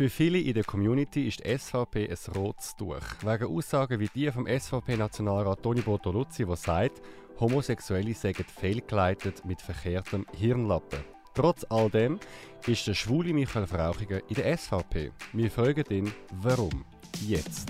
Für 0.00 0.08
viele 0.08 0.38
in 0.38 0.54
der 0.54 0.64
Community 0.64 1.28
ist 1.28 1.44
die 1.44 1.58
SVP 1.58 2.08
ein 2.08 2.34
rotes 2.34 2.74
Tuch. 2.74 3.02
Wegen 3.22 3.54
Aussagen 3.54 4.00
wie 4.00 4.08
die 4.08 4.32
vom 4.32 4.46
SVP-Nationalrat 4.46 5.62
Toni 5.62 5.82
Bortoluzzi, 5.82 6.46
der 6.46 6.56
sagt, 6.56 7.02
Homosexuelle 7.38 8.14
seien 8.14 8.34
fehlgeleitet 8.34 9.44
mit 9.44 9.60
verkehrtem 9.60 10.24
Hirnlappen. 10.34 11.00
Trotz 11.34 11.66
all 11.68 11.90
dem 11.90 12.18
ist 12.66 12.86
der 12.86 12.94
schwule 12.94 13.34
Michael 13.34 13.66
Frauchiger 13.66 14.22
in 14.30 14.36
der 14.36 14.56
SVP. 14.56 15.12
Wir 15.34 15.50
fragen 15.50 15.84
ihn, 15.90 16.10
warum? 16.32 16.82
Jetzt. 17.20 17.68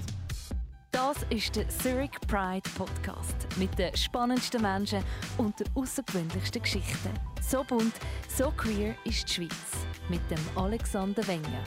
Das 0.93 1.17
ist 1.31 1.57
der 1.57 1.69
Zurich 1.69 2.13
Pride 2.29 2.71
Podcast 2.77 3.35
mit 3.57 3.77
den 3.77 3.97
spannendsten 3.97 4.63
Menschen 4.63 5.03
und 5.37 5.59
den 5.59 5.67
außergewöhnlichsten 5.75 6.63
Geschichten. 6.63 7.11
So 7.43 7.65
bunt, 7.65 7.95
so 8.29 8.53
queer 8.57 8.95
ist 9.05 9.29
die 9.29 9.33
Schweiz. 9.33 9.87
Mit 10.09 10.21
dem 10.31 10.39
Alexander 10.55 11.27
Wenger. 11.27 11.65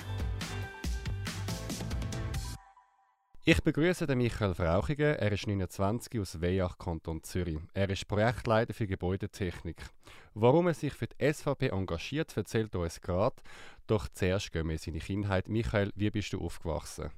Ich 3.45 3.61
begrüße 3.61 4.07
den 4.07 4.19
Michael 4.19 4.55
Frauchiger. 4.55 5.19
Er 5.19 5.33
ist 5.33 5.47
29 5.47 6.17
aus 6.17 6.39
Weyach, 6.39 6.77
Kanton 6.77 7.21
Zürich. 7.23 7.59
Er 7.73 7.89
ist 7.89 8.07
Projektleiter 8.07 8.73
für 8.73 8.87
Gebäudetechnik. 8.87 9.75
Warum 10.33 10.67
er 10.67 10.73
sich 10.73 10.93
für 10.93 11.07
die 11.07 11.33
SVP 11.33 11.67
engagiert, 11.67 12.37
erzählt 12.37 12.73
er 12.73 12.79
uns 12.79 13.01
gerade. 13.01 13.35
Doch 13.85 14.07
zuerst 14.07 14.53
gehen 14.53 14.67
wir 14.67 14.71
in 14.71 14.77
seine 14.77 14.99
Kindheit. 14.99 15.49
Michael, 15.49 15.91
wie 15.93 16.09
bist 16.09 16.31
du 16.31 16.39
aufgewachsen? 16.39 17.11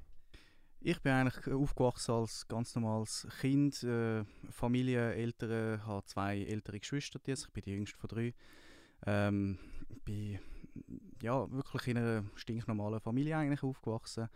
Ich 0.80 1.00
bin 1.00 1.12
eigentlich 1.12 1.46
aufgewachsen 1.54 2.16
als 2.16 2.48
ganz 2.48 2.74
normales 2.74 3.28
Kind. 3.40 3.84
Äh, 3.84 4.24
Familie, 4.50 5.14
Eltern, 5.14 5.86
habe 5.86 6.04
zwei 6.06 6.40
ältere 6.40 6.80
Geschwister. 6.80 7.20
Ich 7.24 7.52
bin 7.52 7.62
die 7.62 7.70
jüngste 7.70 7.98
von 7.98 8.08
drei. 8.08 8.34
Ähm, 9.06 9.60
bin 10.04 10.40
ja, 11.22 11.48
wirklich 11.52 11.86
in 11.86 11.98
einer 11.98 12.24
stinknormalen 12.34 12.98
Familie 12.98 13.36
eigentlich 13.36 13.62
aufgewachsen. 13.62 14.28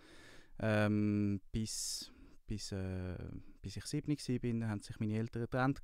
Ähm, 0.61 1.41
bis, 1.53 2.13
bis, 2.47 2.73
äh, 2.73 3.17
bis 3.63 3.77
ich 3.77 3.87
7 3.87 4.61
war, 4.61 4.69
haben 4.69 4.83
sich 4.83 5.01
meine 5.01 5.17
Eltern 5.17 5.43
getrennt. 5.43 5.81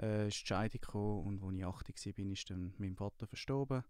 Äh, 0.00 0.28
ist 0.28 0.40
die 0.42 0.46
Scheidung 0.46 0.80
gekommen, 0.80 1.26
und 1.26 1.42
als 1.42 1.54
ich 1.54 1.64
8 1.66 2.18
war, 2.18 2.32
ist 2.32 2.50
dann 2.50 2.74
mein 2.78 2.96
Vater 2.96 3.26
verstorben. 3.26 3.84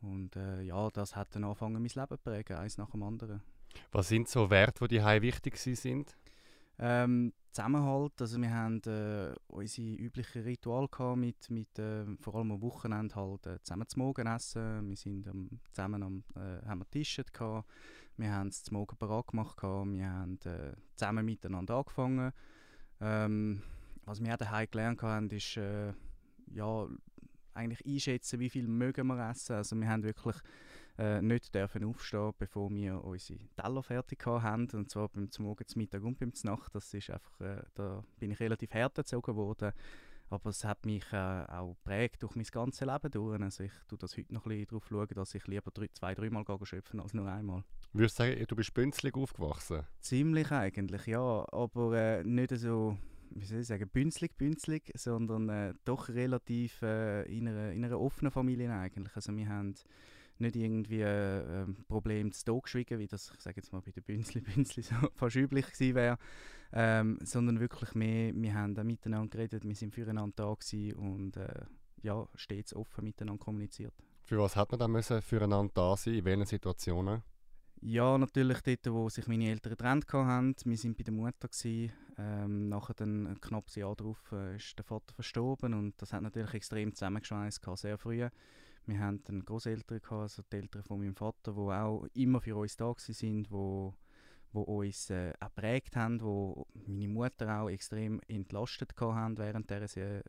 Und 0.00 0.36
äh, 0.36 0.62
ja, 0.62 0.90
das 0.90 1.16
hat 1.16 1.34
dann 1.34 1.44
angefangen, 1.44 1.74
mein 1.74 1.84
Leben 1.84 2.08
zu 2.08 2.18
prägen, 2.18 2.56
eins 2.56 2.78
nach 2.78 2.90
dem 2.90 3.02
anderen. 3.02 3.42
Was 3.90 4.08
sind 4.08 4.28
so 4.28 4.50
Werte, 4.50 4.86
die 4.88 4.98
dir 4.98 5.22
wichtig 5.22 5.56
sind? 5.56 6.16
Ähm, 6.78 7.32
Zusammenhalt, 7.52 8.18
also 8.18 8.40
wir 8.40 8.50
haben 8.50 8.80
äh, 8.86 9.34
unsere 9.48 9.86
üblichen 9.86 10.42
Rituale 10.42 10.88
gehabt 10.88 11.18
mit, 11.18 11.50
mit 11.50 11.78
äh, 11.78 12.06
vor 12.18 12.36
allem 12.36 12.52
am 12.52 12.62
Wochenende 12.62 13.14
halt 13.14 13.46
äh, 13.46 13.60
zusammen 13.62 13.86
zu 13.86 13.98
Morgen 13.98 14.26
essen. 14.26 14.88
Wir 14.88 14.96
sind 14.96 15.26
ähm, 15.26 15.60
zusammen 15.70 16.02
am, 16.02 16.24
äh, 16.34 16.66
haben 16.66 16.80
wir 16.80 16.88
Tische 16.90 17.24
gehabt. 17.30 17.68
Wir 18.16 18.32
haben 18.32 18.48
es 18.48 18.62
zum 18.62 18.76
Morgen 18.76 18.96
parat 18.96 19.28
gemacht. 19.28 19.62
Wir 19.62 20.08
haben 20.10 20.38
äh, 20.44 20.74
zusammen 20.96 21.24
miteinander 21.24 21.76
angefangen. 21.76 22.32
Ähm, 23.00 23.62
was 24.04 24.22
wir 24.22 24.36
daheim 24.36 24.68
gelernt 24.70 25.02
haben, 25.02 25.30
ist 25.30 25.56
äh, 25.56 25.92
ja 26.46 26.86
eigentlich 27.54 27.84
einschätzen, 27.86 28.40
wie 28.40 28.50
viel 28.50 28.68
mögen 28.68 29.06
wir 29.06 29.30
essen. 29.30 29.56
Also 29.56 29.76
wir 29.76 29.88
haben 29.88 30.02
wirklich 30.02 30.36
äh, 30.98 31.22
nicht 31.22 31.54
dürfen 31.54 31.84
aufstehen, 31.84 32.32
bevor 32.38 32.70
wir 32.70 33.02
unsere 33.02 33.38
Teller 33.56 33.82
fertig 33.82 34.24
haben. 34.26 34.68
Und 34.72 34.90
zwar 34.90 35.08
beim 35.08 35.28
Morgen, 35.38 35.66
zum 35.66 35.80
Mittag 35.80 36.02
und 36.02 36.18
beim 36.18 36.32
Nacht. 36.44 36.74
Das 36.74 36.92
ist 36.92 37.10
einfach, 37.10 37.40
äh, 37.40 37.62
da 37.74 38.04
bin 38.18 38.30
ich 38.30 38.40
relativ 38.40 38.74
hart 38.74 38.98
erzogen 38.98 39.36
worden. 39.36 39.72
Aber 40.32 40.50
es 40.50 40.64
hat 40.64 40.86
mich 40.86 41.04
äh, 41.12 41.16
auch 41.16 41.76
prägt 41.84 42.22
durch 42.22 42.34
mein 42.34 42.46
ganzes 42.50 42.80
Leben 42.86 43.10
durch. 43.10 43.40
Also 43.40 43.64
ich 43.64 43.72
tue 43.88 43.98
das 43.98 44.16
heute 44.16 44.32
noch 44.32 44.46
ein 44.46 44.50
bisschen 44.50 44.66
darauf 44.66 44.86
schauen, 44.88 45.08
dass 45.14 45.34
ich 45.34 45.46
lieber 45.46 45.70
drei, 45.70 45.88
zwei, 45.92 46.14
dreimal 46.14 46.44
schöpfen 46.62 47.00
als 47.00 47.14
nur 47.14 47.30
einmal. 47.30 47.64
Würdest 47.92 48.18
du 48.18 48.22
sagen, 48.24 48.44
du 48.48 48.56
bist 48.56 48.72
bünzlig 48.72 49.16
aufgewachsen? 49.16 49.82
Ziemlich 50.00 50.50
eigentlich, 50.50 51.06
ja. 51.06 51.46
Aber 51.52 51.92
äh, 51.94 52.24
nicht 52.24 52.56
so 52.56 52.96
wie 53.34 53.44
soll 53.44 53.60
ich 53.60 53.66
sagen, 53.66 53.88
bünzlig, 53.88 54.36
bünzlig, 54.36 54.90
sondern 54.94 55.48
äh, 55.48 55.74
doch 55.84 56.08
relativ 56.08 56.82
äh, 56.82 57.22
in, 57.22 57.48
einer, 57.48 57.72
in 57.72 57.84
einer 57.84 58.00
offenen 58.00 58.30
Familie 58.30 58.72
eigentlich. 58.72 59.14
Also 59.16 59.34
wir 59.34 59.48
haben 59.48 59.74
nicht 60.42 60.56
irgendwie 60.56 61.00
äh, 61.00 61.62
ein 61.62 61.84
Problem 61.88 62.32
zu 62.32 62.44
totgeschwiegen, 62.44 62.98
wie 62.98 63.06
das, 63.06 63.32
ich 63.34 63.40
sage 63.40 63.56
jetzt 63.56 63.72
mal, 63.72 63.80
bei 63.80 63.90
den 63.90 64.02
Bünzli 64.02 64.40
Bünzli 64.54 64.82
so 64.82 64.94
fast 65.14 65.36
üblich 65.36 65.66
gewesen 65.72 65.94
wäre, 65.94 66.18
ähm, 66.72 67.18
sondern 67.22 67.60
wirklich 67.60 67.94
mehr, 67.94 68.32
wir 68.34 68.54
haben 68.54 68.74
da 68.74 68.84
miteinander 68.84 69.30
geredet, 69.30 69.64
wir 69.64 69.74
sind 69.74 69.94
füreinander 69.94 70.34
da 70.36 70.54
gewesen 70.54 70.94
und 70.94 71.36
äh, 71.36 71.64
ja, 72.02 72.26
stets 72.34 72.74
offen 72.74 73.04
miteinander 73.04 73.42
kommuniziert. 73.42 73.94
Für 74.24 74.38
was 74.38 74.56
hat 74.56 74.70
man 74.70 74.80
dann 74.80 74.92
müssen 74.92 75.22
füreinander 75.22 75.72
da 75.74 75.96
sein, 75.96 76.14
in 76.14 76.24
welchen 76.24 76.46
Situationen? 76.46 77.22
Ja, 77.84 78.16
natürlich 78.16 78.60
dort, 78.60 78.86
wo 78.92 79.08
sich 79.08 79.26
meine 79.26 79.50
Eltern 79.50 79.70
getrennt 79.70 80.06
haben. 80.12 80.54
Wir 80.64 80.78
waren 80.78 80.94
bei 80.94 81.02
der 81.02 81.12
Mutter. 81.12 81.48
Gewesen. 81.48 81.92
Ähm, 82.16 82.68
nachher 82.68 82.94
dann 82.94 83.26
ein 83.26 83.40
knappes 83.40 83.74
Jahr 83.74 83.96
darauf 83.96 84.20
äh, 84.32 84.56
ist 84.56 84.78
der 84.78 84.84
Vater 84.84 85.12
verstorben 85.14 85.74
und 85.74 86.00
das 86.00 86.12
hat 86.12 86.22
natürlich 86.22 86.54
extrem 86.54 86.94
zusammengeschweißt, 86.94 87.64
sehr 87.74 87.98
früh. 87.98 88.28
Wir 88.86 88.98
hatten 88.98 89.44
Großeltern, 89.44 90.00
also 90.10 90.42
die 90.50 90.56
Eltern 90.56 90.82
von 90.82 91.00
meinem 91.00 91.14
Vater, 91.14 91.52
die 91.52 91.58
auch 91.58 92.06
immer 92.14 92.40
für 92.40 92.56
uns 92.56 92.76
da 92.76 92.86
waren, 92.86 93.46
wo 93.50 93.94
wo 94.52 94.62
uns 94.62 95.10
äh, 95.10 95.32
auch 95.40 95.54
geprägt 95.54 95.96
haben, 95.96 96.20
wo 96.20 96.66
meine 96.86 97.08
Mutter 97.08 97.62
auch 97.62 97.70
extrem 97.70 98.20
entlastet 98.28 98.92
haben 99.00 99.38
während 99.38 99.70
dieser, 99.70 100.22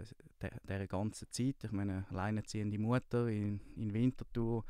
der 0.67 0.87
ganzen 0.87 1.29
Zeit. 1.29 1.63
Ich 1.63 1.71
meine, 1.71 2.05
alleinerziehende 2.09 2.79
Mutter 2.79 3.27
in, 3.27 3.59
in 3.75 3.93
Winterthur, 3.93 4.63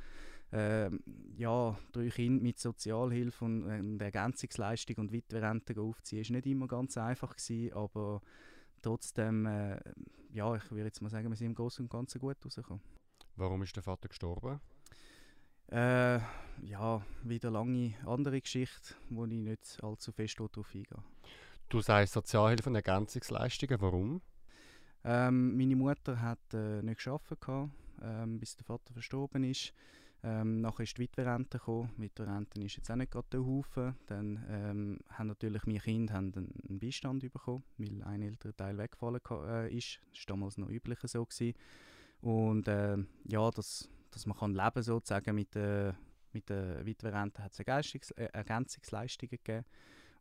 äh, 0.51 0.89
ja, 1.37 1.77
drei 1.91 2.09
Kinder 2.09 2.41
mit 2.41 2.59
Sozialhilfe 2.59 3.45
und, 3.45 3.63
und 3.63 4.01
Ergänzungsleistung 4.01 4.97
und 4.97 5.11
Witwerrente 5.11 5.79
aufziehen, 5.79 6.21
ist 6.21 6.31
nicht 6.31 6.47
immer 6.47 6.67
ganz 6.67 6.97
einfach 6.97 7.35
gewesen, 7.35 7.73
aber 7.73 8.21
trotzdem, 8.81 9.45
äh, 9.45 9.79
ja, 10.31 10.55
ich 10.55 10.71
würde 10.71 10.85
jetzt 10.85 11.01
mal 11.01 11.09
sagen, 11.09 11.29
wir 11.29 11.35
sind 11.35 11.47
im 11.47 11.55
Großen 11.55 11.85
und 11.85 11.91
Ganzen 11.91 12.19
gut 12.19 12.37
rausgekommen. 12.43 12.81
Warum 13.35 13.63
ist 13.63 13.75
der 13.75 13.83
Vater 13.83 14.09
gestorben? 14.09 14.59
Äh, 15.71 16.19
ja, 16.61 17.03
wieder 17.23 17.49
lange 17.49 17.95
andere 18.05 18.39
Geschichte, 18.39 18.93
wo 19.09 19.25
ich 19.25 19.31
nicht 19.31 19.83
allzu 19.83 20.11
fest 20.11 20.39
darauf 20.39 20.69
eingehe. 20.73 21.03
Du 21.69 21.81
sagst 21.81 22.13
Sozialhilfe 22.13 22.69
und 22.69 22.75
Ergänzungsleistungen, 22.75 23.81
warum? 23.81 24.21
Ähm, 25.03 25.57
meine 25.57 25.75
Mutter 25.75 26.21
hat 26.21 26.53
äh, 26.53 26.83
nicht 26.83 27.03
gearbeitet, 27.03 27.71
ähm, 28.03 28.39
bis 28.39 28.55
der 28.55 28.65
Vater 28.65 28.93
verstorben 28.93 29.43
ist. 29.43 29.73
Ähm, 30.25 30.61
nachher 30.61 30.83
ist 30.83 30.97
die 30.97 31.01
Witwerrente 31.01 31.57
gekommen. 31.57 31.91
Witwerrente 31.97 32.61
ist 32.61 32.77
jetzt 32.77 32.89
auch 32.91 32.95
nicht 32.95 33.11
gerade 33.11 33.27
der 33.31 33.45
Haufen. 33.45 33.95
Dann 34.05 34.45
ähm, 34.47 34.99
haben 35.09 35.27
natürlich 35.27 35.65
meine 35.65 35.79
Kinder 35.79 36.13
haben 36.13 36.33
einen 36.35 36.79
Beistand 36.79 37.21
bekommen, 37.33 37.63
weil 37.77 38.03
ein 38.03 38.21
älterer 38.21 38.55
Teil 38.55 38.77
weggefallen 38.77 39.19
äh, 39.47 39.75
ist. 39.75 39.99
Das 40.11 40.19
war 40.19 40.35
damals 40.35 40.57
noch 40.57 40.69
üblicher 40.69 41.07
so. 41.07 41.25
Gewesen. 41.25 41.55
Und 42.23 42.67
äh, 42.67 42.97
ja, 43.25 43.51
dass, 43.51 43.89
dass 44.11 44.25
man 44.25 44.37
kann 44.37 44.53
leben 44.53 44.81
sozusagen 44.81 45.35
mit 45.35 45.53
der 45.55 45.95
mit 46.33 46.49
der 46.49 46.85
Witwerrente 46.85 47.43
hat 47.43 47.53
es 47.53 48.11
äh, 48.11 48.25
Ergänzungsleistungen 48.33 49.29
gegeben. 49.29 49.65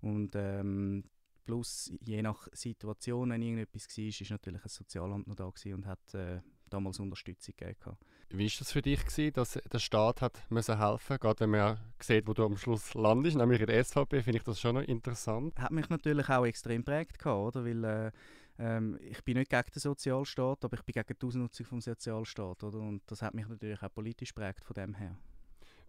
Und 0.02 0.34
ähm, 0.34 1.04
plus 1.44 1.92
je 2.04 2.22
nach 2.22 2.48
Situation, 2.52 3.30
wenn 3.30 3.42
irgendetwas 3.42 3.88
war, 3.88 4.04
ist 4.04 4.30
natürlich 4.30 4.62
ein 4.62 4.68
Sozialamt 4.68 5.26
noch 5.26 5.36
da 5.36 5.44
und 5.46 5.86
hat 5.86 6.14
äh, 6.14 6.40
damals 6.70 6.98
Unterstützung 7.00 7.54
gegeben. 7.56 7.96
Wie 8.30 8.44
war 8.44 8.58
das 8.58 8.72
für 8.72 8.82
dich, 8.82 9.04
gewesen, 9.04 9.32
dass 9.34 9.58
der 9.70 9.78
Staat 9.78 10.22
hat 10.22 10.50
müssen 10.50 10.78
helfen 10.78 11.18
Gerade 11.18 11.40
wenn 11.40 11.50
man 11.50 11.78
sieht, 12.00 12.26
wo 12.26 12.32
du 12.32 12.44
am 12.44 12.56
Schluss 12.56 12.94
landest, 12.94 13.36
nämlich 13.36 13.60
in 13.60 13.66
der 13.66 13.84
SVP, 13.84 14.22
finde 14.22 14.38
ich 14.38 14.44
das 14.44 14.60
schon 14.60 14.76
noch 14.76 14.82
interessant. 14.82 15.58
Hat 15.58 15.70
mich 15.70 15.88
natürlich 15.90 16.28
auch 16.30 16.46
extrem 16.46 16.82
prägt, 16.82 17.24
oder? 17.26 17.64
weil 17.64 17.84
äh, 17.84 18.12
ähm, 18.58 18.98
ich 19.00 19.22
bin 19.24 19.38
nicht 19.38 19.50
gegen 19.50 19.70
den 19.74 19.80
Sozialstaat, 19.80 20.64
aber 20.64 20.76
ich 20.76 20.82
bin 20.82 20.92
gegen 20.92 21.18
die 21.20 21.26
Ausnutzung 21.26 21.66
des 21.76 21.84
Sozialstaats. 21.84 22.64
Oder? 22.64 22.78
Und 22.78 23.02
das 23.06 23.22
hat 23.22 23.34
mich 23.34 23.48
natürlich 23.48 23.82
auch 23.82 23.92
politisch 23.92 24.32
prägt 24.32 24.64
von 24.64 24.74
dem 24.74 24.94
her. 24.94 25.16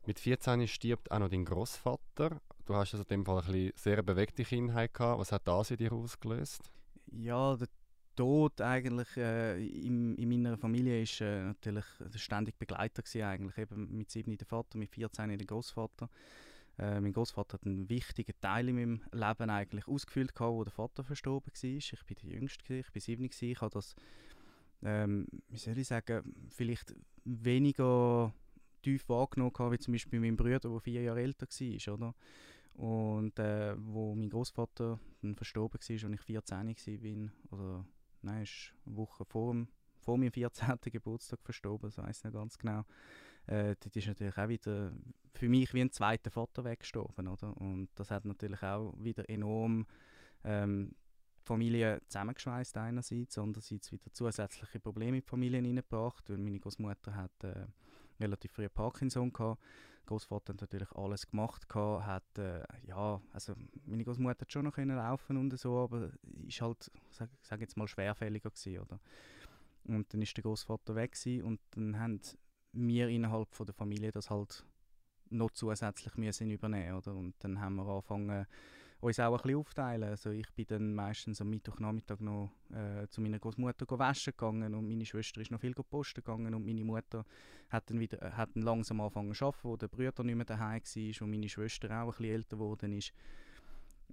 Mit 0.05 0.19
14 0.19 0.67
stirbt 0.67 1.11
auch 1.11 1.19
noch 1.19 1.29
dein 1.29 1.45
Großvater. 1.45 2.41
Du 2.65 2.75
hast 2.75 2.93
also 2.93 3.03
in 3.03 3.07
dem 3.09 3.25
Fall 3.25 3.43
eine 3.47 3.71
sehr 3.75 4.01
bewegte 4.03 4.43
Kindheit 4.43 4.93
gehabt. 4.93 5.19
Was 5.19 5.31
hat 5.31 5.47
das 5.47 5.71
in 5.71 5.77
dir 5.77 5.93
ausgelöst? 5.93 6.61
Ja, 7.11 7.55
der 7.55 7.67
Tod 8.15 8.61
eigentlich 8.61 9.15
äh, 9.17 9.65
in, 9.65 10.15
in, 10.15 10.29
meiner 10.29 10.57
Familie 10.57 11.01
ist 11.01 11.21
äh, 11.21 11.43
natürlich 11.43 11.85
ständig 12.15 12.57
Begleiter 12.59 13.01
gewesen, 13.01 13.23
eigentlich 13.23 13.57
eben 13.57 13.97
mit 13.97 14.11
7 14.11 14.37
der 14.37 14.45
Vater, 14.45 14.77
mit 14.77 14.91
14 14.91 15.29
der 15.29 15.47
Großvater. 15.47 16.09
Äh, 16.79 16.99
mein 16.99 17.13
Großvater 17.13 17.53
hat 17.53 17.65
einen 17.65 17.89
wichtigen 17.89 18.33
Teil 18.41 18.69
in 18.69 18.75
meinem 18.75 19.01
Leben 19.11 19.49
eigentlich 19.49 19.87
ausgefüllt, 19.87 20.33
gehabt, 20.33 20.53
wo 20.53 20.63
der 20.63 20.71
Vater 20.71 21.03
verstorben 21.03 21.51
war. 21.53 21.63
Ich 21.63 22.05
bin 22.05 22.17
der 22.23 22.29
Jüngste, 22.29 22.75
ich 22.75 22.91
bin 22.91 23.01
7 23.01 23.29
Ich 23.41 23.61
habe 23.61 23.71
das, 23.71 23.95
ähm, 24.81 25.27
wie 25.49 25.57
soll 25.57 25.77
ich 25.77 25.87
sagen, 25.87 26.33
vielleicht 26.49 26.95
weniger 27.25 28.33
tief 28.81 29.07
wahrgenommen 29.07 29.53
gehabt, 29.53 29.73
wie 29.73 29.79
zum 29.79 29.93
Beispiel 29.93 30.19
mein 30.19 30.35
Bruder, 30.35 30.59
der 30.59 30.79
vier 30.79 31.03
Jahre 31.03 31.21
älter 31.21 31.47
war, 31.47 31.93
oder? 31.93 32.15
Und 32.73 33.37
äh, 33.37 33.75
wo 33.77 34.15
mein 34.15 34.31
Großvater 34.31 34.99
verstorben 35.35 35.79
war, 35.79 35.79
als 35.79 35.89
ich 36.15 36.21
14 36.21 36.67
war, 36.67 37.31
oder 37.51 37.85
nein, 38.23 38.43
ist 38.43 38.73
eine 38.87 38.97
Woche 38.97 39.25
vor, 39.25 39.55
vor 40.01 40.17
meinem 40.17 40.31
14. 40.31 40.79
Geburtstag 40.85 41.39
verstorben, 41.43 41.91
das 41.91 41.99
weiß 41.99 42.17
ich 42.17 42.23
nicht 42.23 42.33
ganz 42.33 42.57
genau 42.57 42.83
äh, 43.47 43.75
dort 43.79 43.95
ist 43.95 44.07
natürlich 44.07 44.37
auch 44.37 44.47
wieder 44.47 44.91
für 45.33 45.49
mich 45.49 45.73
wie 45.73 45.81
ein 45.81 45.91
zweiter 45.91 46.31
Vater 46.31 46.63
weggestorben, 46.63 47.27
oder? 47.27 47.55
Und 47.57 47.89
das 47.95 48.11
hat 48.11 48.25
natürlich 48.25 48.61
auch 48.63 48.93
wieder 48.97 49.27
enorm 49.29 49.85
ähm, 50.43 50.95
die 51.41 51.45
Familie 51.45 52.01
zusammengeschweißt 52.07 52.77
einerseits, 52.77 53.37
andererseits 53.37 53.91
wieder 53.91 54.11
zusätzliche 54.13 54.79
Probleme 54.79 55.17
in 55.17 55.23
die 55.23 55.29
Familien 55.29 55.65
hineingebracht, 55.65 56.29
weil 56.29 56.37
meine 56.37 56.59
Großmutter 56.59 57.15
hat 57.15 57.43
äh, 57.43 57.65
relativ 58.19 58.53
früh 58.53 58.69
Parkinson 58.69 59.33
gehabt. 59.33 59.61
Großvater 60.05 60.53
hat 60.53 60.61
natürlich 60.61 60.91
alles 60.93 61.27
gemacht 61.27 61.67
gehabt, 61.69 62.05
hat 62.05 62.37
äh, 62.37 62.63
ja, 62.85 63.21
also 63.31 63.53
meine 63.85 64.03
Großmutter 64.03 64.41
hat 64.41 64.51
schon 64.51 64.65
noch 64.65 64.73
können 64.73 64.95
laufen 64.95 65.37
und 65.37 65.57
so, 65.57 65.79
aber 65.79 66.11
ist 66.47 66.61
halt, 66.61 66.91
sag, 67.09 67.29
sag 67.41 67.61
jetzt 67.61 67.77
mal 67.77 67.87
schwerfälliger 67.87 68.49
gewesen, 68.49 68.79
oder? 68.79 68.99
Und 69.85 70.13
dann 70.13 70.21
ist 70.21 70.35
der 70.37 70.43
Großvater 70.43 70.95
weg 70.95 71.17
und 71.43 71.59
dann 71.71 71.99
haben 71.99 72.21
wir 72.73 73.07
innerhalb 73.07 73.53
von 73.53 73.65
der 73.65 73.75
Familie 73.75 74.11
das 74.11 74.29
halt 74.29 74.65
noch 75.29 75.51
zusätzlich 75.51 76.15
müssen 76.15 76.49
übernehmen, 76.49 76.97
oder? 76.97 77.15
Und 77.15 77.35
dann 77.39 77.59
haben 77.59 77.75
wir 77.75 77.87
angefangen 77.87 78.45
uns 79.03 79.19
auch 79.19 79.33
ein 79.33 79.41
bisschen 79.41 79.57
aufteilen. 79.57 80.09
Also 80.09 80.31
ich 80.31 80.49
bin 80.53 80.65
dann 80.67 80.95
meistens 80.95 81.41
am 81.41 81.49
Mittwochnachmittag 81.49 82.19
noch 82.21 82.51
äh, 82.71 83.07
zu 83.09 83.21
meiner 83.21 83.39
Großmutter 83.39 83.85
waschen 83.99 84.31
gegangen 84.31 84.73
und 84.73 84.87
meine 84.87 85.05
Schwester 85.05 85.41
ist 85.41 85.51
noch 85.51 85.59
viel 85.59 85.73
posten 85.73 86.23
gegangen 86.23 86.53
und 86.53 86.65
meine 86.65 86.83
Mutter 86.83 87.25
hat 87.69 87.89
dann, 87.89 87.99
wieder, 87.99 88.21
äh, 88.21 88.31
hat 88.31 88.55
dann 88.55 88.63
langsam 88.63 89.01
angefangen 89.01 89.33
zu 89.33 89.45
arbeiten, 89.45 89.63
wo 89.63 89.77
der 89.77 89.87
Bruder 89.89 90.23
nicht 90.23 90.35
mehr 90.35 90.45
daheim 90.45 90.81
war 90.81 91.21
und 91.21 91.31
meine 91.31 91.49
Schwester 91.49 91.89
auch 91.89 92.05
ein 92.05 92.07
bisschen 92.11 92.25
älter 92.25 92.57
geworden 92.57 92.93
ist, 92.93 93.13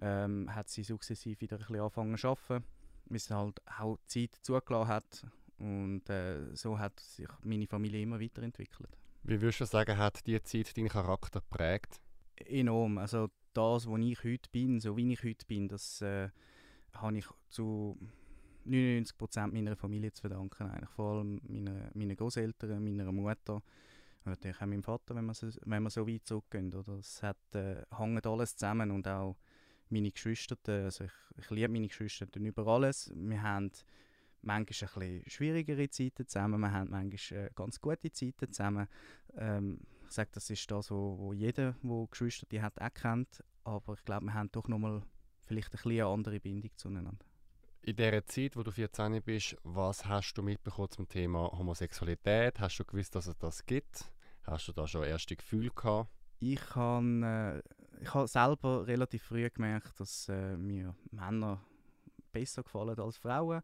ähm, 0.01 0.53
hat 0.55 0.69
sie 0.69 0.83
sukzessiv 0.83 1.41
wieder 1.41 1.57
ein 1.57 1.61
bisschen 1.61 1.81
angefangen 1.81 2.19
zu 2.19 2.29
arbeiten, 2.29 2.65
weil 3.07 3.19
sie 3.19 3.35
halt 3.35 3.61
auch 3.79 3.99
Zeit 4.07 4.35
zugelassen 4.43 4.89
hat 4.89 5.27
und 5.61 6.09
äh, 6.09 6.55
so 6.55 6.79
hat 6.79 6.99
sich 7.01 7.29
meine 7.43 7.67
Familie 7.67 8.01
immer 8.03 8.21
weiterentwickelt. 8.21 8.97
Wie 9.23 9.41
würdest 9.41 9.61
du 9.61 9.67
sagen, 9.67 9.99
hat 9.99 10.27
diese 10.27 10.43
Zeit 10.43 10.77
deinen 10.77 10.89
Charakter 10.89 11.41
geprägt? 11.41 12.01
Enorm. 12.37 12.99
Also 12.99 13.29
das, 13.53 13.87
wo 13.87 13.97
ich 13.99 14.25
heute 14.25 14.49
bin, 14.51 14.81
so 14.81 14.97
wie 14.97 15.13
ich 15.13 15.23
heute 15.23 15.45
bin, 15.47 15.69
das 15.69 16.01
äh, 16.01 16.31
habe 16.95 17.19
ich 17.19 17.27
zu 17.51 17.99
99% 18.67 19.53
meiner 19.53 19.77
Familie 19.77 20.13
zu 20.13 20.23
verdanken. 20.23 20.71
Eigentlich. 20.71 20.91
Vor 20.91 21.19
allem 21.19 21.41
meine, 21.47 21.91
meinen 21.95 22.17
Großeltern, 22.17 22.83
meiner 22.83 23.13
Mutter 23.13 23.55
und 23.55 24.27
natürlich 24.27 24.57
auch 24.57 24.67
meinem 24.67 24.83
Vater, 24.83 25.15
wenn 25.15 25.27
wir 25.27 25.35
so, 25.35 25.49
wenn 25.67 25.83
wir 25.83 25.91
so 25.91 26.07
weit 26.07 26.27
zurückgehen. 26.27 26.73
Oder? 26.73 26.99
Es 26.99 27.23
hat, 27.23 27.37
äh, 27.55 27.83
hängt 27.97 28.27
alles 28.27 28.57
zusammen 28.57 28.91
und 28.91 29.07
auch 29.07 29.37
meine 29.91 30.11
Geschwister, 30.11 30.57
also 30.67 31.05
ich, 31.05 31.13
ich 31.37 31.51
liebe 31.51 31.69
meine 31.69 31.89
Geschwister 31.89 32.27
über 32.35 32.67
alles. 32.67 33.13
Wir 33.15 33.43
haben 33.43 33.71
manchmal 34.43 34.91
ein 34.91 35.01
bisschen 35.01 35.31
schwierigere 35.31 35.89
Zeiten 35.91 36.27
zusammen, 36.27 36.61
wir 36.61 36.73
haben 36.73 36.91
manchmal 36.91 37.47
äh, 37.47 37.51
ganz 37.55 37.81
gute 37.81 38.11
Zeiten 38.13 38.53
zusammen. 38.53 38.89
Ähm, 39.37 39.81
ich 40.07 40.13
sage, 40.13 40.31
das 40.33 40.51
ist 40.51 40.71
das, 40.71 40.91
was 40.91 41.37
jeder, 41.37 41.75
der 41.83 42.07
Geschwister 42.11 42.47
die 42.51 42.61
hat, 42.61 42.81
auch 42.81 42.93
kennt. 42.93 43.45
Aber 43.65 43.95
ich 43.95 44.05
glaube, 44.05 44.27
wir 44.27 44.35
haben 44.35 44.51
doch 44.51 44.67
nochmal 44.67 45.03
vielleicht 45.43 45.75
ein 45.75 45.91
eine 45.91 46.07
andere 46.07 46.41
Bindung 46.41 46.71
zueinander. 46.77 47.25
In 47.83 47.97
dieser 47.97 48.27
Zeit, 48.27 48.57
wo 48.57 48.63
du 48.63 48.71
14 48.71 49.23
bist, 49.23 49.57
was 49.63 50.05
hast 50.05 50.35
du 50.35 50.43
mitbekommen 50.43 50.91
zum 50.91 51.09
Thema 51.09 51.51
Homosexualität? 51.57 52.61
Hast 52.61 52.79
du 52.79 52.85
gewusst, 52.85 53.15
dass 53.15 53.27
es 53.27 53.39
das 53.39 53.65
gibt? 53.65 54.11
Hast 54.43 54.69
du 54.69 54.73
da 54.73 54.87
schon 54.87 55.05
erste 55.05 55.37
Gefühle 55.37 55.71
gehabt? 55.71 56.11
Ich 56.41 56.75
habe 56.75 57.63
äh, 57.63 58.03
ich 58.03 58.15
hab 58.15 58.29
selber 58.29 58.87
relativ 58.87 59.23
früh 59.23 59.49
gemerkt, 59.49 59.99
dass 59.99 60.29
äh, 60.29 60.57
mir 60.57 60.95
Männer 61.11 61.65
besser 62.33 62.63
gefallen 62.63 62.99
als 62.99 63.17
Frauen 63.17 63.63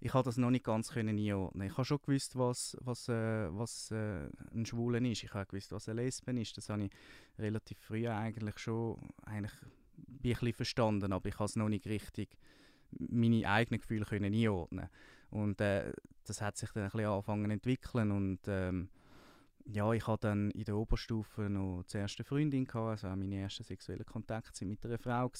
ich 0.00 0.12
habe 0.12 0.24
das 0.24 0.36
noch 0.36 0.50
nicht 0.50 0.64
ganz 0.64 0.90
können 0.90 1.18
einordnen. 1.18 1.68
Ich 1.68 1.72
habe 1.76 1.84
schon 1.84 1.98
gewusst, 1.98 2.36
was, 2.36 2.76
was, 2.80 3.08
äh, 3.08 3.48
was 3.50 3.90
äh, 3.90 4.28
ein 4.54 4.66
Schwulen 4.66 5.04
ist. 5.06 5.24
Ich 5.24 5.32
habe 5.32 5.46
gewusst, 5.46 5.72
was 5.72 5.88
ein 5.88 5.96
Lesben 5.96 6.36
ist. 6.36 6.56
Das 6.56 6.68
habe 6.68 6.84
ich 6.84 6.90
relativ 7.38 7.78
früh 7.78 8.06
eigentlich 8.08 8.58
schon 8.58 8.98
eigentlich 9.22 9.54
ein 9.62 10.18
bisschen 10.20 10.52
verstanden, 10.52 11.12
aber 11.12 11.28
ich 11.28 11.34
habe 11.36 11.46
es 11.46 11.56
noch 11.56 11.68
nicht 11.68 11.86
richtig 11.86 12.36
meine 12.90 13.48
eigenen 13.48 13.80
Gefühle 13.80 14.04
können 14.04 14.34
einordnen. 14.34 14.88
Und 15.30 15.60
äh, 15.60 15.92
das 16.24 16.40
hat 16.40 16.56
sich 16.56 16.70
dann 16.72 16.84
ein 16.84 16.90
bisschen 16.90 17.06
angefangen 17.06 17.50
entwickeln 17.50 18.10
und 18.10 18.40
ähm, 18.46 18.88
ja, 19.64 19.92
ich 19.92 20.06
hatte 20.06 20.28
dann 20.28 20.50
in 20.52 20.64
der 20.64 20.76
Oberstufe 20.76 21.50
noch 21.50 21.82
die 21.92 21.96
erste 21.96 22.22
Freundin 22.22 22.64
gehabt, 22.64 23.02
also 23.02 23.08
auch 23.08 23.16
meine 23.16 23.40
ersten 23.40 23.64
sexuellen 23.64 24.06
Kontakte 24.06 24.64
mit 24.64 24.84
einer 24.84 24.98
Frau. 24.98 25.30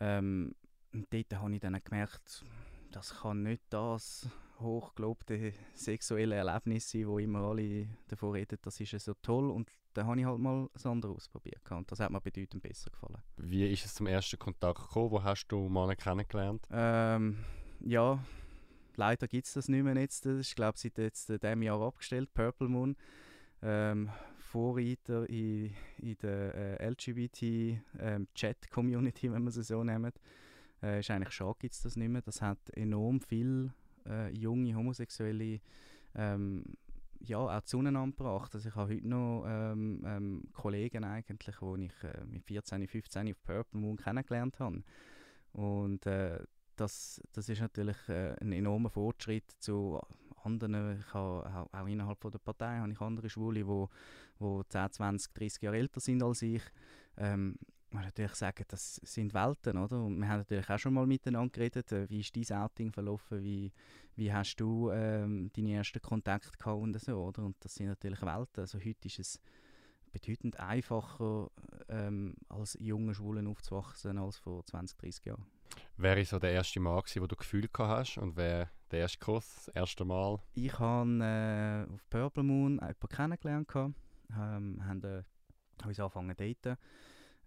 Ähm, 0.00 0.54
und 0.92 1.06
dort 1.12 1.34
habe 1.34 1.54
ich 1.54 1.60
dann 1.60 1.78
gemerkt, 1.84 2.44
das 2.90 3.20
kann 3.20 3.42
nicht 3.42 3.62
das 3.70 4.28
hochgelobte 4.60 5.52
sexuelle 5.74 6.34
Erlebnis 6.34 6.90
sein, 6.90 7.06
wo 7.06 7.18
immer 7.18 7.40
alle 7.40 7.88
davon 8.08 8.32
reden, 8.32 8.58
das 8.62 8.80
ist 8.80 8.92
ja 8.92 8.98
so 8.98 9.14
toll. 9.22 9.50
Und 9.50 9.70
dann 9.94 10.06
habe 10.06 10.20
ich 10.20 10.26
halt 10.26 10.38
mal 10.38 10.68
das 10.72 10.86
andere 10.86 11.12
ausprobiert. 11.12 11.60
Und 11.70 11.90
das 11.90 12.00
hat 12.00 12.10
mir 12.10 12.20
bedeutend 12.20 12.62
besser 12.62 12.90
gefallen. 12.90 13.22
Wie 13.36 13.70
ist 13.70 13.84
es 13.84 13.94
zum 13.94 14.06
ersten 14.06 14.38
Kontakt 14.38 14.80
gekommen? 14.80 15.10
Wo 15.10 15.22
hast 15.22 15.46
du 15.48 15.68
Männer 15.68 15.96
kennengelernt? 15.96 16.66
Ähm, 16.70 17.38
ja, 17.80 18.22
leider 18.96 19.28
gibt 19.28 19.46
es 19.46 19.54
das 19.54 19.68
nicht 19.68 19.82
mehr 19.82 19.96
jetzt. 19.96 20.26
Das 20.26 20.38
ist, 20.38 20.56
glaube 20.56 20.74
ich, 20.76 20.82
seit 20.82 20.98
jetzt 20.98 21.30
äh, 21.30 21.38
diesem 21.38 21.62
Jahr 21.62 21.80
abgestellt, 21.80 22.32
Purple 22.34 22.68
Moon. 22.68 22.96
Ähm, 23.62 24.10
Vorreiter 24.38 25.28
in, 25.28 25.74
in 25.98 26.16
der 26.22 26.80
äh, 26.80 26.88
LGBT-Chat-Community, 26.88 29.26
ähm, 29.26 29.34
wenn 29.34 29.44
man 29.44 29.52
sie 29.52 29.62
so 29.62 29.84
nennt. 29.84 30.18
Äh, 30.82 31.00
ist 31.00 31.10
eigentlich 31.10 31.34
schade, 31.34 31.56
gibt 31.58 31.74
es 31.74 31.82
das 31.82 31.96
nicht 31.96 32.08
mehr. 32.08 32.22
Das 32.22 32.42
hat 32.42 32.58
enorm 32.70 33.20
viele 33.20 33.72
äh, 34.06 34.30
junge 34.30 34.74
Homosexuelle 34.74 35.60
ähm, 36.14 36.64
ja, 37.20 37.38
auch 37.38 37.62
zueinander 37.62 38.06
gebracht. 38.06 38.54
Also 38.54 38.68
ich 38.68 38.74
habe 38.74 38.94
heute 38.94 39.08
noch 39.08 39.44
ähm, 39.46 40.04
ähm, 40.06 40.42
Kollegen 40.52 41.04
eigentlich, 41.04 41.56
die 41.56 41.84
ich 41.84 42.04
äh, 42.04 42.24
mit 42.24 42.44
14, 42.44 42.86
15 42.86 43.30
auf 43.30 43.42
Purple 43.42 43.80
Moon 43.80 43.96
kennengelernt 43.96 44.58
habe. 44.60 44.82
Und 45.52 46.06
äh, 46.06 46.38
das, 46.76 47.20
das 47.32 47.48
ist 47.48 47.60
natürlich 47.60 47.96
äh, 48.08 48.36
ein 48.40 48.52
enormer 48.52 48.90
Fortschritt 48.90 49.50
zu 49.58 50.00
anderen, 50.44 50.98
ich 50.98 51.14
habe, 51.14 51.68
auch 51.72 51.86
innerhalb 51.86 52.20
von 52.20 52.30
der 52.30 52.38
Partei 52.38 52.78
habe 52.78 52.92
ich 52.92 53.00
andere 53.00 53.28
Schwule, 53.28 53.60
die 53.60 53.66
wo, 53.66 53.88
wo 54.38 54.62
10, 54.62 54.92
20, 54.92 55.34
30 55.34 55.62
Jahre 55.62 55.76
älter 55.76 56.00
sind 56.00 56.22
als 56.22 56.42
ich. 56.42 56.62
Ähm, 57.16 57.56
man 57.90 58.04
natürlich 58.04 58.34
sagen, 58.34 58.64
das 58.68 58.96
sind 58.96 59.34
Welten, 59.34 59.78
oder? 59.78 60.02
Und 60.02 60.18
wir 60.18 60.28
haben 60.28 60.38
natürlich 60.38 60.68
auch 60.68 60.78
schon 60.78 60.94
mal 60.94 61.06
miteinander 61.06 61.50
geredet, 61.50 61.92
äh, 61.92 62.08
wie 62.08 62.20
ist 62.20 62.36
dein 62.36 62.58
Outing 62.58 62.92
verlaufen, 62.92 63.42
wie, 63.42 63.72
wie 64.16 64.32
hast 64.32 64.56
du 64.56 64.90
ähm, 64.90 65.50
deine 65.54 65.74
ersten 65.74 66.00
Kontakte 66.00 66.56
gehabt 66.58 66.80
und 66.80 67.00
so, 67.00 67.16
oder? 67.16 67.44
Und 67.44 67.56
das 67.60 67.74
sind 67.74 67.86
natürlich 67.86 68.22
Welten. 68.22 68.60
Also 68.60 68.78
heute 68.78 69.06
ist 69.06 69.18
es 69.18 69.40
bedeutend 70.12 70.58
einfacher, 70.58 71.50
ähm, 71.88 72.34
als 72.48 72.76
junger 72.80 73.14
Schwulen 73.14 73.46
aufzuwachsen, 73.46 74.18
als 74.18 74.38
vor 74.38 74.64
20, 74.64 74.98
30 74.98 75.24
Jahren. 75.26 75.46
Wer 75.96 76.16
war 76.16 76.24
so 76.24 76.38
der 76.38 76.52
erste 76.52 76.80
Mal, 76.80 77.00
gewesen, 77.00 77.22
wo 77.22 77.26
du 77.26 77.36
Gefühl 77.36 77.68
gehabt 77.72 77.98
hast 78.00 78.18
und 78.18 78.36
wer 78.36 78.70
der 78.90 79.00
erste 79.00 79.18
Kuss, 79.18 79.64
das 79.66 79.68
erste 79.68 80.04
Mal? 80.04 80.38
Ich 80.54 80.78
habe 80.78 81.86
äh, 81.88 81.92
auf 81.92 82.08
Purple 82.08 82.42
Moon 82.42 82.74
jemanden 82.74 83.08
kennengelernt, 83.08 83.70
ähm, 83.74 84.82
haben 84.84 85.04
äh, 85.04 85.22
uns 85.86 86.00
angefangen 86.00 86.36
zu 86.36 86.44
daten 86.44 86.78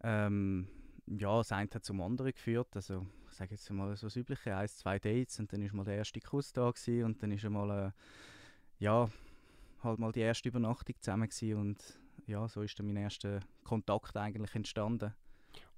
ähm, 0.03 0.67
ja, 1.07 1.37
das 1.37 1.51
eine 1.51 1.69
hat 1.73 1.83
zum 1.83 2.01
anderen 2.01 2.31
geführt. 2.31 2.69
Also, 2.75 3.05
ich 3.29 3.33
sage 3.35 3.51
jetzt 3.51 3.69
mal 3.71 3.95
so 3.95 4.07
das 4.07 4.15
Übliche, 4.15 4.55
eins, 4.55 4.77
zwei 4.77 4.99
Dates 4.99 5.39
und 5.39 5.51
dann 5.51 5.61
ist 5.61 5.73
mal 5.73 5.83
der 5.83 5.97
erste 5.97 6.19
Kuss 6.19 6.53
da 6.53 6.69
gewesen, 6.69 7.05
und 7.05 7.23
dann 7.23 7.31
ist 7.31 7.43
mal, 7.49 7.87
äh, 7.87 8.83
ja, 8.83 9.09
halt 9.83 9.99
mal 9.99 10.11
die 10.11 10.21
erste 10.21 10.49
Übernachtung 10.49 10.95
zusammen 10.99 11.29
gewesen, 11.29 11.59
und 11.59 11.99
ja, 12.27 12.47
so 12.47 12.61
ist 12.61 12.77
dann 12.79 12.87
mein 12.87 12.97
erster 12.97 13.39
Kontakt 13.63 14.15
eigentlich 14.17 14.55
entstanden. 14.55 15.13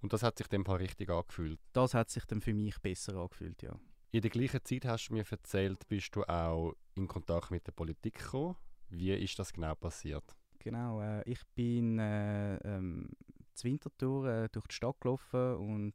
Und 0.01 0.13
das 0.13 0.23
hat 0.23 0.37
sich 0.37 0.47
dem 0.47 0.65
Fall 0.65 0.77
richtig 0.77 1.09
angefühlt? 1.09 1.59
Das 1.71 1.93
hat 1.93 2.09
sich 2.09 2.25
dann 2.25 2.41
für 2.41 2.53
mich 2.53 2.77
besser 2.79 3.15
angefühlt, 3.15 3.61
ja. 3.63 3.79
In 4.11 4.21
der 4.21 4.29
gleichen 4.29 4.63
Zeit 4.63 4.85
hast 4.85 5.07
du 5.07 5.13
mir 5.13 5.25
erzählt, 5.27 5.87
bist 5.87 6.15
du 6.15 6.23
auch 6.23 6.75
in 6.93 7.07
Kontakt 7.07 7.49
mit 7.49 7.65
der 7.65 7.71
Politik 7.71 8.19
gekommen. 8.19 8.55
Wie 8.89 9.11
ist 9.11 9.39
das 9.39 9.51
genau 9.51 9.73
passiert? 9.73 10.23
Genau, 10.59 11.01
äh, 11.01 11.23
ich 11.23 11.41
bin 11.55 11.97
äh, 11.97 12.57
ähm, 12.57 13.09
zu 13.53 13.67
Winterthur 13.67 14.27
äh, 14.27 14.49
durch 14.51 14.67
die 14.67 14.75
Stadt 14.75 14.99
gelaufen 14.99 15.55
und 15.55 15.93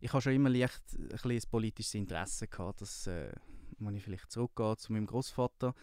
ich 0.00 0.12
habe 0.12 0.22
schon 0.22 0.34
immer 0.34 0.50
leicht 0.50 0.82
ein, 0.94 1.30
ein 1.30 1.42
politisches 1.50 1.94
Interesse 1.94 2.48
gehabt, 2.48 2.80
dass 2.80 3.06
äh, 3.06 3.32
wenn 3.78 3.96
ich 3.96 4.04
vielleicht 4.04 4.30
zurückgehe 4.30 4.76
zu 4.76 4.92
meinem 4.92 5.06
Großvater. 5.06 5.74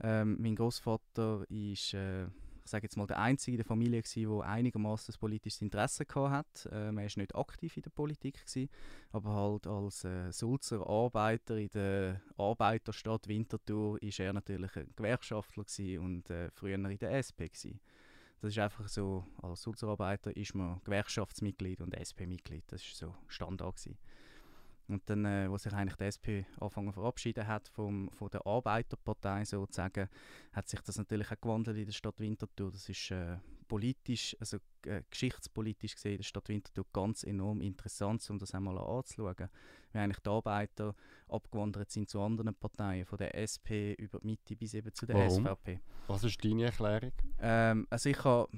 Ähm, 0.00 0.36
mein 0.40 0.56
Großvater 0.56 1.44
ist 1.48 1.94
äh, 1.94 2.26
ich 2.64 2.70
sage 2.70 2.84
jetzt 2.84 2.96
mal 2.96 3.06
der 3.06 3.18
einzige 3.18 3.54
in 3.54 3.58
der 3.58 3.66
Familie 3.66 4.02
der 4.02 4.40
einigermaßen 4.42 5.14
politisches 5.18 5.62
Interesse 5.62 6.06
gehabt 6.06 6.66
hat. 6.66 6.68
Ähm, 6.72 6.98
er 6.98 7.06
ist 7.06 7.16
nicht 7.16 7.34
aktiv 7.34 7.76
in 7.76 7.82
der 7.82 7.90
Politik 7.90 8.44
gewesen, 8.46 8.70
aber 9.10 9.34
halt 9.34 9.66
als 9.66 10.04
äh, 10.04 10.30
Sulzer 10.32 10.86
Arbeiter 10.86 11.56
in 11.56 11.68
der 11.70 12.20
Arbeiterstadt 12.36 13.28
Winterthur 13.28 14.00
ist 14.02 14.20
er 14.20 14.32
natürlich 14.32 14.76
ein 14.76 14.92
Gewerkschaftler 14.94 15.64
und 16.00 16.30
äh, 16.30 16.50
früher 16.52 16.74
in 16.74 16.98
der 16.98 17.18
SP 17.18 17.48
gewesen. 17.48 17.80
Das 18.42 18.50
ist 18.50 18.58
einfach 18.58 18.88
so, 18.88 19.24
als 19.40 19.62
Sozialarbeiter 19.62 20.36
ist 20.36 20.56
man 20.56 20.80
Gewerkschaftsmitglied 20.82 21.80
und 21.80 21.94
SP-Mitglied. 21.94 22.64
Das 22.66 22.82
ist 22.82 22.96
so 22.96 23.14
Standard 23.28 23.76
gewesen. 23.76 23.96
Und 24.88 25.08
dann, 25.08 25.24
äh, 25.24 25.50
wo 25.50 25.56
sich 25.56 25.72
eigentlich 25.72 25.96
die 25.96 26.04
SP 26.04 26.26
anfangen 26.60 26.92
verabschieden 26.92 27.46
hat 27.46 27.68
vom, 27.68 28.10
von 28.10 28.28
der 28.30 28.46
Arbeiterpartei 28.46 29.44
sozusagen, 29.44 30.08
hat 30.52 30.68
sich 30.68 30.80
das 30.80 30.98
natürlich 30.98 31.30
auch 31.30 31.40
gewandelt 31.40 31.78
in 31.78 31.86
der 31.86 31.92
Stadt 31.92 32.18
Winterthur. 32.18 32.70
Das 32.72 32.88
ist 32.88 33.10
äh, 33.10 33.36
politisch, 33.68 34.36
also 34.38 34.58
äh, 34.84 35.02
geschichtspolitisch 35.08 35.94
gesehen, 35.94 36.12
in 36.12 36.18
der 36.18 36.24
Stadt 36.24 36.48
Winterthur 36.48 36.84
ganz 36.92 37.24
enorm 37.24 37.60
interessant, 37.60 38.28
um 38.28 38.38
das 38.38 38.54
einmal 38.54 38.76
anzuschauen. 38.76 39.48
Wie 39.92 39.98
eigentlich 39.98 40.20
die 40.20 40.28
Arbeiter 40.28 40.94
abgewandert 41.28 41.90
sind 41.90 42.08
zu 42.08 42.20
anderen 42.20 42.54
Parteien, 42.54 43.06
von 43.06 43.18
der 43.18 43.34
SP 43.38 43.94
über 43.94 44.18
die 44.18 44.26
Mitte 44.26 44.56
bis 44.56 44.74
eben 44.74 44.92
zu 44.92 45.06
der 45.06 45.16
Warum? 45.16 45.46
SVP. 45.46 45.80
Was 46.06 46.24
ist 46.24 46.44
deine 46.44 46.64
Erklärung? 46.64 47.12
Ähm, 47.40 47.86
also 47.88 48.10
ich 48.10 48.24
habe 48.24 48.50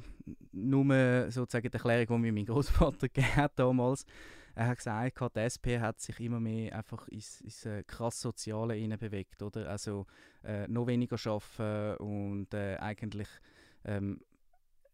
nur 0.52 1.30
sozusagen 1.30 1.70
die 1.70 1.74
Erklärung, 1.74 2.16
die 2.16 2.22
mir 2.22 2.32
mein 2.32 2.46
Großvater 2.46 3.08
gegeben 3.08 3.36
hat 3.36 3.52
damals. 3.56 4.06
Er 4.54 4.68
hat 4.68 4.78
gesagt, 4.78 5.36
die 5.36 5.40
SP 5.40 5.66
hat 5.80 6.00
sich 6.00 6.20
immer 6.20 6.40
mehr 6.40 6.76
einfach 6.76 7.08
ins, 7.08 7.40
ins 7.40 7.66
äh, 7.66 7.82
krass 7.84 8.20
Soziale 8.20 8.76
bewegt, 8.96 9.42
oder? 9.42 9.68
Also 9.68 10.06
äh, 10.44 10.68
noch 10.68 10.86
weniger 10.86 11.16
arbeiten 11.28 11.96
und 12.02 12.54
äh, 12.54 12.76
eigentlich 12.76 13.28
ähm, 13.84 14.20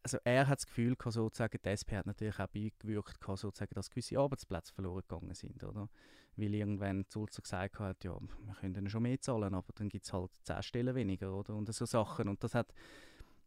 also 0.02 0.19
er 0.25 0.47
hat 0.49 0.59
das 0.59 0.67
Gefühl 0.67 0.97
gehabt, 0.97 1.14
sozusagen, 1.14 1.59
die 1.62 1.69
SP 1.69 1.97
hat 1.97 2.07
natürlich 2.07 2.38
auch 2.38 2.47
beigewirkt, 2.49 3.21
gehabt, 3.21 3.38
sozusagen, 3.38 3.75
dass 3.75 3.90
gewisse 3.90 4.19
Arbeitsplätze 4.19 4.73
verloren 4.73 5.02
gegangen 5.07 5.35
sind, 5.35 5.62
oder? 5.62 5.88
Weil 6.37 6.55
irgendwann 6.55 7.05
Sulzer 7.09 7.43
gesagt 7.43 7.79
hat, 7.79 8.05
ja, 8.05 8.19
wir 8.19 8.55
können 8.55 8.88
schon 8.88 9.02
mehr 9.02 9.21
zahlen, 9.21 9.55
aber 9.55 9.73
dann 9.75 9.88
gibt 9.88 10.07
es 10.07 10.12
halt 10.12 10.31
10 10.45 10.62
Stellen 10.62 10.95
weniger, 10.95 11.35
oder? 11.35 11.55
Und 11.55 11.73
so 11.73 11.85
Sachen. 11.85 12.29
Und 12.29 12.43
das 12.43 12.55
hat, 12.55 12.73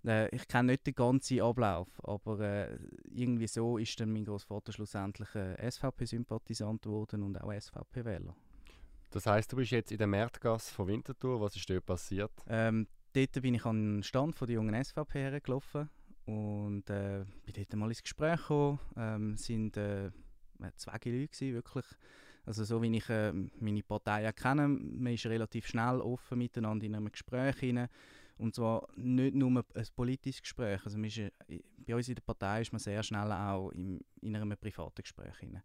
äh, 0.05 0.27
ich 0.35 0.47
kenne 0.47 0.73
nicht 0.73 0.85
den 0.85 0.95
ganzen 0.95 1.41
Ablauf, 1.41 1.87
aber 2.03 2.39
äh, 2.39 2.77
irgendwie 3.13 3.47
so 3.47 3.77
ist 3.77 3.99
dann 3.99 4.11
mein 4.11 4.25
Großvater 4.25 4.71
schlussendlich 4.71 5.33
äh, 5.35 5.69
SVP-Sympathisant 5.69 6.81
geworden 6.81 7.23
und 7.23 7.41
auch 7.41 7.51
SVP-Wähler. 7.51 8.35
Das 9.11 9.27
heißt, 9.27 9.51
du 9.51 9.57
bist 9.57 9.71
jetzt 9.71 9.91
in 9.91 9.99
der 9.99 10.07
Märtgasse 10.07 10.73
von 10.73 10.87
Winterthur. 10.87 11.39
Was 11.39 11.55
ist 11.55 11.69
dort 11.69 11.85
passiert? 11.85 12.31
Ähm, 12.47 12.87
dort 13.13 13.41
bin 13.41 13.53
ich 13.53 13.65
an 13.65 13.97
den 13.97 14.03
Stand 14.03 14.35
von 14.35 14.47
der 14.47 14.55
jungen 14.55 14.83
SVP 14.83 15.19
hergelaufen 15.19 15.89
und 16.25 16.89
äh, 16.89 17.23
bin 17.45 17.53
dort 17.55 17.75
mal 17.75 17.89
ins 17.89 18.01
Gespräch 18.01 18.39
gekommen. 18.39 18.79
Ähm, 18.97 19.37
sind 19.37 19.77
äh, 19.77 20.09
zwei 20.75 20.93
Leute 20.93 21.27
gewesen, 21.27 21.53
wirklich. 21.53 21.85
Also 22.45 22.63
so 22.63 22.81
wie 22.81 22.97
ich 22.97 23.09
äh, 23.09 23.31
meine 23.59 23.83
Partei 23.83 24.27
auch 24.27 24.35
kenne, 24.35 24.67
man 24.67 25.13
ist 25.13 25.25
relativ 25.25 25.67
schnell 25.67 26.01
offen 26.01 26.37
miteinander 26.37 26.85
in 26.85 26.95
einem 26.95 27.11
Gespräch 27.11 27.57
hinein. 27.57 27.89
Und 28.43 28.53
zwar 28.53 28.89
nicht 28.97 29.35
nur 29.35 29.63
ein 29.73 29.85
politisches 29.95 30.41
Gespräch. 30.41 30.81
Also 30.83 30.99
ist, 30.99 31.17
äh, 31.17 31.31
bei 31.77 31.95
uns 31.95 32.09
in 32.09 32.15
der 32.15 32.23
Partei 32.23 32.59
ist 32.59 32.73
man 32.73 32.79
sehr 32.79 33.01
schnell 33.01 33.31
auch 33.31 33.69
im, 33.69 34.01
in 34.21 34.35
einem 34.35 34.57
privaten 34.57 35.01
Gespräch 35.01 35.37
hinein. 35.37 35.63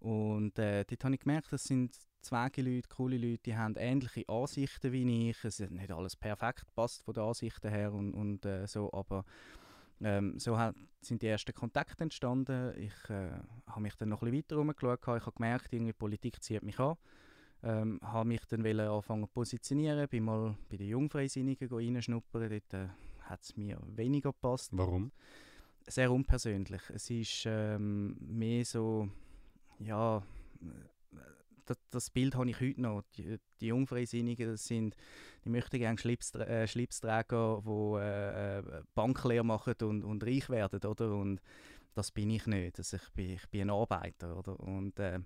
Und 0.00 0.58
äh, 0.58 0.84
dort 0.84 1.02
habe 1.02 1.14
ich 1.14 1.20
gemerkt, 1.20 1.50
das 1.50 1.64
sind 1.64 1.96
zwei 2.20 2.50
Leute, 2.58 2.88
coole 2.90 3.16
Leute, 3.16 3.44
die 3.46 3.56
haben 3.56 3.74
ähnliche 3.78 4.28
Ansichten 4.28 4.92
wie 4.92 5.30
ich. 5.30 5.42
Es 5.44 5.60
ist 5.60 5.70
nicht 5.70 5.90
alles 5.90 6.14
perfekt 6.14 6.66
passt 6.74 7.02
von 7.04 7.14
den 7.14 7.22
Ansichten 7.22 7.70
her 7.70 7.94
und, 7.94 8.12
und 8.12 8.44
äh, 8.44 8.66
so, 8.66 8.92
aber 8.92 9.24
ähm, 10.02 10.38
so 10.38 10.58
sind 11.00 11.22
die 11.22 11.26
ersten 11.26 11.54
Kontakte 11.54 12.02
entstanden. 12.02 12.74
Ich 12.76 13.08
äh, 13.08 13.30
habe 13.66 13.80
mich 13.80 13.94
dann 13.96 14.10
noch 14.10 14.20
ein 14.20 14.30
bisschen 14.30 14.44
weiter 14.44 14.56
herumgeschaut. 14.56 15.00
Ich 15.00 15.26
habe 15.26 15.36
gemerkt, 15.36 15.72
irgendwie 15.72 15.94
Politik 15.94 16.42
zieht 16.42 16.62
mich 16.62 16.78
an. 16.78 16.96
Ähm, 17.62 18.00
habe 18.02 18.28
mich 18.28 18.40
dann 18.46 18.64
anfangen 18.64 19.24
zu 19.24 19.28
positionieren, 19.28 20.08
bin 20.08 20.24
mal 20.24 20.56
bei 20.70 20.76
den 20.76 20.88
Jungfreisinnigen 20.88 21.68
reinschnuppern. 21.68 22.48
Dort 22.48 22.74
äh, 22.74 22.88
hat 23.20 23.42
es 23.42 23.56
mir 23.56 23.78
weniger 23.86 24.32
gepasst. 24.32 24.70
Warum? 24.72 25.12
Sehr 25.86 26.10
unpersönlich. 26.10 26.82
Es 26.90 27.10
ist 27.10 27.44
ähm, 27.46 28.16
mehr 28.20 28.64
so, 28.64 29.08
ja, 29.78 30.22
das, 31.66 31.78
das, 31.90 32.10
Bild 32.10 32.34
habe 32.34 32.50
ich 32.50 32.60
heute 32.60 32.80
noch. 32.80 33.02
Die, 33.16 33.38
die 33.60 33.66
Jungfreisinnigen, 33.68 34.50
das 34.50 34.64
sind, 34.64 34.96
die 35.44 35.50
möchten 35.50 35.78
gerne 35.78 35.98
Schlips, 35.98 36.34
äh, 36.34 36.66
Schlipsträger, 36.66 37.62
die 37.64 37.98
äh, 38.00 38.58
äh, 38.58 38.82
Banklehre 38.94 39.44
machen 39.44 39.74
und, 39.82 40.04
und 40.04 40.24
reich 40.24 40.48
werden, 40.48 40.80
oder? 40.84 41.14
Und 41.14 41.40
das 41.94 42.10
bin 42.10 42.30
ich 42.30 42.46
nicht. 42.46 42.78
Also 42.78 42.96
ich, 42.96 43.10
bin, 43.12 43.30
ich 43.30 43.48
bin 43.48 43.62
ein 43.62 43.70
Arbeiter, 43.70 44.36
oder? 44.36 44.58
Und 44.60 44.98
äh, 44.98 45.20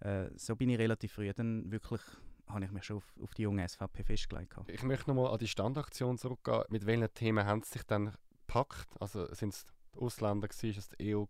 äh, 0.00 0.30
so 0.36 0.56
bin 0.56 0.70
ich 0.70 0.78
relativ 0.78 1.12
früh 1.12 1.32
dann 1.32 1.70
wirklich 1.70 2.00
habe 2.48 2.64
ich 2.64 2.72
mich 2.72 2.84
schon 2.84 2.96
auf, 2.96 3.14
auf 3.22 3.32
die 3.34 3.42
junge 3.42 3.68
SVP 3.68 4.02
festgelegt. 4.02 4.56
Ich 4.66 4.82
möchte 4.82 5.08
nochmal 5.08 5.32
an 5.32 5.38
die 5.38 5.46
Standaktion 5.46 6.18
zurückgehen. 6.18 6.64
Mit 6.68 6.84
welchen 6.84 7.12
Themen 7.14 7.46
haben 7.46 7.62
Sie 7.62 7.74
sich 7.74 7.84
dann 7.84 8.12
gepackt? 8.46 8.88
Also 8.98 9.32
sind 9.32 9.54
es 9.54 9.64
die 9.94 10.00
Ausländer, 10.00 10.48
war 10.48 10.76
es 10.76 10.88
die 10.98 11.14
EU? 11.14 11.24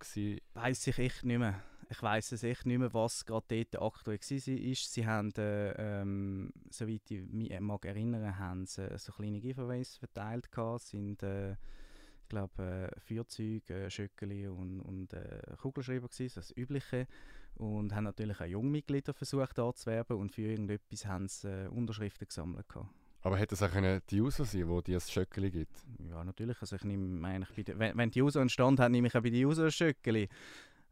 Weiß 0.55 0.87
ich 0.87 0.99
echt 0.99 1.25
nicht 1.25 1.39
mehr 1.39 1.63
ich 1.91 2.03
weiß 2.03 2.33
es 2.33 2.45
echt 2.45 2.67
nicht 2.67 2.79
mehr, 2.79 2.95
was 2.95 3.25
gerade 3.25 3.65
dort 3.65 3.83
aktuell 3.83 4.21
war. 4.21 4.75
Sie 4.75 5.07
haben, 5.07 5.33
äh, 5.37 5.73
ähm, 5.73 6.53
soweit 6.71 7.11
ich 7.11 7.23
mich 7.33 7.51
äh, 7.51 7.61
mag 7.61 7.85
erinnern, 7.85 8.39
haben 8.39 8.65
sie 8.65 8.97
so 8.97 9.13
kleine 9.13 9.41
Giveaways 9.41 9.97
verteilt 9.97 10.53
gehabt, 10.53 10.83
sind 10.83 11.23
äh, 11.25 11.53
ich 11.53 12.29
glaube 12.29 12.91
äh, 12.95 13.01
Feuerzeuge, 13.01 13.87
äh, 13.87 13.91
Schöckeli 13.91 14.47
und, 14.47 14.81
und 14.81 15.13
äh, 15.13 15.43
Kugelschreiber 15.61 16.07
gewesen, 16.07 16.35
das 16.37 16.57
Übliche 16.57 17.09
und 17.57 17.95
haben 17.95 18.05
natürlich 18.05 18.41
auch 18.41 18.47
Jungmitglieder 18.47 19.13
versucht 19.13 19.59
anzuwerben 19.59 20.17
und 20.17 20.33
für 20.33 20.43
irgendetwas 20.43 21.07
haben 21.07 21.29
sie 21.29 21.49
äh, 21.49 21.69
Unterschriften 21.69 22.27
gesammelt 22.27 22.69
gehabt. 22.69 22.89
Aber 23.23 23.37
hätte 23.37 23.55
es 23.55 23.63
auch 23.63 23.71
können 23.71 24.01
die 24.09 24.21
User 24.21 24.45
sein, 24.45 24.69
wo 24.69 24.81
die 24.81 24.95
ein 24.95 25.01
Schöckeli 25.01 25.51
gibt? 25.51 25.77
Ja, 26.09 26.25
natürlich. 26.25 26.57
Also 26.61 26.77
ich 26.77 26.85
nehme 26.85 27.27
eigentlich 27.27 27.55
bei 27.55 27.63
den, 27.63 27.79
wenn, 27.79 27.97
wenn 27.97 28.11
die 28.11 28.23
User 28.23 28.49
Stand 28.49 28.81
haben, 28.81 28.93
nehme 28.93 29.09
ich 29.09 29.17
auch 29.17 29.23
bei 29.23 29.31
den 29.31 29.45
User 29.45 29.65
ein 29.65 29.71
Schöckeli. 29.71 30.29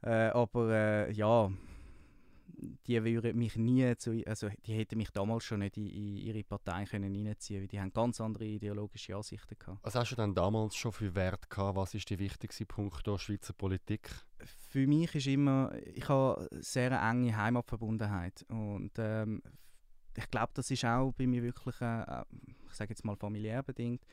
Äh, 0.03 0.29
aber 0.29 0.71
äh, 0.71 1.13
ja, 1.13 1.51
die 2.87 3.05
würden 3.05 3.37
mich 3.37 3.57
nie 3.57 3.97
zu, 3.97 4.23
also 4.27 4.49
die 4.67 4.75
hätten 4.75 4.97
mich 4.99 5.11
damals 5.11 5.45
schon 5.45 5.61
nicht 5.61 5.77
in, 5.77 5.87
in 5.87 6.17
ihre 6.17 6.43
Partei 6.45 6.85
können 6.85 7.15
reinziehen, 7.15 7.61
weil 7.61 7.69
die 7.69 7.81
haben 7.81 7.93
ganz 7.93 8.21
andere 8.21 8.45
ideologische 8.45 9.17
Ansichten 9.17 9.57
gehabt. 9.59 9.79
Was 9.83 9.95
hast 9.95 10.13
du 10.13 10.17
dann 10.17 10.35
damals 10.35 10.77
schon 10.77 10.93
für 10.93 11.15
Wert 11.15 11.49
gehabt? 11.51 11.77
Was 11.77 11.95
ist 11.95 12.09
der 12.11 12.19
wichtigste 12.19 12.67
Punkt 12.67 13.07
der 13.07 13.19
Schweizer 13.19 13.53
Politik? 13.53 14.11
Für 14.71 14.87
mich 14.87 15.15
ist 15.15 15.27
immer, 15.27 15.73
ich 15.95 16.09
habe 16.09 16.49
sehr 16.53 17.01
eine 17.01 17.11
enge 17.11 17.37
Heimatverbundenheit 17.37 18.45
und 18.49 18.93
ähm, 18.99 19.43
ich 20.17 20.31
glaube, 20.31 20.53
das 20.55 20.71
ist 20.71 20.85
auch 20.85 21.13
bei 21.13 21.27
mir 21.27 21.43
wirklich, 21.43 21.81
äh, 21.81 22.25
ich 22.69 22.75
sage 22.75 22.91
jetzt 22.91 23.05
mal 23.05 23.17
familiär 23.17 23.63
bedingt. 23.63 24.05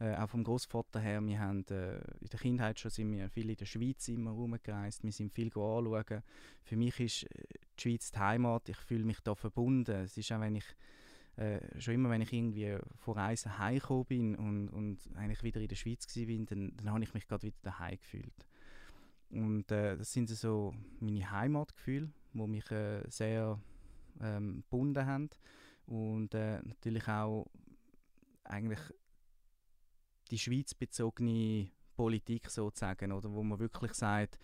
Äh, 0.00 0.16
auch 0.16 0.28
vom 0.28 0.42
Großvater 0.42 0.98
her, 0.98 1.24
wir 1.24 1.38
haben 1.38 1.64
äh, 1.68 1.98
in 2.20 2.28
der 2.28 2.40
Kindheit 2.40 2.80
schon 2.80 2.90
sind 2.90 3.12
wir 3.12 3.30
viel 3.30 3.48
in 3.48 3.56
der 3.56 3.64
Schweiz 3.64 4.08
immer 4.08 4.32
rumgereist, 4.32 5.04
wir 5.04 5.12
sind 5.12 5.32
viel 5.32 5.46
anschauen. 5.46 6.22
Für 6.64 6.76
mich 6.76 6.98
ist 6.98 7.22
äh, 7.24 7.44
die 7.78 7.82
Schweiz 7.82 8.10
die 8.10 8.18
Heimat, 8.18 8.68
ich 8.68 8.76
fühle 8.76 9.04
mich 9.04 9.20
da 9.20 9.36
verbunden. 9.36 9.94
Es 10.02 10.16
ist 10.16 10.32
auch, 10.32 10.40
wenn 10.40 10.56
ich 10.56 10.64
äh, 11.36 11.60
schon 11.80 11.94
immer, 11.94 12.10
wenn 12.10 12.22
ich 12.22 12.32
irgendwie 12.32 12.76
von 12.96 13.14
Reisen 13.14 13.56
heimgekommen 13.56 14.04
bin 14.06 14.34
und, 14.34 14.68
und 14.68 14.98
eigentlich 15.14 15.42
wieder 15.44 15.60
in 15.60 15.68
der 15.68 15.76
Schweiz 15.76 16.06
war, 16.08 16.46
dann, 16.46 16.72
dann 16.76 16.90
habe 16.90 17.04
ich 17.04 17.14
mich 17.14 17.26
gerade 17.28 17.44
wieder 17.44 17.56
daheim 17.62 17.96
gefühlt. 17.96 18.46
Und 19.30 19.70
äh, 19.70 19.96
das 19.96 20.12
sind 20.12 20.28
so 20.28 20.74
meine 21.00 21.30
Heimatgefühle, 21.30 22.10
die 22.32 22.46
mich 22.46 22.70
äh, 22.70 23.02
sehr 23.08 23.60
ähm, 24.20 24.62
gebunden 24.62 25.06
haben. 25.06 25.30
Und 25.86 26.34
äh, 26.34 26.62
natürlich 26.62 27.06
auch 27.08 27.46
eigentlich 28.44 28.80
die 30.30 30.38
schweizbezogene 30.38 31.68
Politik 31.96 32.50
sozusagen, 32.50 33.12
oder, 33.12 33.30
wo 33.32 33.42
man 33.42 33.58
wirklich 33.58 33.94
sagt, 33.94 34.38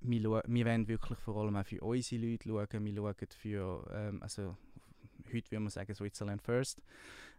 wir, 0.00 0.22
wollen 0.30 0.88
wirklich 0.88 1.18
vor 1.18 1.36
allem 1.36 1.56
auch 1.56 1.64
für 1.64 1.82
unsere 1.82 2.26
Leute 2.26 2.48
schauen, 2.48 2.84
wir 2.84 2.94
schauen 2.94 3.28
für, 3.34 3.90
ähm, 3.92 4.22
also 4.22 4.56
heute 5.32 5.50
würde 5.50 5.60
man 5.60 5.70
sagen 5.70 5.94
Switzerland 5.94 6.42
first. 6.42 6.82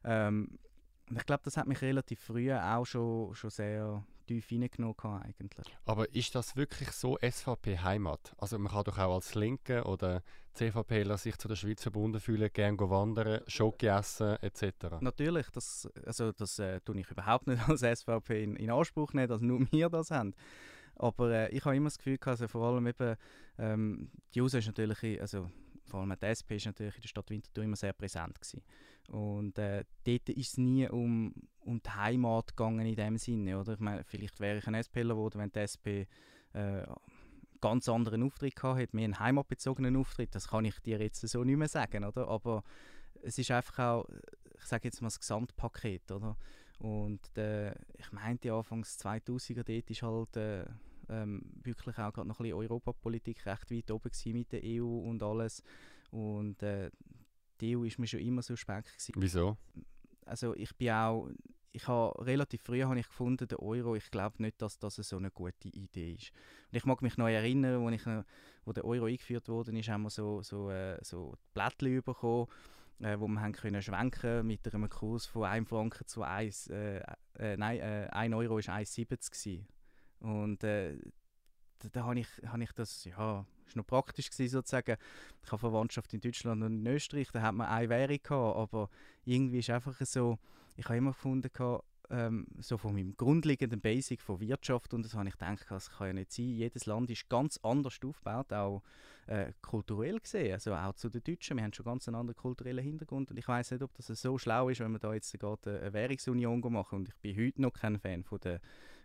Ähm, 0.03 0.57
ich 1.13 1.25
glaube, 1.25 1.41
das 1.43 1.57
hat 1.57 1.67
mich 1.67 1.81
relativ 1.81 2.21
früh 2.21 2.53
auch 2.53 2.85
schon, 2.85 3.35
schon 3.35 3.49
sehr 3.49 4.03
tief 4.31 4.51
reingenommen 4.51 5.21
eigentlich. 5.23 5.67
Aber 5.85 6.13
ist 6.13 6.35
das 6.35 6.55
wirklich 6.55 6.91
so 6.91 7.17
SVP-Heimat? 7.17 8.33
Also 8.37 8.57
man 8.57 8.71
kann 8.71 8.83
doch 8.83 8.97
auch 8.97 9.15
als 9.15 9.35
Linke 9.35 9.83
oder 9.83 10.23
CVPler 10.53 11.17
sich 11.17 11.37
zu 11.37 11.47
der 11.47 11.55
Schweiz 11.55 11.81
verbunden 11.81 12.19
fühlen, 12.19 12.49
gerne 12.53 12.77
wandern, 12.79 13.41
Schoki 13.47 13.87
essen 13.87 14.37
etc. 14.41 14.99
Natürlich, 15.01 15.49
das, 15.49 15.89
also 16.05 16.31
das 16.31 16.59
äh, 16.59 16.79
tue 16.81 16.99
ich 16.99 17.09
überhaupt 17.09 17.47
nicht 17.47 17.61
als 17.69 17.81
SVP 17.81 18.43
in, 18.43 18.55
in 18.55 18.69
Anspruch 18.69 19.13
nehmen, 19.13 19.29
dass 19.29 19.41
nur 19.41 19.65
wir 19.71 19.89
das 19.89 20.11
haben. 20.11 20.33
Aber 20.95 21.31
äh, 21.31 21.49
ich 21.49 21.63
habe 21.65 21.75
immer 21.75 21.87
das 21.87 21.97
Gefühl, 21.97 22.19
also 22.25 22.47
vor 22.47 22.67
allem 22.67 22.87
eben, 22.87 23.15
ähm, 23.57 24.11
die 24.33 24.41
User 24.41 24.59
ist 24.59 24.67
natürlich, 24.67 25.19
also 25.21 25.49
vor 25.91 25.99
allem 25.99 26.15
die 26.17 26.25
SP 26.25 26.55
ist 26.55 26.65
natürlich 26.65 26.95
in 26.95 27.01
der 27.01 27.09
Stadt 27.09 27.29
Winterthur 27.29 27.63
immer 27.65 27.75
sehr 27.75 27.93
präsent 27.93 28.39
gewesen. 28.39 28.63
Und 29.09 29.57
äh, 29.57 29.83
dort 30.05 30.29
ist 30.29 30.51
es 30.51 30.57
nie 30.57 30.87
um, 30.87 31.33
um 31.59 31.81
die 31.81 31.89
Heimat 31.89 32.55
gegangen 32.55 32.85
in 32.85 32.95
dem 32.95 33.17
Sinne, 33.17 33.59
oder? 33.59 33.73
Ich 33.73 33.79
meine, 33.79 34.03
vielleicht 34.05 34.39
wäre 34.39 34.59
ich 34.59 34.67
ein 34.67 34.81
SPler 34.81 35.15
geworden, 35.15 35.39
wenn 35.39 35.51
die 35.51 35.59
SP 35.59 36.07
äh, 36.53 36.87
ganz 37.59 37.89
anderen 37.89 38.23
Auftritt 38.23 38.55
gehabt 38.55 38.79
hätte, 38.79 38.95
mehr 38.95 39.05
einen 39.05 39.19
heimatbezogenen 39.19 39.97
Auftritt. 39.97 40.33
Das 40.33 40.47
kann 40.47 40.65
ich 40.65 40.79
dir 40.79 40.99
jetzt 40.99 41.27
so 41.27 41.43
nicht 41.43 41.57
mehr 41.57 41.67
sagen, 41.67 42.05
oder? 42.05 42.27
Aber 42.29 42.63
es 43.21 43.37
ist 43.37 43.51
einfach 43.51 43.79
auch, 43.79 44.09
ich 44.57 44.65
sage 44.65 44.87
jetzt 44.87 45.01
mal 45.01 45.07
das 45.07 45.19
Gesamtpaket, 45.19 46.09
oder? 46.11 46.37
Und 46.79 47.37
äh, 47.37 47.73
ich 47.97 48.11
meinte 48.11 48.53
anfangs 48.53 48.97
2000er, 48.99 49.63
dort 49.63 49.89
ist 49.89 50.01
halt 50.01 50.37
äh, 50.37 50.65
ähm, 51.09 51.41
wirklich 51.63 51.97
auch 51.97 52.13
gerade 52.13 52.27
noch 52.27 52.39
ein 52.39 52.43
bisschen 52.43 52.57
Europapolitik 52.57 53.45
recht 53.45 53.71
weit 53.71 53.91
oben 53.91 54.11
mit 54.33 54.51
der 54.51 54.61
EU 54.63 54.85
und 54.85 55.21
alles. 55.23 55.63
Und 56.11 56.61
äh, 56.63 56.91
die 57.59 57.77
EU 57.77 57.83
ist 57.83 57.99
mir 57.99 58.07
schon 58.07 58.19
immer 58.19 58.41
suspekt 58.41 58.91
gewesen. 58.97 59.13
Wieso? 59.17 59.57
Also 60.25 60.55
ich 60.55 60.75
bin 60.75 60.91
auch, 60.91 61.29
ich 61.71 61.87
habe 61.87 62.25
relativ 62.25 62.61
früh 62.61 62.81
habe 62.81 62.99
ich 62.99 63.07
gefunden, 63.07 63.47
der 63.47 63.61
Euro, 63.61 63.95
ich 63.95 64.11
glaube 64.11 64.41
nicht, 64.41 64.61
dass 64.61 64.77
das 64.79 64.95
so 64.95 65.17
eine 65.17 65.31
gute 65.31 65.69
Idee 65.69 66.13
ist. 66.13 66.31
Und 66.71 66.77
ich 66.77 66.85
mag 66.85 67.01
mich 67.01 67.17
noch 67.17 67.27
erinnern, 67.27 67.85
als 67.85 68.01
ich, 68.01 68.25
wo 68.65 68.73
der 68.73 68.85
Euro 68.85 69.05
eingeführt 69.05 69.47
wurde, 69.47 69.77
ist, 69.77 69.89
haben 69.89 70.03
wir 70.03 70.09
so, 70.09 70.41
so, 70.41 70.69
äh, 70.69 70.97
so 71.01 71.35
Blättchen 71.53 72.03
bekommen, 72.03 72.47
äh, 72.99 73.19
wo 73.19 73.27
wir 73.27 73.41
haben 73.41 73.53
können 73.53 73.81
schwenken 73.81 74.45
mit 74.45 74.73
einem 74.73 74.89
Kurs 74.89 75.25
von 75.25 75.45
1 75.45 75.67
Franken 75.69 76.07
zu 76.07 76.23
1, 76.23 76.67
äh, 76.67 77.01
äh, 77.39 77.57
nein, 77.57 77.79
äh, 77.79 78.07
1 78.11 78.33
Euro 78.35 78.55
war 78.55 78.61
1,70 78.61 79.63
Und 80.21 80.63
äh, 80.63 80.97
da, 81.79 81.89
da 81.91 82.03
habe 82.05 82.19
ich, 82.19 82.27
hab 82.45 82.59
ich 82.59 82.71
das, 82.73 83.03
ja, 83.05 83.45
ist 83.67 83.75
noch 83.75 83.85
praktisch 83.87 84.29
gewesen, 84.29 84.51
sozusagen. 84.53 84.97
Ich 85.43 85.51
habe 85.51 85.59
Verwandtschaft 85.59 86.13
in 86.13 86.21
Deutschland 86.21 86.63
und 86.63 86.85
in 86.85 86.87
Österreich, 86.87 87.29
da 87.31 87.41
hat 87.41 87.55
man 87.55 87.67
eine 87.67 87.89
Währung 87.89 88.19
gehabt, 88.21 88.57
aber 88.57 88.89
irgendwie 89.25 89.59
ist 89.59 89.69
einfach 89.69 89.99
so, 90.01 90.37
ich 90.75 90.85
habe 90.85 90.97
immer 90.97 91.11
gefunden, 91.11 91.49
gehabt, 91.51 91.85
ähm, 92.11 92.45
so 92.59 92.77
von 92.77 92.93
meinem 92.93 93.15
grundlegenden 93.15 93.79
Basic 93.79 94.21
von 94.21 94.39
Wirtschaft 94.41 94.93
und 94.93 95.03
das 95.03 95.13
habe 95.13 95.29
ich 95.29 95.37
gedacht, 95.37 95.65
das 95.69 95.89
kann 95.89 96.07
ja 96.07 96.13
nicht 96.13 96.31
sein. 96.31 96.45
Jedes 96.49 96.85
Land 96.85 97.09
ist 97.09 97.29
ganz 97.29 97.57
anders 97.63 97.99
aufgebaut, 98.03 98.51
auch 98.51 98.83
äh, 99.27 99.53
kulturell 99.61 100.19
gesehen, 100.19 100.53
also 100.53 100.73
auch 100.73 100.93
zu 100.93 101.09
den 101.09 101.23
Deutschen. 101.23 101.57
Wir 101.57 101.63
haben 101.63 101.73
schon 101.73 101.85
ganz 101.85 102.07
einen 102.07 102.15
anderen 102.15 102.37
kulturellen 102.37 102.83
Hintergrund 102.83 103.31
und 103.31 103.37
ich 103.37 103.47
weiß 103.47 103.71
nicht, 103.71 103.81
ob 103.81 103.93
das 103.93 104.07
so 104.07 104.37
schlau 104.37 104.69
ist, 104.69 104.81
wenn 104.81 104.91
man 104.91 104.99
da 104.99 105.13
jetzt 105.13 105.31
gerade 105.39 105.79
eine 105.79 105.93
Währungsunion 105.93 106.59
machen 106.71 106.99
und 106.99 107.07
ich 107.07 107.15
bin 107.15 107.37
heute 107.37 107.61
noch 107.61 107.71
kein 107.71 107.97
Fan 107.97 108.23
von 108.23 108.39
der, 108.41 108.59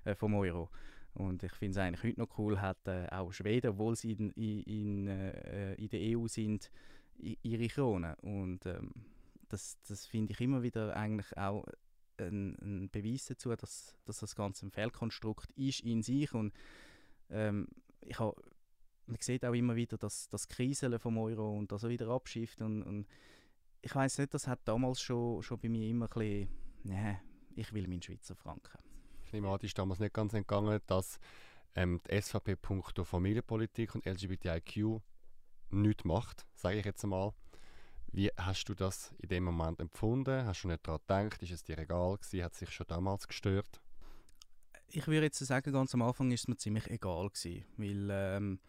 äh, 0.05 0.15
vom 0.17 0.35
Euro. 0.35 0.69
Und 1.17 1.43
ich 1.43 1.53
finde 1.53 1.71
es 1.73 1.77
eigentlich 1.79 2.05
heute 2.05 2.21
noch 2.21 2.39
cool, 2.39 2.61
hat 2.61 2.87
äh, 2.87 3.07
auch 3.11 3.33
Schweden, 3.33 3.71
obwohl 3.71 3.97
sie 3.97 4.13
in, 4.13 4.31
in, 4.33 4.63
in, 4.65 5.09
äh, 5.09 5.75
in 5.75 5.89
der 5.89 6.19
EU 6.19 6.27
sind, 6.27 6.71
ihre 7.19 7.69
Krone. 7.69 8.17
Und 8.21 8.67
ähm, 8.67 8.91
das, 9.49 9.79
das 9.89 10.05
finde 10.05 10.35
ich 10.35 10.41
immer 10.43 10.63
wieder 10.63 10.95
eigentlich 10.95 11.35
auch 11.39 11.65
ein, 12.19 12.55
ein, 12.61 12.91
Beweis 12.91 13.25
dazu, 13.25 13.55
dass, 13.57 13.97
dass 14.05 14.21
das 14.21 14.35
Ganze 14.37 14.67
ein 14.67 14.71
Fehlkonstrukt 14.71 15.51
ist 15.53 15.81
in 15.81 16.03
sich. 16.03 16.35
Und 16.35 16.53
ähm, 17.31 17.67
ich 18.03 18.19
hab, 18.19 18.37
man 19.07 19.19
sieht 19.21 19.47
auch 19.47 19.55
immer 19.55 19.75
wieder, 19.75 19.97
dass 19.97 20.29
das 20.29 20.49
Kriseln 20.49 20.99
vom 20.99 21.17
Euro 21.17 21.57
und 21.57 21.73
das 21.73 21.89
wieder 21.89 22.09
abschifft. 22.09 22.61
Und, 22.61 22.83
und 22.83 23.07
ich 23.81 23.95
weiß 23.95 24.19
nicht, 24.19 24.35
das 24.35 24.47
hat 24.47 24.61
damals 24.67 25.01
schon, 25.01 25.43
schon 25.43 25.59
bei 25.61 25.71
mir 25.71 25.89
immer 25.89 26.07
ein 26.07 26.19
bisschen, 26.19 26.49
nee, 26.83 27.17
ich 27.55 27.73
will 27.73 27.89
meinen 27.89 28.03
Schweizer 28.03 28.37
Franken 28.37 28.86
ich 29.27 29.33
nehme 29.33 29.49
an, 29.49 29.59
ist 29.61 29.77
damals 29.77 30.01
nicht 30.01 30.15
ganz 30.15 30.33
entgangen, 30.35 30.81
dass 30.87 31.19
ähm, 31.75 32.01
die 32.09 32.21
SVP 32.21 32.57
punkto 32.57 33.05
Familienpolitik 33.05 33.95
und 33.95 34.07
LGBTIQ 34.07 35.01
nichts 35.71 36.05
macht, 36.05 36.47
sage 36.55 36.79
ich 36.79 36.85
jetzt 36.85 37.03
einmal. 37.05 37.33
Wie 38.13 38.31
hast 38.37 38.69
du 38.69 38.75
das 38.75 39.13
in 39.19 39.29
dem 39.29 39.45
Moment 39.45 39.81
empfunden? 39.81 40.47
Hast 40.47 40.63
du 40.63 40.69
nicht 40.69 40.87
daran 40.87 41.01
gedacht? 41.01 41.43
Ist 41.43 41.51
es 41.51 41.65
dir 41.65 41.77
egal 41.79 42.17
gewesen? 42.17 42.45
Hat 42.45 42.53
es 42.53 42.61
sich 42.61 42.71
schon 42.71 42.87
damals 42.87 43.27
gestört? 43.27 43.81
Ich 44.89 45.07
würde 45.09 45.27
jetzt 45.27 45.39
sagen, 45.39 45.73
ganz 45.73 45.93
am 45.93 46.03
Anfang 46.03 46.31
ist 46.31 46.43
es 46.43 46.49
mir 46.49 46.57
ziemlich 46.57 46.89
egal 46.89 47.29
gewesen, 47.29 47.65
weil 47.77 48.09
ähm, 48.11 48.61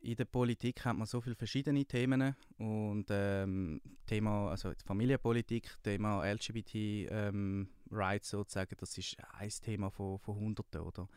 in 0.00 0.16
der 0.16 0.24
Politik 0.24 0.84
hat 0.86 0.96
man 0.96 1.06
so 1.06 1.20
viele 1.20 1.36
verschiedene 1.36 1.84
Themen 1.84 2.34
und 2.56 3.06
ähm, 3.10 3.82
Thema, 4.06 4.50
also 4.50 4.72
Familienpolitik, 4.84 5.76
Thema 5.82 6.24
LGBT 6.24 6.74
ähm, 6.74 7.68
Rights 7.92 8.30
sozusagen, 8.30 8.76
das 8.78 8.96
ist 8.98 9.16
ein 9.38 9.50
Thema 9.50 9.90
von, 9.90 10.18
von 10.18 10.36
Hunderten, 10.36 10.80
oder? 10.80 11.08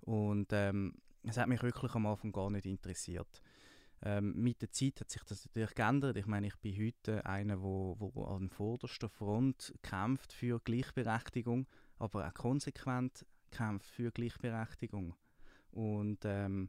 Und 0.00 0.48
ähm, 0.52 0.94
es 1.22 1.36
hat 1.36 1.48
mich 1.48 1.62
wirklich 1.62 1.94
am 1.94 2.06
Anfang 2.06 2.32
gar 2.32 2.50
nicht 2.50 2.66
interessiert. 2.66 3.42
Ähm, 4.04 4.34
mit 4.34 4.60
der 4.60 4.72
Zeit 4.72 5.00
hat 5.00 5.10
sich 5.10 5.22
das 5.22 5.44
natürlich 5.46 5.74
geändert. 5.74 6.16
Ich 6.16 6.26
meine, 6.26 6.48
ich 6.48 6.56
bin 6.56 6.76
heute 6.76 7.24
einer, 7.24 7.62
wo, 7.62 7.96
wo 7.98 8.24
an 8.24 8.48
vorderster 8.48 9.08
Front 9.08 9.72
kämpft 9.82 10.32
für 10.32 10.58
Gleichberechtigung, 10.60 11.68
aber 11.98 12.26
auch 12.26 12.34
konsequent 12.34 13.24
kämpft 13.52 13.90
für 13.90 14.10
Gleichberechtigung. 14.10 15.14
Und 15.70 16.18
ähm, 16.24 16.68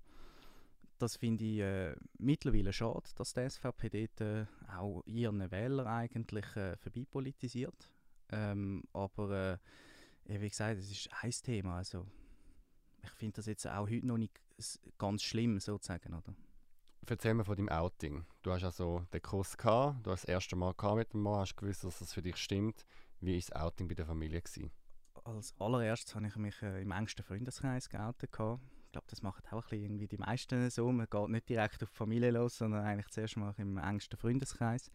das 1.00 1.18
finde 1.18 1.44
ich 1.44 1.60
äh, 1.60 1.96
mittlerweile 2.20 2.72
schade, 2.72 3.10
dass 3.16 3.34
die 3.34 3.50
SVP 3.50 3.90
dort 3.90 4.22
äh, 4.22 4.46
auch 4.72 5.04
ihren 5.06 5.52
Wähler 5.52 5.88
eigentlich 5.88 6.56
äh, 6.56 6.78
vorbeipolitisiert. 6.78 7.90
Ähm, 8.32 8.84
aber 8.94 9.60
äh, 10.26 10.40
wie 10.42 10.50
gesagt, 10.50 10.80
es 10.80 10.92
ist 10.92 11.10
ein 11.22 11.32
Thema. 11.32 11.78
Also, 11.78 12.06
ich 13.04 13.12
finde 13.12 13.38
das 13.38 13.46
jetzt 13.46 13.68
auch 13.68 13.90
heute 13.90 14.08
noch 14.08 14.18
nicht 14.18 14.40
ganz 14.98 15.24
schlimm, 15.24 15.60
sozusagen. 15.60 16.14
Oder? 16.14 16.34
Erzähl 17.06 17.34
mir 17.34 17.44
von 17.44 17.56
deinem 17.56 17.70
Outing. 17.70 18.26
Du 18.42 18.52
hast 18.52 18.64
also 18.64 19.06
den 19.14 19.22
Kurs 19.22 19.58
gehabt, 19.58 20.06
du 20.06 20.12
hast 20.12 20.24
das 20.24 20.30
erste 20.30 20.56
Mal 20.56 20.74
gehabt 20.74 20.98
mit 20.98 21.14
dem 21.14 21.22
Mann, 21.22 21.40
hast 21.40 21.56
gewusst, 21.56 21.84
dass 21.84 22.00
das 22.00 22.14
für 22.14 22.22
dich 22.22 22.38
stimmt. 22.38 22.86
Wie 23.20 23.34
war 23.34 23.40
das 23.40 23.52
Outing 23.52 23.88
bei 23.88 23.96
der 23.96 24.06
Familie? 24.06 24.42
Gewesen? 24.42 24.72
Als 25.26 25.54
allererstes 25.60 26.16
habe 26.16 26.28
ich 26.28 26.36
mich 26.36 26.62
äh, 26.62 26.82
im 26.82 26.92
engsten 26.92 27.24
Freundeskreis 27.24 27.90
geoutet. 27.90 28.32
Gehabt 28.32 28.62
glaube, 28.94 29.08
das 29.10 29.22
machen 29.22 29.44
auch 29.52 29.70
ein 29.72 29.82
irgendwie 29.82 30.08
die 30.08 30.18
meisten 30.18 30.70
so. 30.70 30.90
Man 30.92 31.08
geht 31.10 31.30
nicht 31.30 31.50
direkt 31.50 31.84
auf 31.84 31.90
die 31.90 31.98
Familie 31.98 32.32
los, 32.32 32.58
sondern 32.58 32.86
eigentlich 32.86 33.10
zuerst 33.10 33.36
mal 33.36 33.54
im 33.58 33.78
engsten 33.78 34.18
Freundeskreis. 34.18 34.90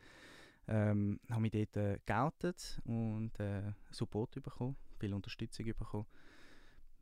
Ähm, 0.69 1.19
habe 1.31 1.41
mich 1.41 1.53
dort 1.53 1.77
äh, 1.77 1.99
geoutet 2.05 2.81
und 2.85 3.39
äh, 3.41 3.73
Support 3.91 4.43
bekommen, 4.43 4.77
viel 4.99 5.15
Unterstützung 5.15 5.67
bekommen. 5.67 6.07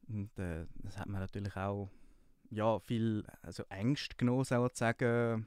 Und 0.09 0.39
äh, 0.39 0.67
das 0.85 0.99
hat 0.99 1.09
mir 1.09 1.19
natürlich 1.19 1.57
auch 1.57 1.91
ja, 2.51 2.79
viel 2.79 3.25
also 3.43 3.65
Ängste 3.69 4.15
genommen, 4.17 4.45
sozusagen, 4.45 5.47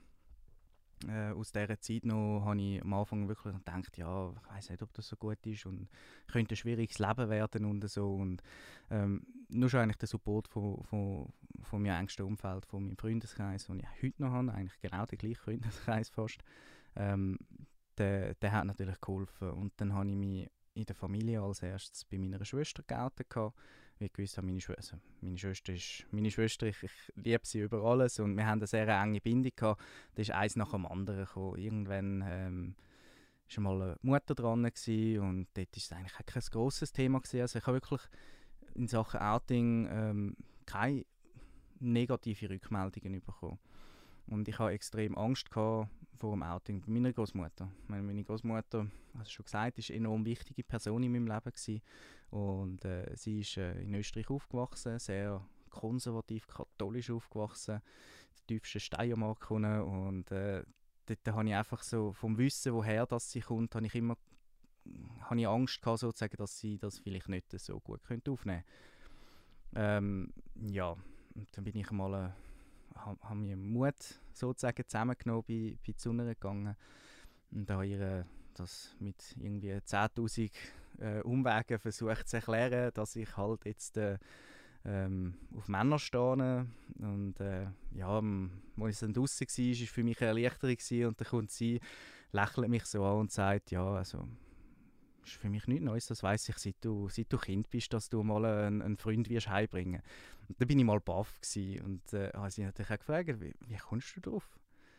äh, 1.07 1.31
aus 1.31 1.51
dieser 1.51 1.79
Zeit 1.79 2.05
noch 2.05 2.43
habe 2.45 2.61
ich 2.61 2.81
am 2.81 2.93
Anfang 2.93 3.27
wirklich 3.27 3.53
gedacht, 3.53 3.97
ja, 3.97 4.31
ich 4.31 4.49
weiß 4.49 4.69
nicht, 4.71 4.81
ob 4.83 4.93
das 4.93 5.07
so 5.07 5.15
gut 5.15 5.45
ist 5.45 5.65
und 5.65 5.87
könnte 6.27 6.53
ein 6.53 6.57
schwieriges 6.57 6.99
Leben 6.99 7.29
werden 7.29 7.65
und 7.65 7.89
so. 7.89 8.15
Und 8.15 8.43
ähm, 8.89 9.25
nur 9.47 9.69
schon 9.69 9.81
eigentlich 9.81 9.97
der 9.97 10.09
Support 10.09 10.47
von, 10.47 10.83
von, 10.83 11.31
von 11.61 11.81
meinem 11.81 12.01
engsten 12.01 12.25
Umfeld, 12.25 12.65
von 12.65 12.83
meinem 12.83 12.97
Freundeskreis, 12.97 13.67
den 13.67 13.79
ich 13.79 14.03
heute 14.03 14.21
noch 14.21 14.31
habe, 14.31 14.53
eigentlich 14.53 14.79
genau 14.81 15.05
der 15.05 15.17
gleiche 15.17 15.39
Freundeskreis 15.39 16.09
fast, 16.09 16.43
ähm, 16.95 17.37
der, 17.99 18.33
der 18.35 18.51
hat 18.51 18.65
natürlich 18.65 18.99
geholfen. 19.01 19.51
Und 19.51 19.73
dann 19.77 19.93
habe 19.93 20.09
ich 20.09 20.15
mich 20.15 20.49
in 20.73 20.85
der 20.85 20.95
Familie 20.95 21.41
als 21.41 21.61
erstes 21.61 22.05
bei 22.05 22.17
meiner 22.17 22.43
Schwester 22.45 22.83
geoutet 22.87 23.27
wie 23.99 24.05
ich 24.05 24.13
gewusst 24.13 24.37
habe, 24.37 24.47
meine, 24.47 24.61
Schw 24.61 24.73
also 24.75 24.97
meine 25.19 25.37
Schwester 25.37 25.73
ist 25.73 26.05
meine 26.11 26.31
Schwester, 26.31 26.67
ich, 26.67 26.81
ich 26.81 26.91
liebe 27.15 27.45
sie 27.45 27.59
über 27.59 27.83
alles 27.83 28.17
und 28.19 28.37
wir 28.37 28.45
haben 28.45 28.59
eine 28.59 28.67
sehr 28.67 28.87
enge 28.87 29.19
Bindung 29.19 29.51
gehabt. 29.55 29.81
Da 30.15 30.21
ist 30.21 30.31
eins 30.31 30.55
nach 30.55 30.71
dem 30.71 30.85
anderen 30.85 31.25
gekommen. 31.25 31.57
Irgendwann 31.57 32.23
ähm, 32.25 32.75
war 33.55 33.63
mal 33.63 33.81
eine 33.81 33.97
Mutter 34.01 34.35
dran 34.35 34.63
gewesen, 34.63 35.19
und 35.19 35.47
dort 35.53 35.67
war 35.67 35.77
es 35.77 35.91
eigentlich 35.91 36.25
kein 36.25 36.43
grosses 36.49 36.93
Thema 36.93 37.19
gewesen. 37.19 37.41
Also 37.41 37.59
ich 37.59 37.67
habe 37.67 37.75
wirklich 37.75 38.01
in 38.75 38.87
Sachen 38.87 39.19
Outing 39.19 39.89
ähm, 39.91 40.37
keine 40.65 41.05
negative 41.79 42.49
Rückmeldungen 42.49 43.21
bekommen. 43.21 43.59
Und 44.27 44.47
ich 44.47 44.59
hatte 44.59 44.71
extrem 44.71 45.17
Angst 45.17 45.49
gehabt 45.51 45.89
vor 46.19 46.35
dem 46.35 46.43
Outing 46.43 46.81
bei 46.81 46.91
meiner 46.91 47.13
Großmutter. 47.13 47.71
Meine, 47.87 48.03
meine 48.03 48.23
Großmutter, 48.23 48.87
also 49.17 49.29
schon 49.29 49.45
gesagt, 49.45 49.77
ist 49.77 49.89
eine 49.89 49.99
enorm 49.99 50.25
wichtige 50.25 50.63
Person 50.63 51.01
in 51.03 51.11
meinem 51.11 51.27
Leben 51.27 51.51
gewesen. 51.51 51.81
Und 52.29 52.83
äh, 52.85 53.11
sie 53.15 53.39
ist 53.39 53.57
äh, 53.57 53.81
in 53.81 53.95
Österreich 53.95 54.29
aufgewachsen, 54.29 54.99
sehr 54.99 55.41
konservativ 55.69 56.47
katholisch 56.47 57.09
aufgewachsen, 57.09 57.81
die 58.49 58.55
tiefsten 58.55 58.79
Steiermark 58.79 59.49
und 59.51 60.31
äh, 60.31 60.63
dort 61.05 61.35
habe 61.35 61.47
ich 61.47 61.55
einfach 61.55 61.83
so 61.83 62.11
vom 62.13 62.37
Wissen, 62.37 62.73
woher 62.73 63.05
das 63.05 63.31
sie 63.31 63.41
kommt, 63.41 63.75
habe 63.75 63.85
ich 63.85 63.95
immer 63.95 64.17
habe 65.21 65.39
ich 65.39 65.47
Angst 65.47 65.81
gehabt, 65.81 65.99
sozusagen, 65.99 66.37
dass 66.37 66.57
sie 66.57 66.77
das 66.77 66.99
vielleicht 66.99 67.29
nicht 67.29 67.51
so 67.51 67.79
gut 67.79 68.03
könnte 68.03 68.31
aufnehmen. 68.31 68.63
Ähm, 69.75 70.33
ja, 70.55 70.95
dann 71.51 71.63
bin 71.63 71.75
ich 71.75 71.91
mal 71.91 72.33
äh, 72.95 73.25
habe 73.25 73.35
mir 73.35 73.57
Mut 73.57 74.19
sozusagen 74.33 74.83
zusammengenommen, 74.87 75.43
bin, 75.43 75.77
bin 75.77 75.97
zu 75.97 76.11
gegangen 76.11 76.75
und 77.51 77.69
habe 77.69 77.87
ihr 77.87 78.25
das 78.53 78.95
mit 78.99 79.35
irgendwie 79.39 79.73
10'000 79.73 80.51
äh, 80.99 81.21
Umwegen 81.21 81.79
versucht 81.79 82.27
zu 82.27 82.37
erklären, 82.37 82.91
dass 82.93 83.15
ich 83.15 83.37
halt 83.37 83.65
jetzt 83.65 83.97
äh, 83.97 84.17
ähm, 84.85 85.35
auf 85.55 85.67
Männer 85.67 85.99
stehe 85.99 86.65
und 86.99 87.39
äh, 87.39 87.67
ja, 87.91 88.21
als 88.79 88.95
ich 88.95 88.99
dann 88.99 89.13
draußen 89.13 89.47
war, 89.47 89.65
war 89.65 89.71
es 89.71 89.89
für 89.89 90.03
mich 90.03 90.21
eine 90.21 90.27
Erleichterung 90.27 91.07
und 91.09 91.21
dann 91.21 91.27
kommt 91.27 91.51
sie, 91.51 91.79
lächelt 92.31 92.69
mich 92.69 92.85
so 92.85 93.03
an 93.03 93.19
und 93.19 93.31
sagt, 93.31 93.71
ja, 93.71 93.85
also 93.85 94.27
ist 95.23 95.33
für 95.33 95.49
mich 95.49 95.67
nichts 95.67 95.83
Neues, 95.83 96.07
das 96.07 96.23
weiß 96.23 96.49
ich, 96.49 96.57
seit 96.57 96.75
du, 96.81 97.09
seit 97.09 97.31
du 97.31 97.37
Kind 97.37 97.69
bist, 97.69 97.93
dass 97.93 98.09
du 98.09 98.23
mal 98.23 98.45
einen, 98.45 98.81
einen 98.81 98.97
Freund 98.97 99.29
wirst 99.29 99.49
heimbringen. 99.49 100.01
Und 100.47 100.61
da 100.61 100.65
bin 100.65 100.79
ich 100.79 100.85
mal 100.85 100.99
baff 100.99 101.39
und 101.55 102.13
äh, 102.13 102.31
habe 102.33 102.51
sie 102.51 102.63
natürlich 102.63 102.91
auch 102.91 102.97
gefragt, 102.97 103.39
wie, 103.41 103.53
wie 103.67 103.77
kommst 103.77 104.15
du 104.15 104.21
drauf? 104.21 104.49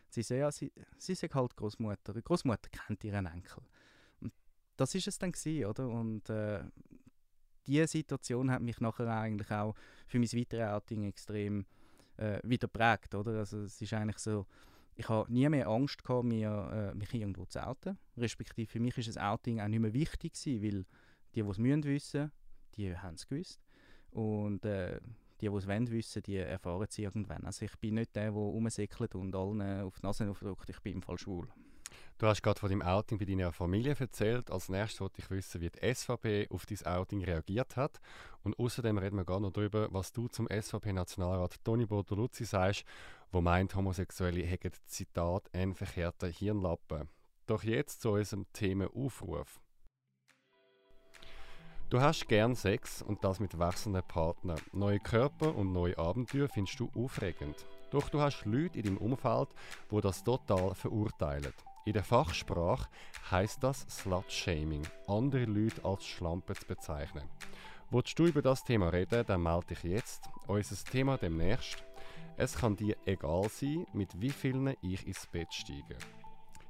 Sie 0.09 0.23
sagt, 0.23 0.39
ja, 0.39 0.51
sie, 0.51 0.71
sie 0.97 1.15
sagt 1.15 1.35
halt 1.35 1.55
Großmutter. 1.55 2.13
Die 2.13 2.21
Großmutter 2.21 2.69
kennt 2.69 3.03
ihren 3.03 3.25
Enkel. 3.25 3.63
Und 4.19 4.33
das 4.75 4.93
ist 4.93 5.07
es 5.07 5.17
dann 5.17 5.31
gewesen, 5.31 5.65
oder? 5.65 5.87
Und 5.87 6.29
äh, 6.29 6.63
diese 7.65 7.87
Situation 7.87 8.51
hat 8.51 8.61
mich 8.61 8.79
nachher 8.81 9.07
eigentlich 9.07 9.49
auch 9.51 9.75
für 10.07 10.19
mein 10.19 10.31
weiteres 10.33 10.69
Outing 10.69 11.03
extrem 11.05 11.65
äh, 12.17 12.39
wieder 12.43 12.67
prägt, 12.67 13.15
oder? 13.15 13.39
Also 13.39 13.61
es 13.61 13.81
ist 13.81 13.93
eigentlich 13.93 14.19
so, 14.19 14.45
ich 14.95 15.09
habe 15.09 15.31
nie 15.31 15.47
mehr 15.49 15.67
Angst 15.67 16.03
gehabt, 16.03 16.25
mir, 16.25 16.91
äh, 16.91 16.95
mich 16.95 17.13
irgendwo 17.13 17.45
zu 17.45 17.65
outen. 17.65 17.97
Respektive 18.17 18.69
für 18.69 18.79
mich 18.79 18.97
ist 18.97 19.17
ein 19.17 19.23
Outing 19.23 19.59
auch 19.59 19.67
nicht 19.67 19.79
mehr 19.79 19.93
wichtig 19.93 20.33
gewesen, 20.33 20.63
weil 20.63 20.85
die, 21.33 21.43
die 21.43 21.49
es 21.49 21.57
müssen 21.57 21.83
wissen, 21.83 22.31
die 22.75 22.95
haben 22.95 23.15
es 23.15 23.27
gewusst. 23.27 23.59
Und 24.11 24.65
äh, 24.65 24.99
die, 25.39 25.49
die 25.49 25.55
es 25.55 25.67
wollen 25.67 25.89
wissen, 25.89 26.21
die 26.23 26.37
erfahren 26.37 26.85
es 26.87 26.97
irgendwann. 26.97 27.45
Also 27.45 27.65
ich 27.65 27.75
bin 27.77 27.95
nicht 27.95 28.15
der, 28.15 28.31
der 28.31 28.31
rumsäckelt 28.31 29.15
und 29.15 29.35
allen 29.35 29.81
auf 29.81 29.99
die 29.99 30.05
Nase 30.05 30.29
aufdrückt, 30.29 30.69
ich 30.69 30.79
bin 30.81 30.95
im 30.95 31.01
Fall 31.01 31.17
schwul. 31.17 31.47
Du 32.21 32.27
hast 32.27 32.43
gerade 32.43 32.59
von 32.59 32.69
deinem 32.69 32.83
Outing 32.83 33.17
bei 33.17 33.25
deiner 33.25 33.51
Familie 33.51 33.95
erzählt. 33.97 34.51
Als 34.51 34.69
nächstes 34.69 35.01
wollte 35.01 35.23
ich 35.23 35.31
wissen, 35.31 35.59
wie 35.59 35.71
die 35.71 35.93
SVP 35.95 36.49
auf 36.51 36.67
dein 36.67 36.85
Outing 36.85 37.23
reagiert 37.23 37.75
hat. 37.75 37.99
Und 38.43 38.59
außerdem 38.59 38.99
reden 38.99 39.17
wir 39.17 39.25
gerne 39.25 39.47
noch 39.47 39.51
darüber, 39.51 39.87
was 39.91 40.13
du 40.13 40.27
zum 40.27 40.47
SVP-Nationalrat 40.47 41.55
Toni 41.63 41.87
Bortoluzzi 41.87 42.45
sagst, 42.45 42.85
wo 43.31 43.41
meint, 43.41 43.73
Homosexuelle 43.73 44.43
hätten, 44.43 44.71
Zitat, 44.85 45.49
einen 45.51 45.73
verkehrten 45.73 46.31
Hirnlappen. 46.31 47.09
Doch 47.47 47.63
jetzt 47.63 48.03
zu 48.03 48.11
unserem 48.11 48.45
Thema 48.53 48.87
Aufruf. 48.95 49.59
Du 51.89 52.01
hast 52.01 52.27
gern 52.27 52.53
Sex 52.53 53.01
und 53.01 53.23
das 53.23 53.39
mit 53.39 53.57
wechselnden 53.57 54.03
Partnern. 54.07 54.61
Neue 54.73 54.99
Körper 54.99 55.55
und 55.55 55.73
neue 55.73 55.97
Abenteuer 55.97 56.47
findest 56.49 56.79
du 56.79 56.91
aufregend. 56.93 57.65
Doch 57.89 58.09
du 58.09 58.21
hast 58.21 58.45
Leute 58.45 58.77
in 58.77 58.85
deinem 58.85 58.97
Umfeld, 58.97 59.49
wo 59.89 59.99
das 60.01 60.23
total 60.23 60.75
verurteilen. 60.75 61.51
In 61.85 61.93
der 61.93 62.03
Fachsprache 62.03 62.89
heißt 63.31 63.63
das 63.63 63.85
Slut-Shaming, 63.89 64.83
andere 65.07 65.45
Leute 65.45 65.83
als 65.83 66.05
Schlampe 66.05 66.53
zu 66.53 66.67
bezeichnen. 66.67 67.27
Wolltest 67.89 68.19
du 68.19 68.25
über 68.25 68.41
das 68.41 68.63
Thema 68.63 68.89
reden, 68.89 69.25
dann 69.25 69.43
melde 69.43 69.67
dich 69.67 69.83
jetzt. 69.83 70.29
Unser 70.47 70.91
Thema 70.91 71.17
demnächst. 71.17 71.83
Es 72.37 72.55
kann 72.55 72.75
dir 72.75 72.95
egal 73.05 73.49
sein, 73.49 73.85
mit 73.93 74.21
wie 74.21 74.29
vielen 74.29 74.75
ich 74.81 75.05
ins 75.05 75.27
Bett 75.27 75.53
steige. 75.53 75.97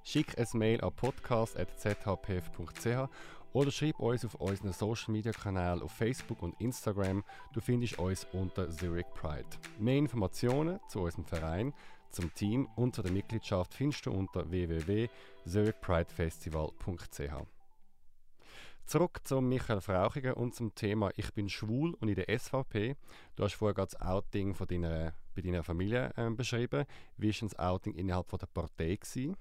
Schick 0.04 0.38
ein 0.39 0.47
Mail 0.54 0.82
an 0.82 0.93
podcast.zhpf.ch 0.93 3.10
oder 3.54 3.71
schreib 3.71 4.00
uns 4.00 4.26
auf 4.26 4.36
unseren 4.36 4.74
Social 4.74 5.12
Media 5.12 5.32
Kanälen 5.32 5.82
auf 5.82 5.91
Facebook 5.91 6.41
und 6.41 6.60
Instagram. 6.60 7.24
Du 7.54 7.62
findest 7.62 8.00
uns 8.00 8.26
unter 8.32 8.69
Zurich 8.71 9.06
Pride. 9.13 9.45
Mehr 9.78 9.97
Informationen 9.97 10.80
zu 10.88 11.02
unserem 11.02 11.26
Verein, 11.26 11.74
zum 12.12 12.34
Team 12.34 12.67
und 12.76 12.95
zu 12.95 13.02
der 13.02 13.12
Mitgliedschaft 13.12 13.74
findest 13.74 14.06
du 14.06 14.12
unter 14.12 14.50
www.zurichpridefestival.ch. 14.50 17.34
Zurück 18.86 19.19
zu 19.24 19.41
Michael 19.41 19.82
Frauchiger 19.82 20.38
und 20.38 20.56
zum 20.56 20.74
Thema 20.76 21.12
Ich 21.15 21.34
bin 21.34 21.50
schwul 21.50 21.95
und 21.95 22.10
in 22.10 22.15
der 22.15 22.38
SVP. 22.38 22.95
Du 23.36 23.43
hast 23.43 23.54
vorher 23.54 23.74
das 23.74 24.00
Outing 24.02 24.54
von 24.54 24.67
deiner, 24.67 25.13
bei 25.36 25.41
deiner 25.41 25.63
Familie 25.63 26.12
äh, 26.17 26.30
beschrieben. 26.30 26.86
Wie 27.17 27.30
war 27.30 27.50
das 27.50 27.58
Outing 27.58 27.93
innerhalb 27.93 28.30
von 28.30 28.39
der 28.39 28.47
Partei? 28.47 28.95
Gewesen? 28.95 29.38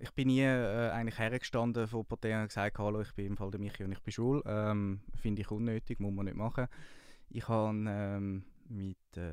ich 0.00 0.12
bin 0.12 0.28
nie 0.28 0.42
äh, 0.42 0.90
eigentlich 0.90 1.18
hergestanden 1.18 1.86
von 1.86 2.04
Partei 2.04 2.40
und 2.40 2.48
gesagt, 2.48 2.78
hallo, 2.78 3.00
ich 3.00 3.12
bin 3.14 3.26
im 3.26 3.36
Fall 3.36 3.50
der 3.50 3.60
Michi 3.60 3.84
und 3.84 3.92
ich 3.92 4.02
bin 4.02 4.12
schwul. 4.12 4.42
Ähm, 4.46 5.00
Finde 5.14 5.42
ich 5.42 5.50
unnötig, 5.50 6.00
muss 6.00 6.12
man 6.12 6.26
nicht 6.26 6.36
machen. 6.36 6.66
Ich 7.30 7.48
habe 7.48 7.84
ähm, 7.86 8.44
mit, 8.68 8.96
äh, 9.16 9.32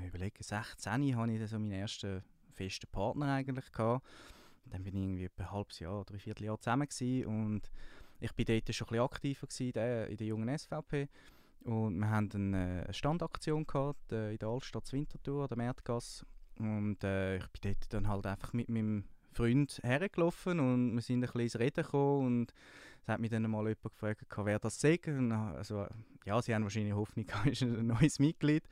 ich 0.00 0.08
überlege, 0.08 0.42
16 0.42 1.16
habe 1.16 1.32
ich 1.32 1.48
so 1.48 1.58
meinen 1.58 1.72
ersten 1.72 2.22
festen 2.52 2.88
Partner 2.90 3.34
eigentlich 3.34 3.70
gehabt. 3.72 4.06
Dann 4.66 4.82
bin 4.82 4.96
ich 4.96 5.02
irgendwie 5.02 5.30
ein 5.38 5.50
halbes 5.50 5.78
Jahr, 5.78 6.04
drei 6.04 6.18
Vierteljahr 6.18 6.58
zusammen 6.58 6.88
gewesen 6.88 7.26
und 7.26 7.70
ich 8.18 8.32
bin 8.32 8.46
dort 8.46 8.74
schon 8.74 8.88
ein 8.88 9.00
aktiver 9.00 9.46
gewesen, 9.46 10.08
in 10.10 10.16
der 10.16 10.26
jungen 10.26 10.58
SVP. 10.58 11.08
Und 11.64 11.98
wir 11.98 12.10
hatten 12.10 12.54
eine 12.54 12.92
Standaktion 12.92 13.66
gehabt, 13.66 14.12
äh, 14.12 14.32
in 14.32 14.38
der 14.38 14.48
Altstadt 14.48 14.92
Winterthur, 14.92 15.48
der 15.48 15.56
Märtgasse. 15.56 16.24
Und 16.58 17.02
äh, 17.02 17.38
ich 17.38 17.46
bin 17.48 17.72
dort 17.72 17.92
dann 17.92 18.08
halt 18.08 18.26
einfach 18.26 18.52
mit 18.52 18.68
meinem 18.68 19.04
Freund 19.32 19.80
hergelaufen 19.82 20.60
und 20.60 20.94
wir 20.94 21.02
sind 21.02 21.18
ein 21.18 21.20
bisschen 21.22 21.40
ins 21.40 21.58
Reden 21.58 21.84
gekommen 21.84 22.26
und 22.26 22.54
es 23.02 23.08
hat 23.08 23.20
mich 23.20 23.30
dann 23.30 23.42
mal 23.42 23.62
jemand 23.68 23.82
gefragt, 23.82 24.26
wer 24.36 24.58
das 24.58 24.80
sagt. 24.80 25.08
Also, 25.08 25.86
ja, 26.24 26.40
sie 26.40 26.54
haben 26.54 26.62
wahrscheinlich 26.62 26.94
Hoffnung, 26.94 27.26
ist 27.44 27.62
ein 27.62 27.86
neues 27.86 28.18
Mitglied. 28.18 28.64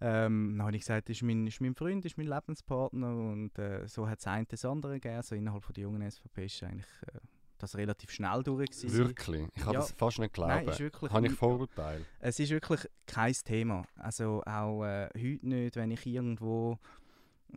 Ähm, 0.00 0.54
dann 0.56 0.66
habe 0.66 0.76
ich 0.76 0.82
gesagt, 0.82 1.08
das 1.08 1.16
ist 1.16 1.22
mein, 1.22 1.46
ist 1.46 1.60
mein 1.60 1.74
Freund, 1.74 2.04
ist 2.04 2.16
mein 2.16 2.26
Lebenspartner 2.26 3.14
und 3.14 3.58
äh, 3.58 3.86
so 3.86 4.08
hat 4.08 4.20
es 4.20 4.26
ein 4.26 4.46
das 4.48 4.64
andere 4.64 4.94
gegeben. 4.94 5.16
Also 5.16 5.34
innerhalb 5.34 5.62
von 5.62 5.74
der 5.74 5.82
jungen 5.82 6.10
SVP 6.10 6.46
ist 6.46 6.62
eigentlich 6.62 6.86
äh, 7.14 7.18
das 7.58 7.76
relativ 7.76 8.10
schnell 8.10 8.42
durch. 8.42 8.70
Gewesen. 8.70 8.92
Wirklich? 8.92 9.46
Ich 9.54 9.64
habe 9.64 9.74
ja, 9.74 9.80
das 9.80 9.92
fast 9.92 10.18
nicht 10.18 10.32
glauben. 10.32 10.52
Nein, 10.52 10.68
ist 10.68 10.80
wirklich, 10.80 11.12
habe 11.12 11.26
ich 11.26 11.34
Vorurteile? 11.34 12.04
Es 12.18 12.38
ist 12.40 12.50
wirklich 12.50 12.88
kein 13.06 13.34
Thema. 13.34 13.84
Also 13.96 14.42
auch 14.46 14.84
äh, 14.84 15.08
heute 15.14 15.46
nicht, 15.46 15.76
wenn 15.76 15.90
ich 15.90 16.06
irgendwo 16.06 16.78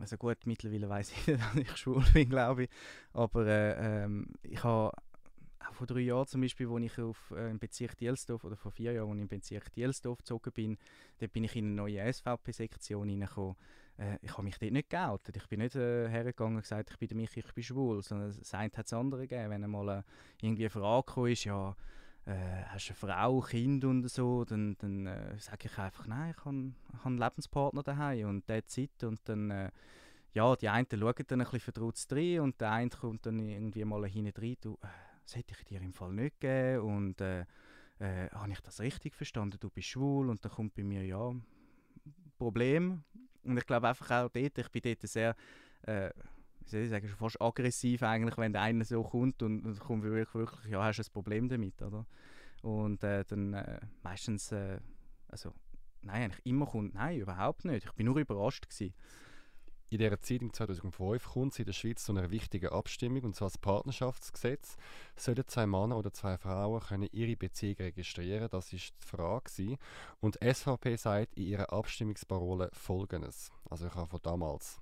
also 0.00 0.16
gut, 0.16 0.38
mittlerweile 0.44 0.88
weiß 0.88 1.12
ich, 1.26 1.36
dass 1.36 1.56
ich 1.56 1.76
schwul 1.76 2.04
bin, 2.12 2.28
glaube 2.28 2.64
ich. 2.64 2.70
Aber 3.12 3.46
äh, 3.46 4.04
ähm, 4.04 4.28
ich 4.42 4.62
habe 4.64 4.92
vor 5.72 5.86
drei 5.86 6.00
Jahren 6.00 6.26
zum 6.26 6.40
Beispiel, 6.40 6.68
als 6.68 6.84
ich 6.84 6.98
auf, 6.98 7.32
äh, 7.36 7.50
im 7.50 7.58
Bezirk 7.58 7.96
Dielsdorf, 7.96 8.44
oder 8.44 8.56
vor 8.56 8.72
vier 8.72 8.92
Jahren, 8.92 9.10
als 9.10 9.16
ich 9.16 9.22
im 9.22 9.28
Bezirk 9.28 9.72
Dielsdorf 9.72 10.18
gezogen 10.18 10.52
bin, 10.52 10.78
dort 11.18 11.32
bin 11.32 11.44
ich 11.44 11.56
in 11.56 11.66
eine 11.66 11.74
neue 11.74 12.12
SVP-Sektion 12.12 13.08
reingekommen. 13.08 13.56
Äh, 13.98 14.18
ich 14.22 14.32
habe 14.32 14.42
mich 14.42 14.58
dort 14.58 14.72
nicht 14.72 14.90
geoutet. 14.90 15.36
Ich 15.36 15.46
bin 15.48 15.60
nicht 15.60 15.76
äh, 15.76 16.08
hergegangen 16.08 16.56
und 16.56 16.62
gesagt, 16.62 16.90
ich 16.90 16.98
bin 16.98 17.08
der 17.08 17.16
Michi, 17.16 17.40
ich 17.40 17.54
bin 17.54 17.64
schwul, 17.64 18.02
sondern 18.02 18.28
es 18.30 18.52
hat 18.52 18.86
es 18.86 18.92
andere 18.92 19.26
gegeben. 19.26 19.50
Wenn 19.50 19.64
einmal 19.64 19.98
äh, 19.98 20.02
irgendwie 20.42 20.64
eine 20.64 20.70
Frage 20.70 21.30
ist, 21.32 21.44
ja, 21.44 21.76
äh, 22.26 22.64
hast 22.68 22.88
du 22.88 22.92
eine 22.92 23.14
Frau, 23.14 23.40
Kind 23.40 23.84
und 23.84 24.08
so, 24.08 24.44
dann, 24.44 24.76
dann 24.78 25.06
äh, 25.06 25.38
sage 25.38 25.66
ich 25.66 25.78
einfach, 25.78 26.06
nein, 26.06 26.34
ich 26.36 26.44
habe 26.44 26.72
hab 26.98 27.06
einen 27.06 27.18
Lebenspartner 27.18 27.82
daheim 27.82 28.28
und 28.28 28.48
der 28.48 28.64
Zeit 28.66 29.02
und 29.02 29.20
dann, 29.28 29.50
äh, 29.50 29.70
ja, 30.32 30.56
die 30.56 30.68
einen 30.68 30.86
schauen 30.90 31.14
dann 31.28 31.40
ein 31.40 31.44
bisschen 31.44 31.60
verdrutzt 31.60 32.12
rein 32.12 32.40
und 32.40 32.60
der 32.60 32.72
eine 32.72 32.90
kommt 32.90 33.26
dann 33.26 33.38
irgendwie 33.38 33.84
mal 33.84 34.06
hinten 34.06 34.40
rein, 34.40 34.56
du, 34.60 34.78
äh, 34.82 34.86
das 35.24 35.36
hätte 35.36 35.54
ich 35.58 35.64
dir 35.64 35.80
im 35.80 35.92
Fall 35.92 36.12
nicht 36.12 36.40
gegeben 36.40 36.80
und 36.80 37.20
äh, 37.20 37.44
äh, 37.98 38.28
habe 38.30 38.52
ich 38.52 38.60
das 38.60 38.80
richtig 38.80 39.14
verstanden, 39.14 39.58
du 39.60 39.70
bist 39.70 39.88
schwul 39.88 40.30
und 40.30 40.44
dann 40.44 40.52
kommt 40.52 40.74
bei 40.74 40.84
mir, 40.84 41.04
ja, 41.04 41.34
Problem 42.38 43.04
und 43.44 43.56
ich 43.56 43.66
glaube 43.66 43.88
einfach 43.88 44.10
auch 44.10 44.30
dort, 44.30 44.58
ich 44.58 44.70
bin 44.70 44.82
dort 44.82 45.02
sehr 45.02 45.36
wie 46.64 46.70
soll 46.70 46.80
ich 46.80 46.90
sagen, 46.90 47.08
schon 47.08 47.18
fast 47.18 47.40
aggressiv 47.40 48.02
eigentlich, 48.02 48.36
wenn 48.38 48.52
der 48.52 48.62
eine 48.62 48.84
so 48.84 49.02
kommt 49.02 49.42
und, 49.42 49.64
und 49.64 49.78
kommt 49.80 50.02
wirklich, 50.02 50.34
wirklich, 50.34 50.70
ja, 50.70 50.82
hast 50.82 50.98
du 50.98 51.02
ein 51.02 51.12
Problem 51.12 51.48
damit, 51.48 51.80
oder? 51.82 52.06
Und 52.62 53.04
äh, 53.04 53.24
dann 53.24 53.52
äh, 53.52 53.80
meistens, 54.02 54.50
äh, 54.52 54.78
also, 55.28 55.52
nein, 56.02 56.22
eigentlich 56.22 56.46
immer 56.46 56.66
kommt, 56.66 56.94
nein, 56.94 57.18
überhaupt 57.18 57.64
nicht. 57.66 57.84
Ich 57.84 57.92
bin 57.92 58.06
nur 58.06 58.16
überrascht 58.16 58.68
gewesen. 58.68 58.94
In 59.90 59.98
dieser 59.98 60.20
Zeit, 60.20 60.42
im 60.42 60.52
2005, 60.52 61.24
kommt 61.24 61.52
es 61.52 61.58
in 61.58 61.66
der 61.66 61.72
Schweiz 61.72 62.04
zu 62.04 62.12
einer 62.12 62.30
wichtigen 62.30 62.70
Abstimmung, 62.70 63.24
und 63.24 63.36
zwar 63.36 63.48
das 63.48 63.58
Partnerschaftsgesetz. 63.58 64.76
Sollen 65.16 65.46
zwei 65.46 65.66
Männer 65.66 65.96
oder 65.96 66.12
zwei 66.12 66.36
Frauen 66.36 66.80
können 66.80 67.08
ihre 67.12 67.36
Beziehung 67.36 67.76
registrieren? 67.76 68.48
Das 68.50 68.72
ist 68.72 68.92
die 69.00 69.06
Frage. 69.06 69.44
Gewesen. 69.44 69.78
Und 70.20 70.38
SVP 70.42 70.96
sagt 70.96 71.34
in 71.34 71.44
ihrer 71.44 71.72
Abstimmungsparole 71.72 72.70
Folgendes. 72.72 73.50
Also 73.68 73.86
ich 73.86 73.94
habe 73.94 74.08
von 74.08 74.20
damals. 74.22 74.80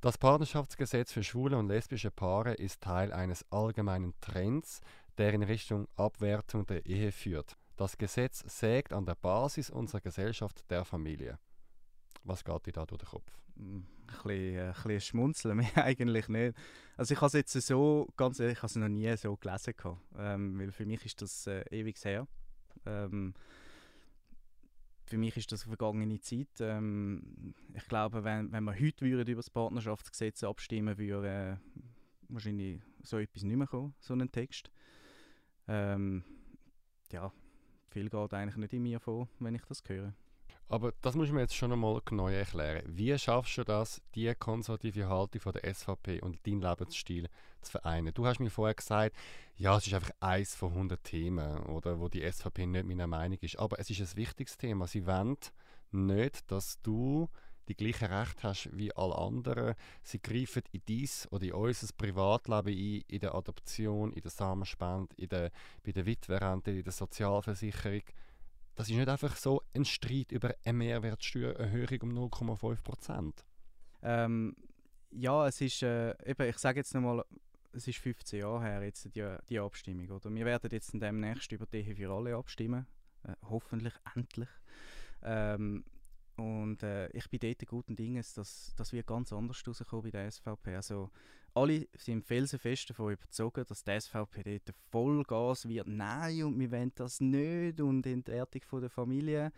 Das 0.00 0.18
Partnerschaftsgesetz 0.18 1.12
für 1.12 1.24
schwule 1.24 1.56
und 1.56 1.68
lesbische 1.68 2.10
Paare 2.10 2.54
ist 2.54 2.82
Teil 2.82 3.12
eines 3.12 3.44
allgemeinen 3.50 4.14
Trends, 4.20 4.80
der 5.18 5.32
in 5.32 5.42
Richtung 5.42 5.88
Abwertung 5.96 6.66
der 6.66 6.86
Ehe 6.86 7.12
führt. 7.12 7.56
Das 7.76 7.98
Gesetz 7.98 8.44
sägt 8.46 8.92
an 8.92 9.06
der 9.06 9.16
Basis 9.16 9.70
unserer 9.70 10.00
Gesellschaft 10.00 10.70
der 10.70 10.84
Familie. 10.84 11.38
Was 12.24 12.44
geht 12.44 12.66
dir 12.66 12.72
da 12.72 12.86
durch 12.86 13.00
den 13.00 13.08
Kopf? 13.08 13.45
Ein 13.58 13.86
bisschen, 14.06 14.56
äh, 14.56 14.60
ein 14.68 14.72
bisschen 14.72 15.00
schmunzeln, 15.00 15.56
mehr 15.56 15.84
eigentlich 15.84 16.28
nicht. 16.28 16.56
Also 16.96 17.14
ich 17.14 17.20
habe 17.20 17.26
es 17.26 17.32
jetzt 17.32 17.52
so, 17.52 18.08
ganz 18.16 18.40
ehrlich, 18.40 18.58
ich 18.58 18.62
habe 18.62 18.70
es 18.70 18.76
noch 18.76 18.88
nie 18.88 19.16
so 19.16 19.36
gelesen. 19.36 19.74
Ähm, 20.18 20.58
weil 20.58 20.72
für 20.72 20.86
mich 20.86 21.04
ist 21.04 21.20
das 21.22 21.46
äh, 21.46 21.64
ewig 21.70 21.96
her. 22.04 22.26
Ähm, 22.84 23.34
für 25.06 25.18
mich 25.18 25.36
ist 25.36 25.52
das 25.52 25.62
vergangene 25.62 26.20
Zeit. 26.20 26.48
Ähm, 26.60 27.54
ich 27.74 27.86
glaube, 27.88 28.24
wenn, 28.24 28.50
wenn 28.52 28.64
wir 28.64 28.74
heute 28.74 29.04
würden 29.04 29.28
über 29.28 29.38
das 29.38 29.50
Partnerschaftsgesetz 29.50 30.42
abstimmen 30.42 30.98
würde 30.98 31.58
äh, 31.60 31.82
wahrscheinlich 32.28 32.80
so 33.02 33.18
etwas 33.18 33.44
nicht 33.44 33.56
mehr 33.56 33.68
kommen, 33.68 33.94
so 34.00 34.14
einen 34.14 34.30
Text. 34.30 34.70
Ähm, 35.68 36.24
ja, 37.12 37.32
viel 37.88 38.10
geht 38.10 38.34
eigentlich 38.34 38.56
nicht 38.56 38.72
in 38.72 38.82
mir 38.82 39.00
vor, 39.00 39.28
wenn 39.38 39.54
ich 39.54 39.64
das 39.64 39.82
höre. 39.86 40.12
Aber 40.68 40.92
das 41.00 41.14
muss 41.14 41.30
man 41.30 41.40
jetzt 41.40 41.54
schon 41.54 41.72
einmal 41.72 42.00
genau 42.04 42.28
erklären. 42.28 42.82
Wie 42.86 43.16
schaffst 43.18 43.56
du 43.58 43.64
das, 43.64 44.02
die 44.14 44.34
konservative 44.34 45.08
Haltung 45.08 45.40
von 45.40 45.52
der 45.52 45.72
SVP 45.72 46.20
und 46.20 46.44
deinen 46.44 46.60
Lebensstil 46.60 47.28
zu 47.62 47.70
vereinen? 47.70 48.12
Du 48.12 48.26
hast 48.26 48.40
mir 48.40 48.50
vorher 48.50 48.74
gesagt, 48.74 49.14
ja, 49.54 49.76
es 49.76 49.86
ist 49.86 49.94
einfach 49.94 50.10
eins 50.18 50.56
von 50.56 50.72
100 50.72 51.04
Themen, 51.04 51.58
oder, 51.66 52.00
wo 52.00 52.08
die 52.08 52.28
SVP 52.28 52.66
nicht 52.66 52.86
meiner 52.86 53.06
Meinung 53.06 53.38
ist. 53.40 53.58
Aber 53.58 53.78
es 53.78 53.90
ist 53.90 54.00
ein 54.00 54.16
wichtiges 54.16 54.58
Thema. 54.58 54.88
Sie 54.88 55.06
wollen 55.06 55.36
nicht, 55.92 56.50
dass 56.50 56.80
du 56.82 57.28
die 57.68 57.76
gleichen 57.76 58.12
Rechte 58.12 58.42
hast 58.42 58.68
wie 58.76 58.94
alle 58.94 59.16
anderen. 59.16 59.74
Sie 60.02 60.20
greifen 60.20 60.62
in 60.72 60.82
dies 60.88 61.28
oder 61.30 61.44
in 61.44 61.52
unser 61.52 61.88
Privatleben 61.96 62.72
ein, 62.72 63.04
in 63.08 63.20
der 63.20 63.34
Adoption, 63.34 64.12
in 64.12 64.22
der 64.22 64.30
Samenspende, 64.30 65.14
in 65.16 65.28
der, 65.28 65.50
bei 65.84 65.92
der 65.92 66.06
Witwerrente, 66.06 66.70
in 66.72 66.84
der 66.84 66.92
Sozialversicherung. 66.92 68.02
Das 68.76 68.90
ist 68.90 68.94
nicht 68.94 69.08
einfach 69.08 69.34
so 69.36 69.62
ein 69.74 69.86
Streit 69.86 70.32
über 70.32 70.54
eine 70.64 70.72
Mehrwertsteuererhöhung 70.74 72.02
um 72.02 72.28
0,5 72.30 72.82
Prozent. 72.82 73.44
Ähm, 74.02 74.54
ja, 75.10 75.46
es 75.46 75.60
ist, 75.62 75.82
äh, 75.82 76.14
eben, 76.24 76.48
ich 76.48 76.58
sage 76.58 76.80
jetzt 76.80 76.94
nochmal, 76.94 77.24
es 77.72 77.88
ist 77.88 77.98
15 77.98 78.40
Jahre 78.40 78.62
her, 78.62 78.82
jetzt 78.82 79.14
die, 79.14 79.36
die 79.48 79.58
Abstimmung. 79.58 80.10
Oder? 80.10 80.32
Wir 80.34 80.44
werden 80.44 80.70
jetzt 80.70 80.92
demnächst 80.92 81.50
über 81.52 81.66
die 81.66 81.94
für 81.94 82.10
alle 82.10 82.36
abstimmen. 82.36 82.86
Äh, 83.24 83.32
hoffentlich 83.48 83.94
endlich. 84.14 84.48
Ähm, 85.22 85.84
und 86.36 86.82
äh, 86.82 87.08
ich 87.08 87.28
bin 87.30 87.40
dort 87.40 87.66
guten 87.66 87.96
Dinges, 87.96 88.34
dass 88.34 88.72
das 88.76 88.92
wird 88.92 89.06
ganz 89.06 89.32
anders 89.32 89.62
rauskommen 89.66 90.02
bei 90.04 90.10
der 90.10 90.30
SVP. 90.30 90.76
Also 90.76 91.10
alle 91.54 91.88
sind 91.96 92.24
felsenfest 92.24 92.90
davon 92.90 93.12
überzeugt, 93.12 93.70
dass 93.70 93.82
die 93.82 93.98
SVP 93.98 94.42
dort 94.42 94.76
Vollgas 94.90 95.66
wird. 95.66 95.88
Nein, 95.88 96.44
und 96.44 96.60
wir 96.60 96.70
wollen 96.70 96.92
das 96.94 97.20
nicht 97.20 97.80
und 97.80 98.06
Entwertung 98.06 98.62
von 98.62 98.82
der 98.82 98.90
Familie. 98.90 99.52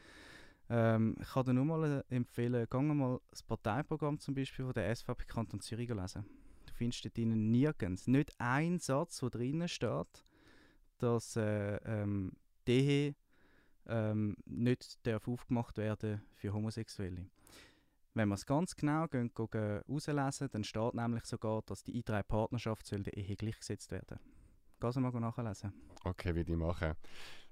Ähm, 0.71 1.17
ich 1.21 1.29
kann 1.29 1.47
dir 1.47 1.55
nur 1.55 1.65
mal 1.65 2.05
empfehlen, 2.11 2.67
geh 2.71 2.79
mal 2.79 3.21
das 3.31 3.43
Parteiprogramm 3.43 4.21
zum 4.21 4.35
Beispiel 4.35 4.65
von 4.65 4.75
der 4.75 4.95
SVP 4.95 5.25
Kanton 5.27 5.61
Zürich 5.61 5.89
lesen. 5.89 6.25
Du 6.67 6.73
findest 6.75 7.05
dort 7.05 7.19
nirgends, 7.19 8.07
nicht 8.07 8.33
ein 8.39 8.79
Satz, 8.79 9.19
der 9.19 9.31
drinnen 9.31 9.67
steht, 9.67 10.25
dass 10.99 11.37
äh, 11.37 11.77
ähm, 11.85 12.33
die 12.67 13.15
ähm, 13.89 14.37
nicht 14.45 15.07
darf 15.07 15.29
aufgemacht 15.29 15.79
werden 15.79 16.23
für 16.35 16.53
Homosexuelle. 16.53 17.27
Wenn 18.15 18.29
wir 18.29 18.35
es 18.35 18.47
ganz 18.47 18.75
genau 18.75 19.07
gehen, 19.07 19.31
gehen, 19.35 19.83
auslesen, 19.87 20.49
dann 20.51 20.65
steht 20.65 20.95
nämlich 20.95 21.25
sogar, 21.25 21.63
dass 21.63 21.85
die 21.85 22.03
drei 22.03 22.23
Partnerschaft 22.23 22.87
Ehe 23.17 23.37
gleichgesetzt 23.37 23.93
werden. 23.93 24.19
Geh 24.81 24.87
es 24.87 24.97
mal 24.97 25.13
nachlesen. 25.13 25.73
Okay, 26.05 26.35
wie 26.35 26.45
die 26.45 26.57
machen. 26.57 26.95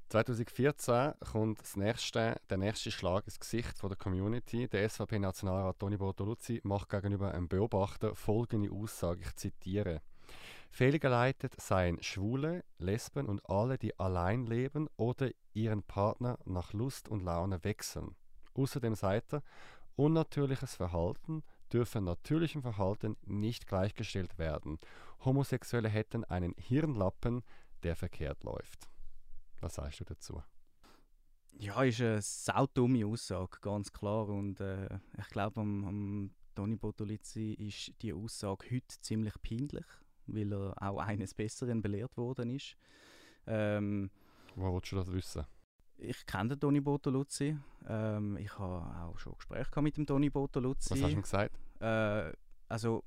2014 0.09 1.15
kommt 1.33 1.61
das 1.61 1.77
nächste, 1.77 2.41
der 2.49 2.59
nächste 2.59 2.93
Schlag 2.93 3.25
ins 3.25 3.41
Gesicht 3.41 3.77
von 3.79 3.91
der 3.91 3.97
Community. 3.97 4.69
Der 4.69 4.89
SVP-Nationalrat 4.89 5.79
Toni 5.81 5.97
Bortoluzzi 5.97 6.61
macht 6.63 6.91
gegenüber 6.91 7.35
einem 7.35 7.49
Beobachter 7.49 8.15
folgende 8.15 8.71
Aussage, 8.71 9.23
ich 9.23 9.35
zitiere. 9.35 10.03
Fehlgeleitet 10.71 11.61
seien 11.61 12.01
Schwule, 12.03 12.65
Lesben 12.79 13.27
und 13.27 13.49
alle, 13.49 13.79
die 13.79 13.99
allein 13.99 14.47
leben 14.47 14.89
oder 14.97 15.31
ihren 15.57 15.83
Partner 15.83 16.39
nach 16.45 16.73
Lust 16.73 17.09
und 17.09 17.23
Laune 17.23 17.65
wechseln. 17.65 18.15
Außerdem 18.55 18.95
sagt 18.95 19.35
er, 19.35 19.43
unnatürliches 19.97 20.75
Verhalten 20.75 21.43
dürfe 21.73 22.01
natürlichem 22.01 22.63
Verhalten 22.63 23.17
nicht 23.25 23.67
gleichgestellt 23.67 24.39
werden. 24.39 24.79
Homosexuelle 25.25 25.89
hätten 25.89 26.25
einen 26.25 26.55
Hirnlappen, 26.59 27.43
der 27.83 27.97
verkehrt 27.97 28.45
läuft. 28.45 28.89
Was 29.61 29.77
sagst 29.77 30.01
du 30.01 30.05
dazu? 30.05 30.43
Ja, 31.59 31.83
ist 31.83 32.01
eine 32.01 32.21
saudumme 32.21 33.07
Aussage, 33.07 33.59
ganz 33.63 33.93
klar. 33.93 34.29
Und 34.29 34.61
äh, 34.61 34.89
ich 35.19 35.29
glaube, 35.29 35.61
am, 35.61 35.85
am 35.85 36.31
Toni 36.55 36.77
Botolizzi 36.77 37.55
ist 37.55 37.93
die 38.03 38.13
Aussage 38.13 38.67
heute 38.71 39.01
ziemlich 39.01 39.35
peinlich, 39.43 39.87
weil 40.27 40.53
er 40.53 40.75
auch 40.83 40.99
eines 40.99 41.33
Besseren 41.35 41.81
belehrt 41.81 42.17
worden 42.19 42.51
ist. 42.51 42.77
Ähm, 43.47 44.11
Wo 44.57 44.73
willst 44.75 44.91
du 44.91 44.97
das 44.97 45.13
wissen? 45.13 45.45
Ich 45.99 46.27
kenne 46.27 46.51
den 46.51 46.61
Toni 46.61 46.81
Botoluzzi. 46.81 47.57
Ähm, 47.89 48.37
ich 48.39 48.59
habe 48.59 48.85
auch 49.05 49.19
schon 49.19 49.35
Gespräche 49.35 49.83
mit 49.83 49.97
dem 49.97 50.07
Toni 50.07 50.31
Botoluzzi. 50.31 50.91
Was 50.91 51.03
hast 51.03 51.11
du 51.11 51.17
ihm 51.17 51.23
gesagt? 51.23 51.59
Äh, 51.81 52.33
also, 52.69 53.05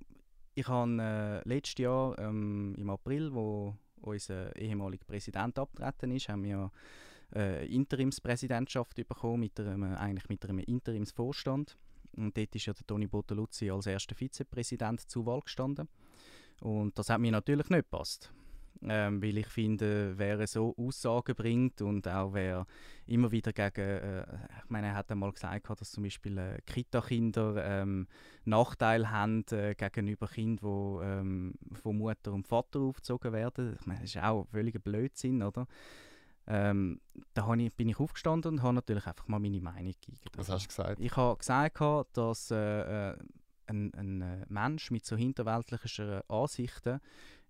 ich 0.53 0.67
habe 0.67 1.01
äh, 1.01 1.47
letztes 1.47 1.79
Jahr 1.79 2.17
ähm, 2.19 2.75
im 2.77 2.89
April, 2.89 3.33
wo 3.33 3.75
unser 4.01 4.55
ehemaliger 4.55 5.05
Präsident 5.05 5.57
abgetreten 5.59 6.11
ist, 6.11 6.29
haben 6.29 6.43
wir 6.43 6.71
äh, 7.35 7.67
Interimspräsidentschaft 7.67 8.95
bekommen, 8.95 9.41
mit 9.41 9.59
einem, 9.59 9.83
eigentlich 9.95 10.29
mit 10.29 10.45
einem 10.45 10.59
Interimsvorstand. 10.59 11.77
Und 12.15 12.37
dort 12.37 12.55
ist 12.55 12.65
ja 12.65 12.73
der 12.73 12.85
Toni 12.85 13.07
Botoluzzi 13.07 13.69
als 13.71 13.87
erster 13.87 14.15
Vizepräsident 14.15 15.01
zur 15.01 15.25
Wahl 15.25 15.41
gestanden. 15.41 15.89
Und 16.61 16.97
das 16.97 17.09
hat 17.09 17.19
mir 17.19 17.31
natürlich 17.31 17.69
nicht 17.69 17.89
gepasst. 17.89 18.31
Ähm, 18.81 19.21
weil 19.21 19.37
ich 19.37 19.47
finde, 19.47 20.17
wer 20.17 20.47
so 20.47 20.73
Aussagen 20.77 21.35
bringt 21.35 21.81
und 21.81 22.07
auch 22.07 22.33
wer 22.33 22.65
immer 23.05 23.29
wieder 23.31 23.51
gegen, 23.51 23.81
äh, 23.81 24.21
ich 24.21 24.69
meine, 24.69 24.87
er 24.87 24.95
hat 24.95 25.11
einmal 25.11 25.31
gesagt, 25.33 25.69
dass 25.69 25.91
zum 25.91 26.03
Beispiel 26.03 26.37
äh, 26.37 26.59
Kita-Kinder 26.65 27.81
ähm, 27.81 28.07
Nachteile 28.45 29.11
haben 29.11 29.43
äh, 29.51 29.75
gegenüber 29.75 30.27
Kindern, 30.27 30.99
die 30.99 31.05
ähm, 31.05 31.53
von 31.73 31.97
Mutter 31.97 32.31
und 32.31 32.47
Vater 32.47 32.79
aufgezogen 32.79 33.33
werden. 33.33 33.75
Ich 33.79 33.85
meine, 33.85 34.01
das 34.01 34.15
ist 34.15 34.23
auch 34.23 34.45
völliger 34.45 34.79
Blödsinn, 34.79 35.43
oder? 35.43 35.67
Ähm, 36.47 37.01
da 37.33 37.53
ich, 37.53 37.75
bin 37.75 37.89
ich 37.89 37.99
aufgestanden 37.99 38.53
und 38.53 38.63
habe 38.63 38.75
natürlich 38.75 39.05
einfach 39.05 39.27
mal 39.27 39.39
meine 39.39 39.61
Meinung 39.61 39.91
gegeben. 39.91 40.17
Was 40.35 40.49
hast 40.49 40.63
du 40.63 40.67
gesagt? 40.69 40.99
Ich 40.99 41.15
habe 41.15 41.37
gesagt, 41.37 42.17
dass 42.17 42.49
äh, 42.49 43.11
äh 43.11 43.17
ein, 43.69 43.93
ein 43.93 44.21
äh, 44.21 44.45
Mensch 44.49 44.91
mit 44.91 45.05
so 45.05 45.15
hinterweltlichen 45.15 46.21
Ansichten 46.27 46.99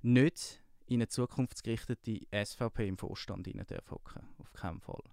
nicht 0.02 0.62
in 0.90 0.98
eine 0.98 1.08
zukunftsgerichtete 1.08 2.22
SVP 2.46 2.88
im 2.88 2.98
Vorstand 2.98 3.48
rein 3.48 3.64
hocken. 3.90 4.24
Auf 4.40 4.54
keinen 4.54 4.82
Fall. 4.82 5.04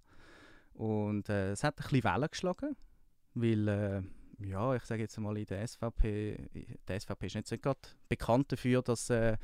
Und 0.74 1.28
äh, 1.28 1.52
es 1.52 1.64
hat 1.64 1.78
ein 1.78 1.82
bisschen 1.82 2.04
Wellen 2.04 2.28
geschlagen, 2.30 2.76
weil, 3.34 3.68
äh, 3.68 4.02
ja, 4.46 4.74
ich 4.74 4.82
sage 4.82 5.02
jetzt 5.02 5.18
mal 5.18 5.36
in 5.36 5.46
der 5.46 5.66
SVP, 5.66 6.48
die 6.54 6.98
SVP 7.00 7.26
ist 7.26 7.34
nicht 7.36 7.46
so 7.46 7.58
gerade 7.58 7.80
bekannt 8.08 8.52
dafür, 8.52 8.82
dass 8.82 9.10
äh, 9.10 9.36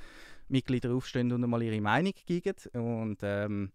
Mitglieder 0.49 0.93
aufstehen 0.95 1.33
und 1.33 1.45
einmal 1.45 1.63
ihre 1.63 1.81
Meinung 1.81 2.13
geben. 2.27 2.57
Und 2.75 3.19
ähm, 3.23 3.73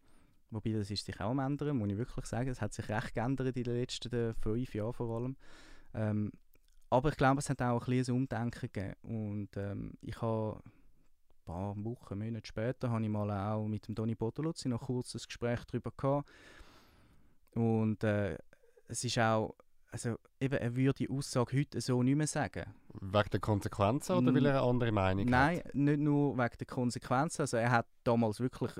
wobei 0.52 0.72
das 0.72 0.92
ist 0.92 1.06
sich 1.06 1.20
auch 1.20 1.32
am 1.32 1.40
ändern, 1.40 1.78
muss 1.78 1.90
ich 1.90 1.98
wirklich 1.98 2.26
sagen. 2.26 2.50
Es 2.50 2.62
hat 2.62 2.74
sich 2.74 2.90
recht 2.90 3.14
geändert 3.14 3.56
in 3.56 3.64
den 3.64 3.76
letzten 3.76 4.14
äh, 4.14 4.34
fünf 4.34 4.74
Jahren 4.76 4.94
vor 4.94 5.16
allem. 5.16 5.36
Ähm, 5.94 6.32
aber 6.90 7.10
ich 7.10 7.18
glaube, 7.18 7.40
es 7.40 7.50
hat 7.50 7.62
auch 7.62 7.88
ein 7.88 7.98
bisschen 7.98 8.16
ein 8.16 8.22
Umdenken 8.22 8.70
gegeben. 8.72 8.96
Und 9.02 9.58
ähm, 9.58 9.94
ich 10.02 10.22
habe 10.22 10.62
paar 11.48 11.76
Wochen, 11.84 12.20
Monate 12.20 12.46
später, 12.46 12.90
habe 12.90 13.04
ich 13.04 13.10
mal 13.10 13.32
auch 13.32 13.68
mit 13.68 13.88
dem 13.88 13.96
Toni 13.96 14.16
Botoluzzi 14.16 14.68
noch 14.68 14.82
kurz 14.82 15.16
ein 15.16 15.22
Gespräch 15.26 15.62
darüber 15.66 15.92
gehabt. 15.96 16.30
Und 17.56 18.04
äh, 18.04 18.38
es 18.88 19.04
ist 19.04 19.18
auch, 19.18 19.56
also 19.90 20.18
eben, 20.40 20.56
er 20.56 20.76
würde 20.76 20.94
die 20.94 21.10
Aussage 21.10 21.58
heute 21.58 21.82
so 21.82 22.04
nicht 22.04 22.16
mehr 22.16 22.28
sagen. 22.28 22.66
Wegen 23.00 23.30
der 23.32 23.40
Konsequenzen 23.40 24.16
oder 24.18 24.34
weil 24.34 24.46
er 24.46 24.60
eine 24.60 24.70
andere 24.70 24.92
Meinung 24.92 25.26
Nein, 25.26 25.58
hat? 25.58 25.66
Nein, 25.74 25.84
nicht 25.86 26.00
nur 26.00 26.38
wegen 26.38 26.58
der 26.60 26.68
Konsequenzen. 26.68 27.42
Also 27.42 27.58
er 27.58 27.72
hat 27.72 27.88
damals 28.04 28.40
wirklich, 28.40 28.72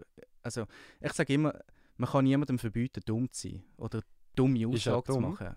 also 0.44 0.66
ich 1.02 1.14
sage 1.14 1.34
immer, 1.34 1.60
man 1.98 2.10
kann 2.10 2.26
niemandem 2.26 2.60
verbieten, 2.60 3.02
dumm 3.06 3.32
zu 3.32 3.50
sein 3.50 3.64
oder 3.78 4.02
dumme 4.36 4.68
Aussagen 4.68 5.14
zu 5.14 5.20
machen. 5.20 5.56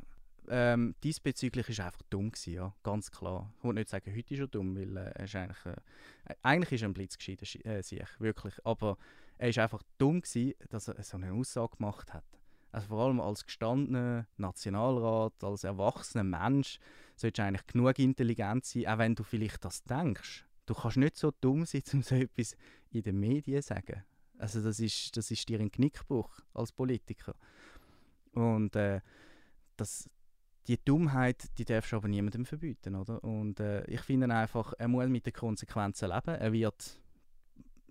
Ähm, 0.53 0.97
diesbezüglich 1.05 1.79
er 1.79 1.87
einfach 1.87 2.03
dumm, 2.11 2.33
gewesen, 2.33 2.55
ja, 2.55 2.75
ganz 2.83 3.13
klar. 3.13 3.53
Ich 3.59 3.65
will 3.65 3.75
nicht 3.75 3.89
sagen, 3.89 4.13
heute 4.15 4.35
ist 4.35 4.41
er 4.41 4.49
dumm, 4.49 4.75
weil 4.77 4.97
äh, 4.97 5.13
er 5.15 5.25
ist 5.25 5.37
eigentlich, 5.37 5.65
äh, 5.65 5.77
eigentlich 6.43 6.73
ist 6.73 6.83
er 6.83 6.89
ein 6.89 6.93
blitzgescheiter 6.93 7.67
äh, 7.67 7.83
sich, 7.83 8.09
wirklich. 8.19 8.55
Aber 8.67 8.99
er 9.39 9.55
war 9.55 9.63
einfach 9.63 9.83
dumm, 9.97 10.21
gewesen, 10.21 10.55
dass 10.69 10.89
er 10.89 11.01
so 11.05 11.19
eine 11.19 11.33
Aussage 11.33 11.77
gemacht 11.77 12.13
hat. 12.13 12.25
Also 12.73 12.89
vor 12.89 13.07
allem 13.07 13.21
als 13.21 13.45
gestandener 13.45 14.27
Nationalrat, 14.39 15.43
als 15.45 15.63
erwachsener 15.63 16.25
Mensch, 16.25 16.81
solltest 17.15 17.39
du 17.39 17.43
eigentlich 17.45 17.67
genug 17.69 17.99
intelligent 18.01 18.65
sein, 18.65 18.89
auch 18.89 18.99
wenn 18.99 19.15
du 19.15 19.23
vielleicht 19.23 19.65
das 19.65 19.85
denkst. 19.85 20.47
Du 20.67 20.75
kannst 20.75 20.97
nicht 20.97 21.17
so 21.17 21.33
dumm 21.41 21.65
sein, 21.65 21.83
um 21.93 22.03
so 22.03 22.17
etwas 22.17 22.57
in 22.91 23.03
den 23.03 23.21
Medien 23.21 23.63
zu 23.63 23.69
sagen. 23.69 24.05
Also 24.39 24.61
das 24.63 24.81
ist, 24.81 25.17
das 25.17 25.31
ist 25.31 25.49
dir 25.49 25.61
ein 25.61 25.71
Knickbruch 25.71 26.41
als 26.55 26.73
Politiker. 26.73 27.37
Und 28.33 28.75
äh, 28.75 29.01
das, 29.77 30.09
die 30.67 30.79
Dummheit, 30.85 31.47
die 31.59 31.65
darfst 31.65 31.93
du 31.93 31.97
aber 31.97 32.09
niemandem 32.09 32.45
verbieten, 32.45 32.95
oder? 32.95 33.23
Und 33.25 33.61
äh, 33.61 33.85
ich 33.87 34.01
finde 34.03 34.35
einfach, 34.35 34.73
er 34.79 34.89
muss 34.89 35.09
mit 35.09 35.27
den 35.27 35.33
Konsequenzen 35.33 36.11
leben. 36.11 36.35
Er 36.35 36.53
wird 36.53 37.01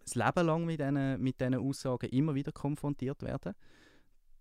das 0.04 0.16
Leben 0.16 0.46
lang 0.46 0.66
mit 0.66 0.80
diesen 0.80 1.22
mit 1.22 1.42
Aussagen 1.42 2.10
immer 2.10 2.36
wieder 2.36 2.52
konfrontiert 2.52 3.22
werden. 3.24 3.54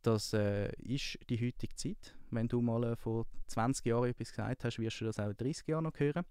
Das 0.02 0.32
äh, 0.32 0.70
ist 0.82 1.18
die 1.28 1.40
heutige 1.40 1.74
Zeit. 1.74 2.14
Wenn 2.30 2.48
du 2.48 2.60
mal 2.60 2.84
äh, 2.84 2.96
vor 2.96 3.26
20 3.48 3.84
Jahren 3.86 4.08
etwas 4.08 4.30
gesagt 4.30 4.64
hast, 4.64 4.78
wirst 4.78 5.00
du 5.00 5.06
das 5.06 5.18
auch 5.18 5.30
in 5.30 5.36
30 5.36 5.66
Jahren 5.66 5.84
noch 5.84 5.98
hören. 5.98 6.24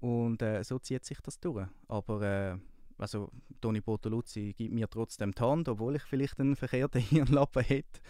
Und 0.00 0.42
äh, 0.42 0.62
so 0.62 0.78
zieht 0.78 1.04
sich 1.04 1.20
das 1.20 1.40
durch. 1.40 1.66
Aber 1.88 2.22
äh, 2.22 2.58
also 3.00 3.30
Toni 3.60 3.80
Bortoluzzi 3.80 4.54
gibt 4.56 4.74
mir 4.74 4.88
trotzdem 4.88 5.32
die 5.32 5.40
Hand, 5.40 5.68
obwohl 5.68 5.96
ich 5.96 6.02
vielleicht 6.02 6.38
einen 6.38 6.56
verkehrten 6.56 7.00
Hirnlappen 7.10 7.62
hätte. 7.62 8.00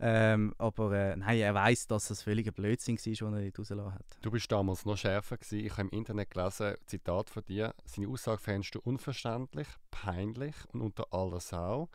Ähm, 0.00 0.54
aber 0.58 0.92
äh, 0.92 1.16
nein, 1.16 1.38
er 1.38 1.54
weiß, 1.54 1.86
dass 1.86 2.08
das 2.08 2.22
völliger 2.22 2.52
Blödsinn 2.52 2.96
war, 2.96 3.12
was 3.12 3.20
er 3.20 3.40
nicht 3.40 3.58
rausgelassen 3.58 3.94
hat. 3.94 4.18
Du 4.22 4.30
bist 4.30 4.50
damals 4.50 4.84
noch 4.84 4.96
schärfer 4.96 5.36
gewesen. 5.36 5.64
Ich 5.64 5.72
habe 5.72 5.82
im 5.82 5.90
Internet 5.90 6.30
gelesen, 6.30 6.74
Zitat 6.86 7.30
von 7.30 7.44
dir. 7.44 7.74
Seine 7.84 8.08
Aussage 8.08 8.38
fändest 8.38 8.74
du 8.74 8.80
unverständlich, 8.80 9.68
peinlich 9.90 10.54
und 10.72 10.80
unter 10.82 11.12
aller 11.12 11.40
Sau. 11.40 11.88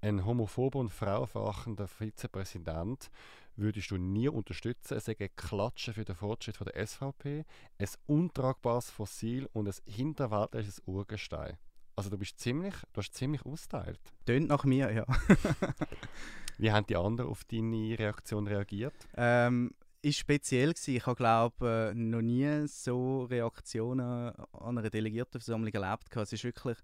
Ein 0.00 0.24
homophober 0.24 0.78
und 0.78 0.90
frauenverachtender 0.90 1.88
Vizepräsident 1.88 3.10
würdest 3.56 3.90
du 3.90 3.96
nie 3.96 4.28
unterstützen. 4.28 4.96
Es 4.96 5.08
ist 5.08 5.20
ein 5.20 5.28
Klatschen 5.34 5.94
für 5.94 6.04
den 6.04 6.14
Fortschritt 6.14 6.58
der 6.60 6.86
SVP, 6.86 7.44
ein 7.78 7.88
untragbares 8.06 8.90
Fossil 8.90 9.48
und 9.52 9.68
ein 9.68 9.74
hinterwäldlerisches 9.86 10.82
Urgestein. 10.86 11.56
Also 11.96 12.10
du 12.10 12.18
bist 12.18 12.38
ziemlich, 12.38 12.74
du 12.92 12.98
hast 12.98 13.14
ziemlich 13.14 13.44
austeilt. 13.46 14.00
Tönt 14.26 14.48
nach 14.48 14.64
mir, 14.64 14.92
ja. 14.92 15.06
Wie 16.58 16.70
haben 16.70 16.86
die 16.86 16.96
anderen 16.96 17.30
auf 17.30 17.44
deine 17.44 17.98
Reaktion 17.98 18.46
reagiert? 18.46 18.94
Ähm, 19.16 19.74
ist 20.02 20.18
speziell 20.18 20.74
gewesen. 20.74 20.94
Ich 20.94 21.06
habe 21.06 21.16
glaube 21.16 21.92
noch 21.96 22.20
nie 22.20 22.66
so 22.66 23.24
Reaktionen 23.24 24.30
an 24.52 24.78
einer 24.78 24.90
Delegiertenversammlung 24.90 25.72
erlebt. 25.72 26.14
Es 26.14 26.32
ist 26.34 26.44
wirklich, 26.44 26.76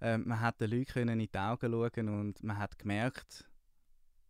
äh, 0.00 0.18
man 0.18 0.40
hat 0.40 0.60
den 0.60 0.70
Leuten 0.70 1.08
in 1.08 1.18
die 1.20 1.38
Augen 1.38 1.70
schauen 1.70 2.08
und 2.08 2.42
man 2.42 2.58
hat 2.58 2.76
gemerkt, 2.76 3.48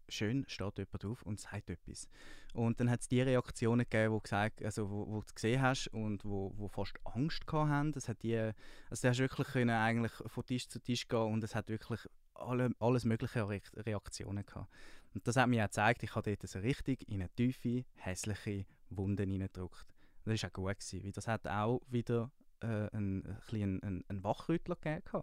schön 0.08 0.44
steht 0.48 0.76
jemand 0.76 1.04
auf 1.06 1.22
und 1.22 1.40
sagt 1.40 1.70
etwas. 1.70 2.08
Und 2.56 2.80
dann 2.80 2.90
hat 2.90 3.02
es 3.02 3.08
die 3.08 3.20
Reaktionen 3.20 3.84
gegeben, 3.88 4.14
wo, 4.14 4.20
gesagt, 4.20 4.64
also 4.64 4.88
wo, 4.90 5.06
wo 5.06 5.20
du 5.20 5.34
gesehen 5.34 5.60
hast 5.60 5.88
und 5.88 6.24
wo, 6.24 6.54
wo 6.56 6.68
fast 6.68 6.94
Angst 7.04 7.44
hatten. 7.52 7.92
Das 7.92 8.08
hat 8.08 8.22
die, 8.22 8.34
also 8.34 9.02
du 9.02 9.08
hast 9.08 9.18
wirklich 9.18 9.48
können 9.48 9.76
eigentlich 9.76 10.12
von 10.12 10.46
Tisch 10.46 10.66
zu 10.66 10.80
Tisch 10.80 11.06
gehen 11.06 11.18
und 11.18 11.44
es 11.44 11.54
hat 11.54 11.68
wirklich 11.68 12.00
alle, 12.32 12.70
alles 12.78 13.04
mögliche 13.04 13.46
Reaktionen 13.46 14.46
gehabt. 14.46 14.70
Und 15.12 15.28
das 15.28 15.36
hat 15.36 15.48
mir 15.48 15.64
auch 15.64 15.68
gezeigt, 15.68 16.02
ich 16.02 16.14
habe 16.14 16.34
dort 16.34 16.48
so 16.48 16.58
richtig 16.58 17.06
in 17.08 17.20
eine 17.20 17.28
tiefe, 17.28 17.84
hässliche 17.96 18.64
Wunde 18.88 19.24
hineingedrückt. 19.24 19.86
Das 20.24 20.42
war 20.42 20.48
auch 20.48 20.52
gut, 20.54 20.78
gewesen, 20.78 21.04
weil 21.04 21.12
das 21.12 21.28
hat 21.28 21.46
auch 21.46 21.82
wieder 21.88 22.30
äh, 22.62 22.88
ein, 22.96 23.36
ein, 23.52 23.82
ein, 23.82 24.04
ein 24.08 24.24
Wachrüttler 24.24 24.76
gegeben. 24.76 25.22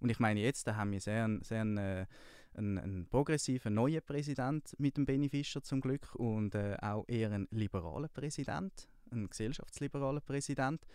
Und 0.00 0.08
ich 0.08 0.18
meine, 0.18 0.40
jetzt 0.40 0.66
da 0.66 0.76
haben 0.76 0.90
wir 0.90 1.00
sehr, 1.00 1.28
sehr 1.42 1.64
äh, 1.64 2.06
ein, 2.54 2.78
ein 2.78 3.06
progressiver 3.08 3.70
neuer 3.70 4.00
Präsident 4.00 4.74
mit 4.78 4.96
dem 4.96 5.06
Benny 5.06 5.28
Fischer 5.28 5.62
zum 5.62 5.80
Glück 5.80 6.14
und 6.14 6.54
äh, 6.54 6.76
auch 6.80 7.04
eher 7.08 7.32
ein 7.32 7.48
liberaler 7.50 8.08
Präsident, 8.08 8.88
ein 9.10 9.28
gesellschaftsliberaler 9.28 10.20
Präsident. 10.20 10.86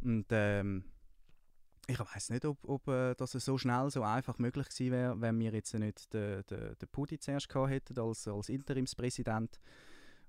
Und 0.00 0.26
ähm, 0.30 0.84
ich 1.86 1.98
weiß 1.98 2.30
nicht, 2.30 2.44
ob, 2.44 2.58
ob 2.64 2.88
äh, 2.88 3.14
das 3.14 3.32
so 3.32 3.58
schnell, 3.58 3.90
so 3.90 4.02
einfach 4.02 4.38
möglich 4.38 4.68
gewesen 4.68 4.92
wäre, 4.92 5.20
wenn 5.20 5.38
wir 5.38 5.52
jetzt 5.52 5.74
nicht 5.74 6.12
den, 6.12 6.42
den, 6.48 6.76
den 6.78 6.88
Pudi 6.90 7.18
zuerst 7.18 7.48
gehabt 7.48 7.70
hätten 7.70 7.98
als, 7.98 8.26
als 8.28 8.48
Interimspräsident. 8.48 9.58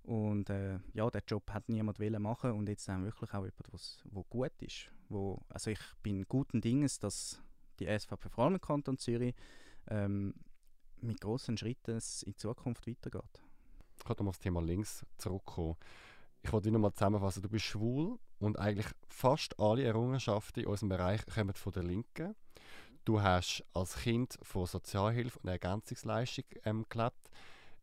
Und 0.03 0.49
äh, 0.49 0.79
ja, 0.93 1.09
den 1.09 1.21
Job 1.27 1.49
hat 1.51 1.69
niemand 1.69 1.99
wollen 1.99 2.21
machen 2.21 2.51
und 2.51 2.67
jetzt 2.67 2.87
haben 2.89 3.03
wir 3.03 3.11
wirklich 3.11 3.31
auch 3.31 3.45
jemand, 3.45 3.71
was 3.71 4.03
wo 4.03 4.23
gut 4.23 4.51
ist. 4.61 4.91
Wo, 5.07 5.41
also 5.47 5.71
ich 5.71 5.79
bin 6.01 6.23
guten 6.27 6.59
Dinges, 6.59 6.99
dass 6.99 7.41
die 7.79 7.87
SVP 7.87 8.29
vor 8.29 8.45
allem 8.45 8.59
Kanton 8.59 8.97
Zürich 8.97 9.33
ähm, 9.87 10.33
mit 11.03 11.21
großen 11.21 11.57
Schritten 11.57 11.97
es 11.97 12.23
in 12.23 12.37
Zukunft 12.37 12.87
weitergeht. 12.87 13.43
Ich 13.97 14.03
kann 14.03 14.27
auf 14.27 14.35
das 14.35 14.39
Thema 14.39 14.61
links 14.61 15.05
zurückkommen. 15.17 15.75
Ich 16.41 16.51
wollte 16.51 16.67
wieder 16.67 16.79
mal 16.79 16.93
zusammenfassen. 16.93 17.41
Du 17.41 17.49
bist 17.49 17.65
schwul 17.65 18.17
und 18.39 18.59
eigentlich 18.59 18.87
fast 19.07 19.57
alle 19.59 19.83
Errungenschaften 19.83 20.61
in 20.61 20.67
unserem 20.67 20.89
Bereich 20.89 21.25
kommen 21.25 21.53
von 21.53 21.73
der 21.73 21.83
Linken. 21.83 22.35
Du 23.05 23.21
hast 23.21 23.63
als 23.73 23.95
Kind 23.97 24.37
von 24.41 24.65
Sozialhilfe 24.65 25.39
und 25.39 25.49
Ergänzungsleistung 25.49 26.45
ähm, 26.63 26.85
gelebt. 26.89 27.29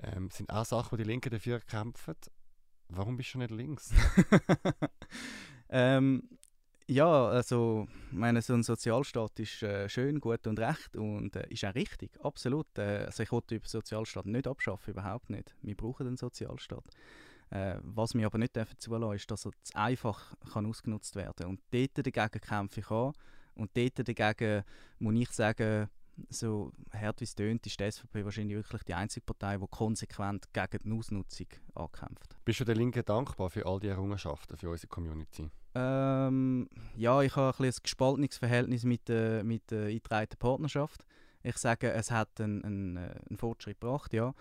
Ähm, 0.03 0.31
sind 0.31 0.51
auch 0.51 0.65
Sachen, 0.65 0.97
die 0.97 1.05
die 1.05 1.11
Linken 1.11 1.31
dafür 1.31 1.61
kämpfen. 1.61 2.17
Warum 2.89 3.17
bist 3.17 3.35
du 3.35 3.39
nicht 3.39 3.51
links? 3.51 3.93
ähm, 5.69 6.29
ja, 6.91 7.29
also 7.29 7.87
meine, 8.11 8.43
so 8.43 8.53
ein 8.53 8.65
Sozialstaat 8.65 9.39
ist 9.39 9.63
äh, 9.63 9.89
schön, 9.89 10.21
gut 10.21 10.47
und 10.49 10.59
recht 10.59 10.97
und 10.97 11.37
äh, 11.37 11.47
ist 11.49 11.65
auch 11.65 11.75
richtig, 11.75 12.11
absolut. 12.23 12.67
Äh, 12.77 13.05
also 13.07 13.23
ich 13.23 13.31
wollte 13.31 13.59
den 13.59 13.65
Sozialstaat 13.65 14.27
nicht 14.27 14.49
abschaffen, 14.49 14.91
überhaupt 14.91 15.31
nicht. 15.31 15.55
Wir 15.63 15.77
brauchen 15.77 16.07
den 16.07 16.17
Sozialstaat. 16.17 16.85
Äh, 17.51 17.77
was 17.83 18.15
wir 18.15 18.27
aber 18.27 18.39
nicht 18.39 18.57
dürfen 18.57 18.77
zulassen, 18.79 19.15
ist, 19.15 19.31
dass 19.31 19.47
er 19.47 19.53
zu 19.63 19.77
einfach 19.77 20.35
kann 20.53 20.67
ausgenutzt 20.67 21.15
werden 21.15 21.35
kann. 21.37 21.49
Und 21.49 21.61
dort 21.71 21.97
dagegen 21.97 22.41
kämpfe 22.41 22.81
ich 22.81 22.91
an. 22.91 23.13
Und 23.55 23.71
dort 23.77 24.09
dagegen 24.09 24.65
muss 24.99 25.15
ich 25.15 25.31
sagen, 25.31 25.89
so 26.29 26.73
hart 26.93 27.21
wie 27.21 27.25
es 27.25 27.35
tönt, 27.35 27.67
ist 27.67 27.79
die 27.81 27.91
SVP 27.91 28.25
wahrscheinlich 28.25 28.57
wirklich 28.57 28.83
die 28.85 28.95
einzige 28.95 29.25
Partei, 29.25 29.57
die 29.57 29.67
konsequent 29.69 30.53
gegen 30.53 30.79
die 30.85 30.93
Ausnutzung 30.93 31.47
ankämpft. 31.75 32.37
Bist 32.45 32.61
du 32.61 32.65
der 32.65 32.77
Linken 32.77 33.05
dankbar 33.05 33.51
für 33.51 33.67
all 33.67 33.81
die 33.81 33.89
Errungenschaften 33.89 34.57
für 34.57 34.71
unsere 34.71 34.89
Community? 34.89 35.51
Ähm, 35.75 36.69
ja, 36.97 37.23
ich 37.23 37.37
habe 37.37 37.57
ein, 37.59 37.65
ein 37.67 37.75
gespaltenes 37.83 38.37
Verhältnis 38.37 38.85
mit 38.85 39.09
der, 39.09 39.45
mit 39.45 39.71
der 39.71 39.87
eingetragenen 39.87 40.39
Partnerschaft. 40.39 41.05
Ich 41.43 41.57
sage, 41.57 41.93
es 41.93 42.11
hat 42.11 42.41
einen, 42.41 42.65
einen, 42.65 42.97
äh, 42.97 43.15
einen 43.29 43.39
Fortschritt 43.39 43.81
gebracht, 43.81 44.13
ja. 44.13 44.35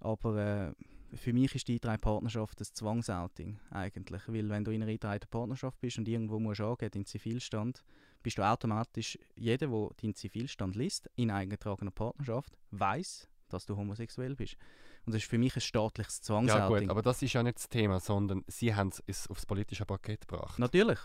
Aber 0.00 0.36
äh, 0.36 1.16
für 1.16 1.32
mich 1.32 1.54
ist 1.54 1.68
die 1.68 1.72
eingetragene 1.72 1.98
Partnerschaft 1.98 2.60
ein 2.60 2.64
Zwangsouting 2.64 3.58
eigentlich. 3.70 4.22
Weil 4.28 4.48
wenn 4.48 4.64
du 4.64 4.70
in 4.70 4.82
einer 4.82 4.90
eingetragenen 4.90 5.28
Partnerschaft 5.28 5.80
bist 5.80 5.98
und 5.98 6.08
irgendwo 6.08 6.38
musst 6.38 6.60
angeben, 6.60 6.92
den 6.92 7.06
Zivilstand, 7.06 7.82
bist 8.26 8.38
du 8.38 8.42
automatisch, 8.42 9.16
jeder, 9.36 9.68
der 9.68 9.90
deinen 10.02 10.16
Zivilstand 10.16 10.74
liest, 10.74 11.08
in 11.14 11.30
eingetragener 11.30 11.92
Partnerschaft, 11.92 12.58
weiß, 12.72 13.28
dass 13.48 13.66
du 13.66 13.76
homosexuell 13.76 14.34
bist. 14.34 14.56
Und 15.04 15.14
das 15.14 15.22
ist 15.22 15.30
für 15.30 15.38
mich 15.38 15.54
ein 15.54 15.60
staatliches 15.60 16.22
Zwangsouting. 16.22 16.74
Ja 16.74 16.80
gut, 16.80 16.90
aber 16.90 17.02
das 17.02 17.22
ist 17.22 17.34
ja 17.34 17.44
nicht 17.44 17.58
das 17.58 17.68
Thema, 17.68 18.00
sondern 18.00 18.42
Sie 18.48 18.74
haben 18.74 18.90
es 19.06 19.30
aufs 19.30 19.46
politische 19.46 19.86
Paket 19.86 20.26
gebracht. 20.26 20.58
Natürlich. 20.58 20.98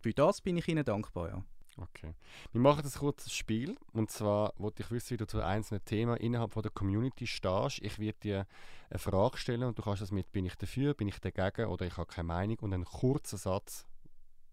Für 0.00 0.12
das 0.12 0.40
bin 0.40 0.56
ich 0.56 0.68
Ihnen 0.68 0.84
dankbar, 0.84 1.28
ja. 1.28 1.44
Okay. 1.76 2.14
Wir 2.52 2.60
machen 2.60 2.84
ein 2.84 2.92
kurzes 2.92 3.32
Spiel. 3.32 3.76
Und 3.92 4.12
zwar 4.12 4.52
wollte 4.58 4.84
ich 4.84 4.92
wissen, 4.92 5.10
wie 5.10 5.16
du 5.16 5.26
zu 5.26 5.40
einzelnen 5.40 5.84
Themen 5.84 6.16
innerhalb 6.18 6.52
von 6.52 6.62
der 6.62 6.70
Community 6.70 7.26
stehst. 7.26 7.80
Ich 7.82 7.98
werde 7.98 8.18
dir 8.20 8.46
eine 8.90 9.00
Frage 9.00 9.38
stellen 9.38 9.64
und 9.64 9.76
du 9.76 9.82
kannst 9.82 10.02
das 10.02 10.12
mit 10.12 10.30
«Bin 10.30 10.46
ich 10.46 10.54
dafür?», 10.54 10.94
«Bin 10.94 11.08
ich 11.08 11.18
dagegen?» 11.18 11.66
oder 11.66 11.84
«Ich 11.84 11.96
habe 11.96 12.06
keine 12.06 12.28
Meinung» 12.28 12.58
und 12.60 12.72
einen 12.72 12.84
kurzen 12.84 13.38
Satz, 13.38 13.88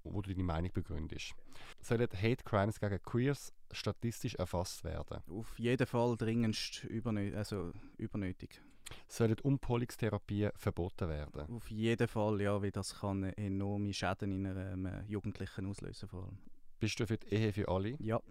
wo 0.05 0.21
du 0.21 0.31
deine 0.31 0.43
Meinung 0.43 0.71
begründest. 0.73 1.33
Sollen 1.81 2.07
Hate 2.13 2.43
Crimes 2.43 2.79
gegen 2.79 3.01
Queers 3.01 3.53
statistisch 3.71 4.35
erfasst 4.35 4.83
werden? 4.83 5.21
Auf 5.29 5.57
jeden 5.59 5.87
Fall 5.87 6.15
dringendst 6.17 6.83
übernö 6.85 7.35
also 7.35 7.71
übernötig. 7.97 8.61
Sollen 9.07 9.39
Umpolungstherapien 9.41 10.51
verboten 10.55 11.09
werden? 11.09 11.55
Auf 11.55 11.69
jeden 11.71 12.07
Fall, 12.07 12.41
ja, 12.41 12.61
weil 12.61 12.71
das 12.71 12.99
kann 12.99 13.23
enorme 13.23 13.93
Schäden 13.93 14.31
in 14.31 14.45
einem 14.45 14.85
äh, 14.85 15.03
Jugendlichen 15.07 15.65
auslösen 15.65 16.07
vor 16.07 16.25
allem. 16.25 16.37
Bist 16.79 16.99
du 16.99 17.07
für 17.07 17.17
die 17.17 17.33
Ehe 17.33 17.53
für 17.53 17.67
alle? 17.67 17.95
Ja. 17.99 18.21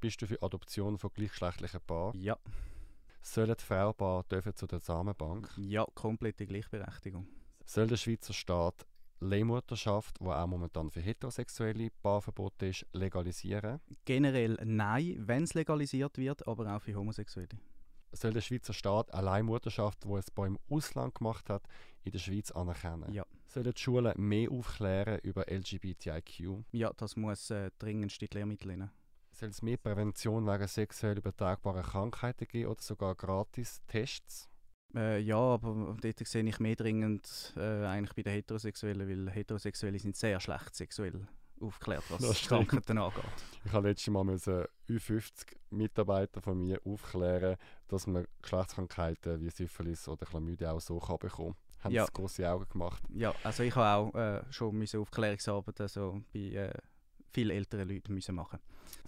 Bist 0.00 0.20
du 0.20 0.26
für 0.26 0.42
Adoption 0.42 0.98
von 0.98 1.10
gleichgeschlechtlichen 1.14 1.80
Paaren? 1.86 2.18
Ja. 2.20 2.38
Sollen 3.22 3.56
Frauenpaare 3.56 4.24
dürfen 4.24 4.54
zu 4.54 4.66
der 4.66 4.80
Samenbank? 4.80 5.48
Ja, 5.56 5.86
komplette 5.94 6.46
Gleichberechtigung. 6.46 7.26
Soll 7.64 7.86
der 7.86 7.96
Schweizer 7.96 8.34
Staat 8.34 8.86
Leihmutterschaft, 9.20 10.20
die 10.20 10.26
auch 10.26 10.46
momentan 10.46 10.90
für 10.90 11.00
heterosexuelle 11.00 11.90
Paar 12.02 12.20
verboten 12.20 12.66
ist, 12.66 12.86
legalisieren? 12.92 13.80
Generell 14.04 14.58
nein, 14.64 15.16
wenn 15.18 15.44
es 15.44 15.54
legalisiert 15.54 16.18
wird, 16.18 16.46
aber 16.46 16.74
auch 16.74 16.82
für 16.82 16.94
Homosexuelle. 16.94 17.58
Soll 18.12 18.32
der 18.32 18.42
Schweizer 18.42 18.72
Staat 18.72 19.12
eine 19.12 19.24
Leihmutterschaft, 19.24 20.04
die 20.04 20.12
es 20.12 20.30
bei 20.30 20.46
im 20.46 20.58
Ausland 20.68 21.16
gemacht 21.16 21.50
hat, 21.50 21.66
in 22.04 22.12
der 22.12 22.20
Schweiz 22.20 22.52
anerkennen? 22.52 23.12
Ja. 23.12 23.26
Sollen 23.46 23.72
die 23.72 23.80
Schulen 23.80 24.12
mehr 24.16 24.50
aufklären 24.50 25.18
über 25.22 25.46
LGBTIQ? 25.50 26.64
Ja, 26.72 26.92
das 26.96 27.16
muss 27.16 27.50
äh, 27.50 27.70
dringend 27.78 28.20
in 28.20 28.28
die 28.28 28.34
Lehrmittel 28.36 28.70
rein. 28.70 28.90
Soll 29.32 29.48
es 29.48 29.62
mehr 29.62 29.78
Prävention 29.78 30.46
wegen 30.46 30.68
sexuell 30.68 31.18
übertragbaren 31.18 31.82
Krankheiten 31.82 32.46
geben 32.46 32.70
oder 32.70 32.80
sogar 32.80 33.16
gratis 33.16 33.82
Tests? 33.88 34.48
Äh, 34.94 35.20
ja, 35.20 35.36
aber 35.36 35.96
dort 36.00 36.26
sehe 36.26 36.44
ich 36.44 36.60
mehr 36.60 36.76
dringend 36.76 37.52
äh, 37.56 37.84
eigentlich 37.84 38.14
bei 38.14 38.22
den 38.22 38.32
Heterosexuellen, 38.34 39.08
weil 39.08 39.32
Heterosexuelle 39.32 39.98
sind 39.98 40.16
sehr 40.16 40.38
schlecht 40.40 40.74
sexuell 40.74 41.26
aufgeklärt, 41.60 42.04
was 42.10 42.18
das 42.28 42.42
Krankheiten 42.46 42.98
angeht. 42.98 43.24
Ich 43.64 43.72
habe 43.72 43.88
letztes 43.88 44.12
Mal 44.12 44.24
müssen 44.24 44.64
Ü50-Mitarbeiter 44.88 46.40
von 46.40 46.58
mir 46.58 46.80
aufklären, 46.84 47.56
dass 47.88 48.06
man 48.06 48.26
Geschlechtskrankheiten 48.42 49.40
wie 49.40 49.50
Syphilis 49.50 50.08
oder 50.08 50.26
Chlamydia 50.26 50.72
auch 50.72 50.80
so 50.80 50.98
kann 50.98 51.18
bekommen 51.18 51.54
kann. 51.54 51.84
Haben 51.84 51.94
ja. 51.94 52.06
große 52.12 52.48
Augen 52.50 52.66
gemacht. 52.70 53.02
Ja, 53.10 53.34
also 53.42 53.62
ich 53.62 53.74
habe 53.76 54.14
auch 54.14 54.18
äh, 54.18 54.42
schon 54.50 54.74
müssen 54.74 55.00
Aufklärungsarbeit 55.00 55.80
also 55.82 56.22
bei 56.32 56.40
äh, 56.40 56.72
viel 57.34 57.50
älteren 57.50 57.88
Leuten 57.88 58.14
müssen 58.14 58.34
machen. 58.34 58.60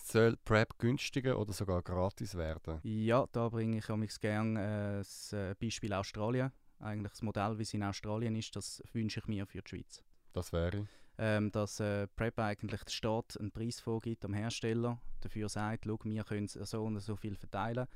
Soll 0.02 0.36
PrEP 0.44 0.78
günstiger 0.78 1.38
oder 1.38 1.52
sogar 1.52 1.82
gratis 1.82 2.34
werden? 2.36 2.80
Ja, 2.82 3.26
da 3.32 3.48
bringe 3.48 3.78
ich 3.78 3.88
mich 3.88 4.20
gerne 4.20 4.60
äh, 4.60 4.98
das 4.98 5.32
äh, 5.32 5.54
Beispiel 5.60 5.92
Australien. 5.92 6.52
Eigentlich 6.80 7.12
das 7.12 7.22
Modell, 7.22 7.58
wie 7.58 7.62
es 7.62 7.72
in 7.72 7.82
Australien 7.82 8.34
ist, 8.36 8.54
das 8.54 8.82
wünsche 8.92 9.20
ich 9.20 9.26
mir 9.26 9.46
für 9.46 9.62
die 9.62 9.68
Schweiz. 9.68 10.02
Das 10.32 10.52
wäre? 10.52 10.86
Ähm, 11.18 11.50
dass 11.50 11.80
äh, 11.80 12.06
PrEP 12.08 12.38
eigentlich 12.38 12.82
der 12.82 12.92
Staat 12.92 13.38
einen 13.40 13.50
Preis 13.50 13.80
vorgibt 13.80 14.24
am 14.26 14.34
Hersteller, 14.34 15.00
dafür 15.20 15.48
sagt, 15.48 15.86
schau, 15.86 15.98
wir 16.04 16.24
können 16.24 16.46
so 16.46 16.84
und 16.84 17.00
so 17.00 17.16
viel 17.16 17.36
verteilen. 17.36 17.86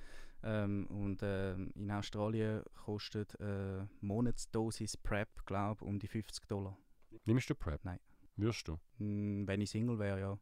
Ähm, 0.42 0.86
und 0.86 1.22
äh, 1.22 1.52
in 1.54 1.90
Australien 1.90 2.62
kostet 2.84 3.38
eine 3.40 3.88
äh, 3.90 4.04
Monatsdosis 4.06 4.96
PrEP, 4.96 5.44
glaube 5.44 5.84
um 5.84 5.98
die 5.98 6.08
50 6.08 6.48
Dollar. 6.48 6.78
Nimmst 7.26 7.50
du 7.50 7.54
PrEP? 7.54 7.84
Nein. 7.84 8.00
Wirst 8.40 8.68
du? 8.68 8.78
Hm, 8.98 9.46
wenn 9.46 9.60
ich 9.60 9.70
Single 9.70 9.98
wäre, 9.98 10.20
ja. 10.20 10.38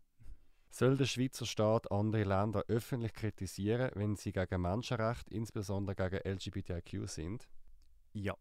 Soll 0.71 0.97
der 0.97 1.07
Schweizer 1.07 1.47
Staat 1.47 1.91
andere 1.91 2.23
Länder 2.23 2.65
öffentlich 2.69 3.13
kritisieren, 3.13 3.91
wenn 3.95 4.17
sie 4.17 4.33
gegen 4.33 4.63
Menschenrechte, 4.63 5.35
insbesondere 5.35 5.97
gegen 5.97 6.25
LGBTIQ 6.25 7.09
sind? 7.09 7.49
Ja. 8.13 8.37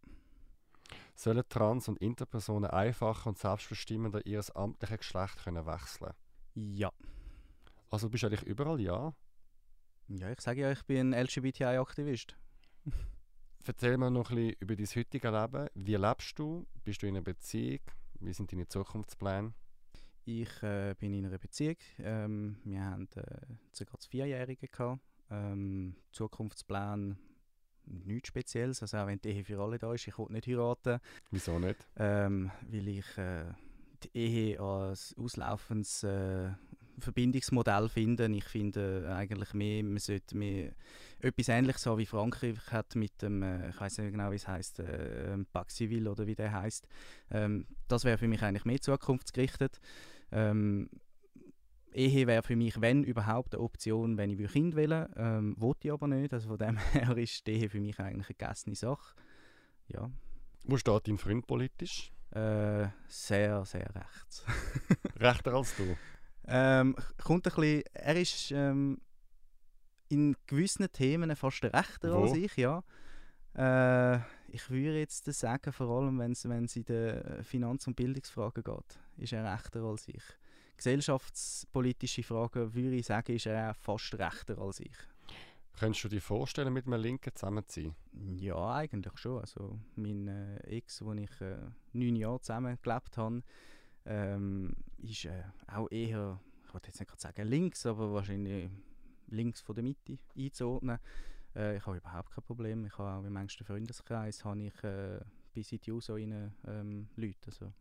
Sollen 1.16 1.43
Trans- 1.49 1.88
und 1.88 1.99
Interpersonen 1.99 2.70
einfacher 2.70 3.30
und 3.30 3.39
selbstbestimmender 3.39 4.26
ihr 4.26 4.43
amtliches 4.53 4.99
Geschlecht 4.99 5.43
können 5.43 5.66
wechseln 5.66 6.14
Ja. 6.53 6.91
Also 7.89 8.10
bist 8.10 8.24
du 8.24 8.28
eigentlich 8.28 8.43
überall 8.43 8.80
ja? 8.80 9.14
Ja, 10.10 10.32
ich 10.32 10.41
sage 10.41 10.62
ja, 10.62 10.72
ich 10.72 10.84
bin 10.84 11.14
ein 11.14 11.26
LGBTI-Aktivist. 11.26 12.38
Erzähl 13.66 13.97
mir 13.97 14.12
noch 14.12 14.30
ein 14.30 14.36
bisschen 14.36 14.55
über 14.60 14.76
dein 14.76 14.86
heutiges 14.86 15.32
Leben. 15.32 15.70
Wie 15.74 15.95
lebst 15.95 16.39
du? 16.39 16.68
Bist 16.84 17.01
du 17.01 17.08
in 17.08 17.16
einer 17.16 17.24
Beziehung? 17.24 17.82
Wie 18.20 18.34
sind 18.34 18.51
deine 18.51 18.68
Zukunftspläne? 18.68 19.53
Ich 20.26 20.61
äh, 20.63 20.93
bin 20.99 21.13
in 21.13 21.26
einer 21.26 21.38
Beziehung. 21.38 21.78
Ähm, 21.99 22.57
wir 22.63 22.84
haben 22.84 23.07
äh, 23.15 23.86
ca. 23.86 23.97
Vierjährige 24.09 24.68
gehabt. 24.68 24.99
Ähm, 25.30 25.95
Zukunftsplan 26.11 27.18
nichts 27.86 28.30
Spezielles. 28.30 28.82
Also 28.82 28.97
auch 28.97 29.07
wenn 29.07 29.22
die 29.22 29.30
Ehe 29.30 29.43
für 29.43 29.59
alle 29.59 29.78
da 29.78 29.93
ist, 29.93 30.07
ich 30.07 30.18
will 30.18 30.28
nicht 30.30 30.47
heiraten. 30.47 30.99
Wieso 31.32 31.59
nicht? 31.59 31.88
Ähm, 31.95 32.51
weil 32.70 32.88
ich 32.88 33.18
äh, 33.18 33.45
die 34.03 34.18
Ehe 34.18 34.59
als 34.59 35.15
auslaufendes 35.18 36.03
äh, 36.03 36.51
Verbindungsmodell 36.99 37.89
finde. 37.89 38.27
Ich 38.27 38.45
finde 38.45 39.13
eigentlich 39.15 39.53
mehr, 39.53 39.83
man 39.83 39.97
sollte 39.97 40.35
mehr 40.35 40.73
etwas 41.19 41.49
Ähnliches 41.49 41.85
haben 41.85 41.99
wie 41.99 42.05
Frankreich 42.05 42.57
hat 42.71 42.95
mit 42.95 43.21
dem, 43.21 43.43
äh, 43.43 43.69
ich 43.69 43.79
weiß 43.79 43.99
nicht 43.99 44.11
genau, 44.11 44.31
wie 44.31 44.35
es 44.35 44.47
heißt, 44.47 44.79
äh, 44.79 45.37
Pax 45.51 45.75
Civil 45.75 46.07
oder 46.07 46.27
wie 46.27 46.35
der 46.35 46.51
heißt. 46.51 46.87
Ähm, 47.31 47.67
das 47.87 48.03
wäre 48.03 48.17
für 48.17 48.27
mich 48.27 48.41
eigentlich 48.41 48.65
mehr 48.65 48.81
zukunftsgerichtet. 48.81 49.79
Ähm, 50.31 50.89
Ehe 51.93 52.27
wäre 52.27 52.43
für 52.43 52.55
mich, 52.55 52.79
wenn 52.79 53.03
überhaupt, 53.03 53.55
eine 53.55 53.63
Option, 53.63 54.17
wenn 54.17 54.29
ich 54.29 54.51
Kind 54.51 54.75
will. 54.75 55.07
Ähm, 55.15 55.55
wollte 55.57 55.87
ich 55.87 55.93
aber 55.93 56.07
nicht. 56.07 56.33
Also 56.33 56.49
von 56.49 56.57
dem 56.57 56.77
her 56.93 57.17
ist 57.17 57.45
die 57.47 57.53
Ehe 57.53 57.69
für 57.69 57.79
mich 57.79 57.99
eigentlich 57.99 58.27
eine 58.27 58.37
gegessene 58.37 58.75
Sache. 58.75 59.15
Ja. 59.87 60.09
Wo 60.65 60.77
steht 60.77 61.07
dein 61.07 61.17
Freund 61.17 61.47
politisch? 61.47 62.11
Äh, 62.31 62.87
sehr, 63.07 63.65
sehr 63.65 63.89
rechts. 63.95 64.45
Rechter 65.19 65.53
als 65.53 65.75
du? 65.77 65.97
Ähm, 66.47 66.95
kommt 67.23 67.45
ein 67.47 67.53
bisschen, 67.53 67.83
er 67.93 68.15
ist 68.15 68.51
ähm, 68.51 68.99
in 70.09 70.35
gewissen 70.47 70.89
Themen 70.91 71.35
fast 71.35 71.63
rechter 71.63 72.13
Wo? 72.13 72.23
als 72.23 72.33
ich, 72.33 72.55
ja. 72.55 72.83
Äh, 73.55 74.19
ich 74.49 74.69
würde 74.69 74.99
jetzt 74.99 75.25
sagen, 75.25 75.73
vor 75.73 75.89
allem 75.89 76.19
wenn 76.19 76.31
es 76.31 76.45
in 76.45 76.85
den 76.85 77.43
Finanz- 77.43 77.87
und 77.87 77.95
Bildungsfragen 77.95 78.63
geht, 78.63 78.99
ist 79.17 79.33
er 79.33 79.51
rechter 79.53 79.81
als 79.81 80.07
ich. 80.07 80.23
Gesellschaftspolitische 80.77 82.23
Fragen 82.23 82.73
würde 82.73 82.95
ich 82.95 83.05
sagen, 83.05 83.35
ist 83.35 83.47
er 83.47 83.73
fast 83.73 84.13
rechter 84.17 84.57
als 84.59 84.79
ich. 84.79 84.95
Könntest 85.77 86.05
du 86.05 86.07
dir 86.07 86.21
vorstellen, 86.21 86.73
mit 86.73 86.87
einem 86.87 87.01
Linken 87.01 87.35
zusammenzuziehen? 87.35 87.95
Ja, 88.37 88.75
eigentlich 88.75 89.17
schon. 89.17 89.39
Also 89.39 89.79
mein 89.95 90.27
äh, 90.27 90.77
Ex, 90.77 91.03
wo 91.03 91.13
ich 91.13 91.41
äh, 91.41 91.57
neun 91.93 92.15
Jahre 92.15 92.41
zusammen 92.41 92.77
gelebt 92.81 93.17
habe, 93.17 93.43
ähm, 94.08 94.74
ist 94.99 95.26
äh, 95.26 95.43
auch 95.68 95.89
eher, 95.91 96.39
ich 96.66 96.74
wollte 96.74 96.88
jetzt 96.88 96.99
nicht 96.99 97.20
sagen 97.20 97.47
links, 97.47 97.86
aber 97.86 98.12
wahrscheinlich 98.14 98.70
links 99.28 99.62
von 99.62 99.76
der 99.76 99.84
Mitte 99.84 100.18
einzuordnen. 100.38 100.99
Äh, 101.55 101.78
ich 101.78 101.86
habe 101.86 101.97
überhaupt 101.97 102.32
kein 102.32 102.43
Problem. 102.43 102.86
Ich 102.86 102.97
habe 102.97 103.10
auch 103.12 103.24
im 103.26 103.36
engsten 103.36 103.66
Freundeskreis 103.66 104.43
habe 104.45 104.62
ich 104.64 104.84
äh, 104.84 105.20
bis 105.53 105.72
in 105.72 105.80
die 105.80 105.91
USO 105.91 106.14
rein 106.14 106.53
ähm, 106.68 107.10
Leute. 107.16 107.38
Also, 107.47 107.74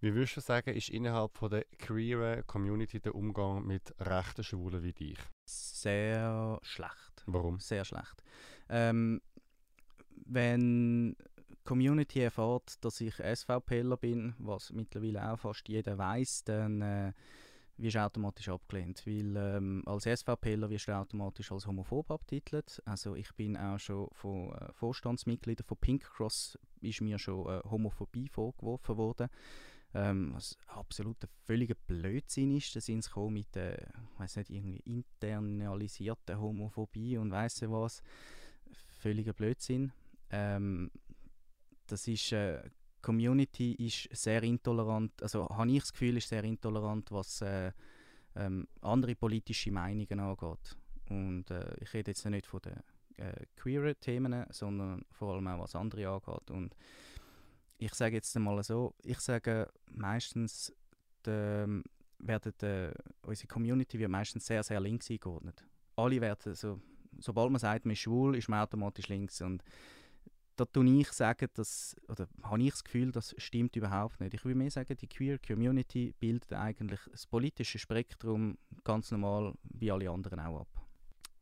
Wie 0.00 0.14
würdest 0.14 0.36
du 0.36 0.40
sagen, 0.40 0.74
ist 0.74 0.88
innerhalb 0.88 1.36
von 1.36 1.50
der 1.50 1.64
queeren 1.78 2.46
Community 2.46 3.00
der 3.00 3.14
Umgang 3.14 3.66
mit 3.66 3.94
rechten 4.00 4.44
Schwulen 4.44 4.82
wie 4.82 4.92
dich? 4.92 5.18
sehr 5.44 6.58
schlecht. 6.62 7.24
Warum? 7.26 7.58
Sehr 7.60 7.84
schlecht. 7.84 8.22
Ähm, 8.68 9.20
wenn 10.24 11.16
Community 11.64 12.20
erfährt, 12.20 12.84
dass 12.84 13.00
ich 13.00 13.14
SVPler 13.14 13.96
bin, 13.96 14.34
was 14.38 14.72
mittlerweile 14.72 15.32
auch 15.32 15.38
fast 15.38 15.68
jeder 15.68 15.98
weiß, 15.98 16.44
dann 16.44 16.82
äh, 16.82 17.12
wirst 17.76 17.96
du 17.96 18.04
automatisch 18.04 18.48
abgelehnt. 18.48 19.02
Weil 19.06 19.36
ähm, 19.36 19.82
als 19.86 20.04
SVPler 20.04 20.70
wirst 20.70 20.88
du 20.88 20.96
automatisch 20.96 21.52
als 21.52 21.66
homophob 21.66 22.10
abtitelt. 22.10 22.82
Also 22.84 23.14
ich 23.14 23.34
bin 23.34 23.56
auch 23.56 23.78
schon 23.78 24.08
von 24.12 24.52
äh, 24.52 24.72
Vorstandsmitgliedern 24.72 25.66
von 25.66 25.78
Pink 25.78 26.04
Cross 26.04 26.58
ist 26.80 27.00
mir 27.00 27.18
schon 27.18 27.46
äh, 27.48 27.60
Homophobie 27.70 28.28
vorgeworfen 28.28 28.96
worden. 28.96 29.28
Ähm, 29.94 30.32
was 30.34 30.56
absolut 30.68 31.22
ein 31.22 31.28
völliger 31.44 31.74
Blödsinn 31.86 32.56
ist. 32.56 32.74
Da 32.74 32.80
sind 32.80 33.04
sie 33.04 33.30
mit 33.30 33.54
äh, 33.56 33.74
ich 33.74 34.20
weiß 34.20 34.36
nicht, 34.36 34.50
irgendwie 34.50 34.80
internalisierter 34.84 36.40
Homophobie 36.40 37.18
und 37.18 37.30
weiss 37.30 37.62
was. 37.62 38.02
Völliger 39.00 39.34
Blödsinn. 39.34 39.92
Ähm, 40.30 40.90
das 41.92 42.08
ist, 42.08 42.32
äh, 42.32 42.62
Community 43.02 43.72
ist 43.74 44.08
sehr 44.16 44.42
intolerant, 44.42 45.22
also 45.22 45.46
habe 45.48 45.70
ich 45.70 45.80
das 45.80 45.92
Gefühl, 45.92 46.16
ist 46.16 46.28
sehr 46.28 46.42
intolerant, 46.44 47.10
was 47.12 47.42
äh, 47.42 47.72
ähm, 48.34 48.66
andere 48.80 49.14
politische 49.14 49.70
Meinungen 49.70 50.18
angeht. 50.18 50.76
Und 51.10 51.50
äh, 51.50 51.74
ich 51.80 51.92
rede 51.92 52.12
jetzt 52.12 52.24
nicht 52.24 52.46
von 52.46 52.60
den 52.62 52.80
äh, 53.18 53.44
queeren 53.56 53.94
Themen, 54.00 54.46
sondern 54.50 55.04
vor 55.10 55.34
allem 55.34 55.48
auch 55.48 55.60
was 55.60 55.76
andere 55.76 56.08
angeht. 56.08 56.50
Und 56.50 56.74
ich 57.76 57.92
sage 57.92 58.16
jetzt 58.16 58.34
einmal 58.36 58.62
so, 58.62 58.94
ich 59.02 59.18
sage 59.20 59.68
meistens, 59.90 60.72
de, 61.26 61.82
werden 62.20 62.52
de, 62.58 62.94
unsere 63.20 63.48
Community 63.48 63.98
wird 63.98 64.10
meistens 64.10 64.46
sehr, 64.46 64.62
sehr 64.62 64.80
links 64.80 65.10
eingeordnet. 65.10 65.62
Alle 65.96 66.22
werden 66.22 66.54
so, 66.54 66.80
sobald 67.18 67.50
man 67.50 67.58
sagt, 67.58 67.84
man 67.84 67.92
ist 67.92 67.98
schwul, 67.98 68.36
ist 68.36 68.48
man 68.48 68.60
automatisch 68.60 69.08
links. 69.08 69.42
Und 69.42 69.62
da 70.56 70.64
tue 70.64 71.00
ich 71.00 71.12
sagen, 71.12 71.48
dass, 71.54 71.96
oder 72.08 72.28
habe 72.42 72.62
ich 72.62 72.70
das 72.70 72.84
Gefühl, 72.84 73.12
das 73.12 73.34
stimmt 73.38 73.76
überhaupt 73.76 74.20
nicht. 74.20 74.34
Ich 74.34 74.44
würde 74.44 74.58
mehr 74.58 74.70
sagen, 74.70 74.96
die 74.96 75.08
Queer 75.08 75.38
Community 75.38 76.14
bildet 76.18 76.52
eigentlich 76.52 77.00
das 77.10 77.26
politische 77.26 77.78
Spektrum 77.78 78.58
ganz 78.84 79.10
normal 79.10 79.54
wie 79.64 79.90
alle 79.90 80.10
anderen 80.10 80.40
auch 80.40 80.60
ab. 80.60 80.68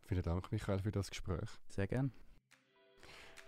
Vielen 0.06 0.22
Dank, 0.22 0.50
Michael, 0.50 0.80
für 0.80 0.92
das 0.92 1.10
Gespräch. 1.10 1.48
Sehr 1.68 1.86
gerne. 1.86 2.10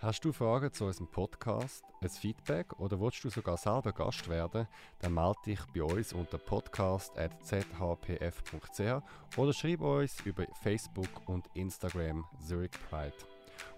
Hast 0.03 0.25
du 0.25 0.33
Fragen 0.33 0.73
zu 0.73 0.87
unserem 0.87 1.07
Podcast, 1.07 1.85
ein 2.01 2.09
Feedback 2.09 2.73
oder 2.81 3.01
willst 3.01 3.23
du 3.23 3.31
sogar 3.31 3.57
selber 3.57 3.93
Gast 3.93 4.29
werden, 4.29 4.67
dann 4.99 5.15
melde 5.15 5.39
dich 5.47 5.61
bei 5.73 5.85
uns 5.85 6.13
unter 6.13 6.39
podcast.zhpf.ch 6.39 9.39
oder 9.39 9.53
schreib 9.53 9.81
uns 9.81 10.21
über 10.25 10.45
Facebook 10.61 11.29
und 11.29 11.47
Instagram 11.55 12.25
Zurich 12.45 12.73
Pride. 12.91 13.15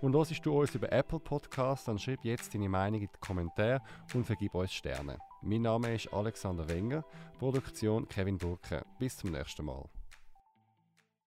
Und 0.00 0.14
hörst 0.14 0.44
du 0.44 0.60
uns 0.60 0.74
über 0.74 0.92
Apple 0.92 1.20
Podcast, 1.20 1.88
dann 1.88 1.98
schreib 1.98 2.24
jetzt 2.24 2.54
deine 2.54 2.68
Meinung 2.68 3.00
in 3.00 3.08
die 3.08 3.20
Kommentare 3.20 3.80
und 4.12 4.24
vergib 4.24 4.54
uns 4.54 4.72
Sterne. 4.72 5.18
Mein 5.42 5.62
Name 5.62 5.94
ist 5.94 6.12
Alexander 6.12 6.68
Wenger, 6.68 7.04
Produktion 7.38 8.08
Kevin 8.08 8.38
Burke. 8.38 8.84
Bis 8.98 9.16
zum 9.16 9.32
nächsten 9.32 9.64
Mal. 9.64 9.84